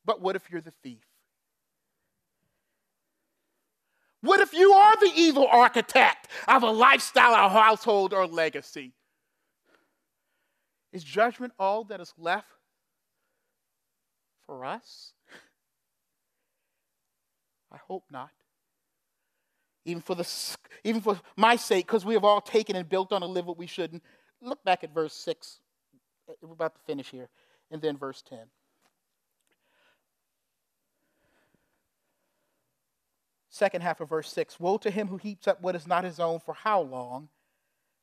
But 0.04 0.22
what 0.22 0.36
if 0.36 0.50
you're 0.50 0.60
the 0.60 0.72
thief? 0.82 1.04
What 4.20 4.40
if 4.40 4.52
you 4.52 4.72
are 4.72 4.96
the 4.96 5.12
evil 5.14 5.46
architect 5.46 6.28
of 6.48 6.62
a 6.62 6.70
lifestyle, 6.70 7.34
a 7.34 7.48
household, 7.48 8.12
or 8.12 8.26
legacy? 8.26 8.94
Is 10.92 11.04
judgment 11.04 11.52
all 11.58 11.84
that 11.84 12.00
is 12.00 12.12
left 12.16 12.48
for 14.46 14.64
us? 14.64 15.12
I 17.70 17.76
hope 17.76 18.04
not 18.10 18.30
even 19.88 20.02
for, 20.02 20.14
the, 20.14 20.28
even 20.84 21.00
for 21.00 21.18
my 21.36 21.56
sake, 21.56 21.86
because 21.86 22.04
we 22.04 22.14
have 22.14 22.24
all 22.24 22.40
taken 22.40 22.76
and 22.76 22.88
built 22.88 23.12
on 23.12 23.22
to 23.22 23.26
live 23.26 23.46
what 23.46 23.56
we 23.56 23.66
shouldn't. 23.66 24.02
Look 24.42 24.62
back 24.62 24.84
at 24.84 24.92
verse 24.92 25.14
6. 25.14 25.60
Uh, 26.28 26.34
we're 26.42 26.52
about 26.52 26.74
to 26.74 26.80
finish 26.82 27.10
here. 27.10 27.28
And 27.70 27.80
then 27.80 27.96
verse 27.96 28.22
10. 28.28 28.38
Second 33.48 33.80
half 33.80 34.00
of 34.00 34.10
verse 34.10 34.30
6 34.32 34.60
Woe 34.60 34.76
to 34.76 34.90
him 34.90 35.08
who 35.08 35.16
heaps 35.16 35.48
up 35.48 35.60
what 35.62 35.74
is 35.74 35.86
not 35.86 36.04
his 36.04 36.20
own 36.20 36.38
for 36.38 36.54
how 36.54 36.80
long 36.82 37.28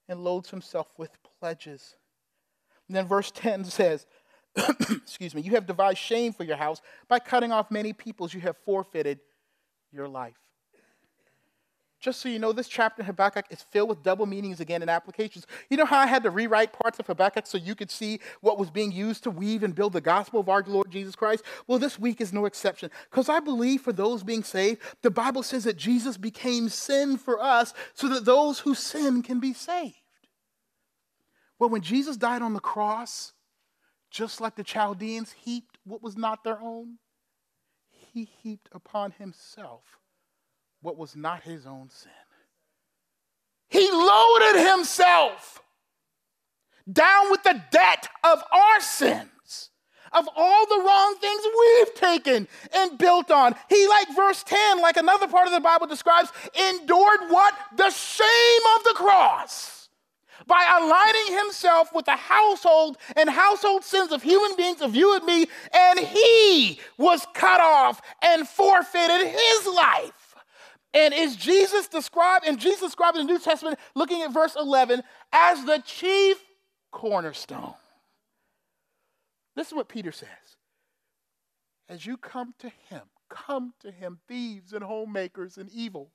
and 0.10 0.24
loads 0.24 0.50
himself 0.50 0.88
with 0.98 1.12
pledges. 1.40 1.96
And 2.88 2.98
then 2.98 3.08
verse 3.08 3.32
10 3.32 3.64
says, 3.66 4.06
Excuse 4.90 5.36
me, 5.36 5.42
you 5.42 5.52
have 5.52 5.66
devised 5.66 6.00
shame 6.00 6.34
for 6.34 6.44
your 6.44 6.58
house. 6.58 6.82
By 7.08 7.20
cutting 7.20 7.52
off 7.52 7.72
many 7.72 7.94
peoples, 7.94 8.34
you 8.34 8.42
have 8.42 8.58
forfeited 8.66 9.20
your 9.92 10.08
life. 10.08 10.36
Just 12.00 12.22
so 12.22 12.30
you 12.30 12.39
know, 12.39 12.52
this 12.52 12.68
chapter 12.68 13.02
in 13.02 13.06
Habakkuk 13.06 13.46
is 13.50 13.64
filled 13.72 13.89
with 13.89 14.04
double 14.04 14.26
meanings 14.26 14.60
again 14.60 14.82
and 14.82 14.91
applications. 14.91 15.48
You 15.70 15.78
know 15.78 15.86
how 15.86 15.98
I 15.98 16.06
had 16.06 16.24
to 16.24 16.30
rewrite 16.30 16.74
parts 16.74 17.00
of 17.00 17.08
Habakkuk 17.08 17.48
so 17.48 17.58
you 17.58 17.74
could 17.74 17.89
see 17.89 18.20
what 18.41 18.60
was 18.60 18.70
being 18.70 18.91
used 18.91 19.24
to 19.24 19.32
weave 19.32 19.64
and 19.64 19.74
build 19.74 19.93
the 19.93 20.02
gospel 20.02 20.39
of 20.39 20.50
our 20.50 20.64
Lord 20.68 20.91
Jesus 20.91 21.16
Christ? 21.16 21.43
Well, 21.68 21.80
this 21.80 21.98
week 21.98 22.22
is 22.22 22.34
no 22.34 22.46
exception. 22.46 22.91
Because 23.10 23.30
I 23.30 23.39
believe 23.39 23.82
for 23.82 23.93
those 23.93 24.24
being 24.24 24.43
saved, 24.43 24.82
the 25.02 25.10
Bible 25.10 25.41
says 25.41 25.64
that 25.64 25.78
Jesus 25.78 26.18
became 26.18 26.70
sin 26.70 27.18
for 27.18 27.41
us 27.41 27.74
so 27.93 28.08
that 28.10 28.26
those 28.26 28.60
who 28.60 28.76
sin 28.76 29.24
can 29.24 29.39
be 29.39 29.54
saved. 29.54 29.96
Well, 31.58 31.70
when 31.70 31.82
Jesus 31.82 32.18
died 32.18 32.41
on 32.41 32.54
the 32.54 32.60
cross, 32.60 33.32
just 34.12 34.41
like 34.41 34.56
the 34.56 34.64
Chaldeans 34.64 35.32
heaped 35.32 35.78
what 35.86 36.04
was 36.04 36.18
not 36.18 36.43
their 36.43 36.62
own, 36.62 36.98
he 37.89 38.26
heaped 38.26 38.70
upon 38.74 39.12
himself 39.12 39.84
what 40.86 40.98
was 40.98 41.16
not 41.16 41.42
his 41.42 41.66
own 41.66 41.90
sin. 41.90 42.12
He 43.70 43.90
loaded 43.92 44.70
himself 44.70 45.62
down 46.90 47.32
with 47.32 47.42
the 47.42 47.60
debt 47.72 48.08
of 48.24 48.44
our 48.52 48.80
sins, 48.80 49.72
of 50.14 50.30
all 50.36 50.68
the 50.68 50.84
wrong 50.86 51.16
things 51.20 51.42
we've 51.44 51.96
taken 51.96 52.48
and 52.74 52.98
built 53.00 53.32
on. 53.32 53.56
He, 53.68 53.88
like 53.88 54.16
verse 54.16 54.44
10, 54.44 54.80
like 54.80 54.96
another 54.96 55.28
part 55.28 55.48
of 55.48 55.54
the 55.54 55.60
Bible 55.60 55.88
describes, 55.88 56.32
endured 56.54 57.30
what? 57.30 57.56
The 57.76 57.90
shame 57.90 58.62
of 58.78 58.84
the 58.84 58.94
cross 58.96 59.90
by 60.46 60.64
aligning 60.80 61.40
himself 61.40 61.90
with 61.96 62.06
the 62.06 62.12
household 62.12 62.98
and 63.16 63.28
household 63.28 63.84
sins 63.84 64.12
of 64.12 64.22
human 64.22 64.56
beings, 64.56 64.82
of 64.82 64.96
you 64.96 65.16
and 65.16 65.26
me, 65.26 65.48
and 65.74 66.00
he 66.00 66.80
was 67.00 67.26
cut 67.34 67.60
off 67.60 68.00
and 68.22 68.48
forfeited 68.48 69.28
his 69.28 69.66
life 69.66 70.25
and 70.96 71.14
is 71.14 71.36
Jesus 71.36 71.88
described, 71.88 72.46
and 72.48 72.58
Jesus 72.58 72.82
described 72.82 73.18
in 73.18 73.28
the 73.28 73.34
New 73.34 73.39
Testament, 73.39 73.78
looking 73.93 74.22
at 74.22 74.34
verse 74.34 74.56
11, 74.56 75.04
as 75.34 75.64
the 75.66 75.84
chief 75.86 76.41
cornerstone. 76.91 77.74
This 79.56 79.68
is 79.68 79.74
what 79.74 79.89
Peter 79.89 80.14
says. 80.14 80.30
As 81.89 82.06
you 82.06 82.18
come 82.18 82.56
to 82.60 82.70
him, 82.89 83.02
come 83.30 83.74
to 83.82 83.91
him, 83.91 84.20
thieves 84.28 84.74
and 84.74 84.84
homemakers 84.84 85.58
and 85.58 85.70
evil. 85.70 86.12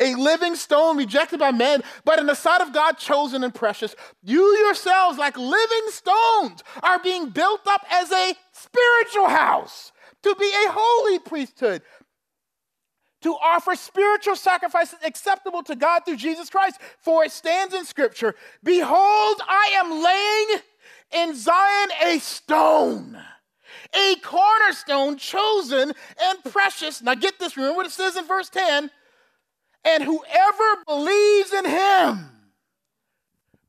A 0.00 0.14
living 0.14 0.56
stone 0.56 0.96
rejected 0.96 1.38
by 1.38 1.52
men, 1.52 1.82
but 2.06 2.18
in 2.18 2.26
the 2.26 2.34
sight 2.34 2.62
of 2.62 2.72
God, 2.72 2.96
chosen 2.96 3.44
and 3.44 3.54
precious. 3.54 3.94
You 4.22 4.42
yourselves, 4.64 5.18
like 5.18 5.36
living 5.36 5.88
stones, 5.88 6.62
are 6.82 6.98
being 6.98 7.28
built 7.28 7.60
up 7.66 7.84
as 7.90 8.10
a 8.10 8.34
spiritual 8.52 9.28
house 9.28 9.92
to 10.22 10.34
be 10.36 10.46
a 10.46 10.72
holy 10.72 11.18
priesthood, 11.18 11.82
to 13.24 13.34
offer 13.42 13.74
spiritual 13.74 14.36
sacrifices 14.36 14.98
acceptable 15.02 15.62
to 15.62 15.74
God 15.74 16.00
through 16.04 16.18
Jesus 16.18 16.50
Christ. 16.50 16.78
For 16.98 17.24
it 17.24 17.32
stands 17.32 17.72
in 17.72 17.86
Scripture 17.86 18.34
Behold, 18.62 19.40
I 19.48 19.72
am 19.76 19.90
laying 19.90 21.28
in 21.28 21.34
Zion 21.34 21.88
a 22.04 22.18
stone, 22.18 23.18
a 23.94 24.16
cornerstone 24.16 25.16
chosen 25.16 25.94
and 26.22 26.52
precious. 26.52 27.00
Now 27.00 27.14
get 27.14 27.38
this, 27.38 27.56
remember 27.56 27.76
what 27.76 27.86
it 27.86 27.92
says 27.92 28.14
in 28.16 28.26
verse 28.26 28.50
10 28.50 28.90
and 29.86 30.02
whoever 30.02 30.84
believes 30.86 31.52
in 31.54 31.64
him 31.64 32.30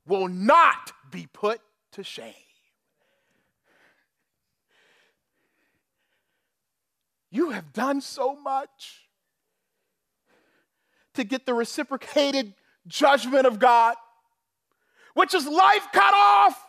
will 0.05 0.27
not 0.27 0.91
be 1.11 1.27
put 1.31 1.61
to 1.93 2.03
shame. 2.03 2.33
You 7.31 7.51
have 7.51 7.71
done 7.71 8.01
so 8.01 8.35
much 8.35 9.04
to 11.15 11.23
get 11.23 11.45
the 11.45 11.53
reciprocated 11.53 12.53
judgment 12.87 13.45
of 13.45 13.59
God, 13.59 13.95
which 15.13 15.33
is 15.33 15.47
life 15.47 15.87
cut 15.93 16.13
off, 16.13 16.65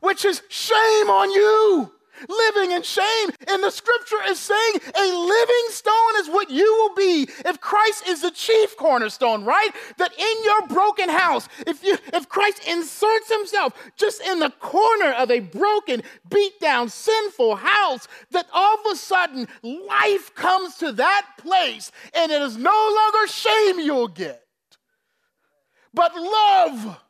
which 0.00 0.24
is 0.24 0.42
shame 0.48 1.10
on 1.10 1.30
you 1.30 1.92
living 2.28 2.72
in 2.72 2.82
shame. 2.82 3.30
And 3.48 3.62
the 3.62 3.70
scripture 3.70 4.22
is 4.26 4.38
saying 4.38 4.74
a 4.96 5.16
living 5.16 5.66
stone 5.70 6.16
is 6.18 6.28
what 6.28 6.50
you 6.50 6.64
will 6.64 6.94
be 6.94 7.28
if 7.44 7.60
Christ 7.60 8.06
is 8.06 8.22
the 8.22 8.30
chief 8.30 8.76
cornerstone, 8.76 9.44
right? 9.44 9.70
That 9.98 10.12
in 10.18 10.44
your 10.44 10.68
broken 10.68 11.08
house, 11.08 11.48
if 11.66 11.82
you 11.82 11.96
if 12.12 12.28
Christ 12.28 12.66
inserts 12.66 13.32
himself 13.32 13.72
just 13.96 14.20
in 14.22 14.40
the 14.40 14.50
corner 14.50 15.12
of 15.12 15.30
a 15.30 15.40
broken, 15.40 16.02
beat 16.28 16.58
down, 16.60 16.88
sinful 16.88 17.56
house, 17.56 18.08
that 18.30 18.46
all 18.52 18.74
of 18.74 18.92
a 18.92 18.96
sudden 18.96 19.48
life 19.62 20.34
comes 20.34 20.76
to 20.76 20.92
that 20.92 21.26
place 21.38 21.90
and 22.14 22.30
it 22.30 22.42
is 22.42 22.56
no 22.56 22.70
longer 22.70 23.26
shame 23.26 23.80
you'll 23.80 24.08
get, 24.08 24.44
but 25.92 26.14
love 26.14 27.00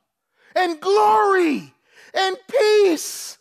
and 0.55 0.81
glory 0.81 1.73
and 2.15 2.37
peace 2.49 3.39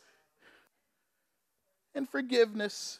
and 1.95 2.09
forgiveness. 2.09 2.99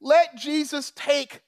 Let 0.00 0.36
Jesus 0.36 0.92
take 0.94 1.42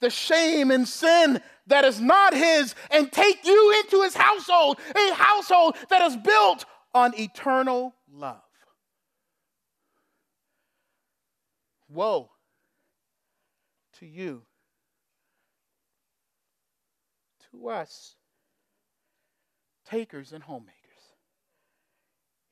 the 0.00 0.10
shame 0.10 0.70
and 0.70 0.86
sin 0.86 1.40
that 1.66 1.84
is 1.84 2.00
not 2.00 2.34
his 2.34 2.74
and 2.90 3.10
take 3.10 3.44
you 3.46 3.82
into 3.82 4.02
his 4.02 4.14
household, 4.14 4.78
a 4.94 5.14
household 5.14 5.76
that 5.88 6.02
is 6.02 6.16
built 6.16 6.66
on 6.92 7.18
eternal 7.18 7.94
love. 8.12 8.42
Woe 11.88 12.30
to 13.98 14.06
you, 14.06 14.42
to 17.50 17.68
us, 17.68 18.16
takers 19.86 20.32
and 20.32 20.42
homemakers. 20.42 20.74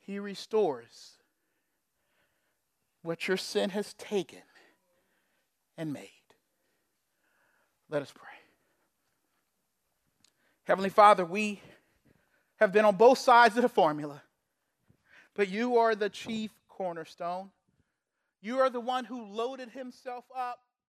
He 0.00 0.18
restores 0.18 1.18
what 3.02 3.28
your 3.28 3.36
sin 3.36 3.70
has 3.70 3.94
taken 3.94 4.42
and 5.76 5.92
made. 5.92 6.08
Let 7.90 8.02
us 8.02 8.12
pray. 8.14 8.28
Heavenly 10.64 10.90
Father, 10.90 11.24
we 11.24 11.60
have 12.56 12.72
been 12.72 12.84
on 12.84 12.96
both 12.96 13.18
sides 13.18 13.56
of 13.56 13.62
the 13.62 13.68
formula, 13.68 14.22
but 15.34 15.48
you 15.48 15.76
are 15.78 15.94
the 15.94 16.08
chief 16.08 16.52
cornerstone. 16.68 17.50
You 18.40 18.60
are 18.60 18.70
the 18.70 18.80
one 18.80 19.04
who 19.04 19.24
loaded 19.24 19.70
himself 19.70 20.24
up 20.34 20.60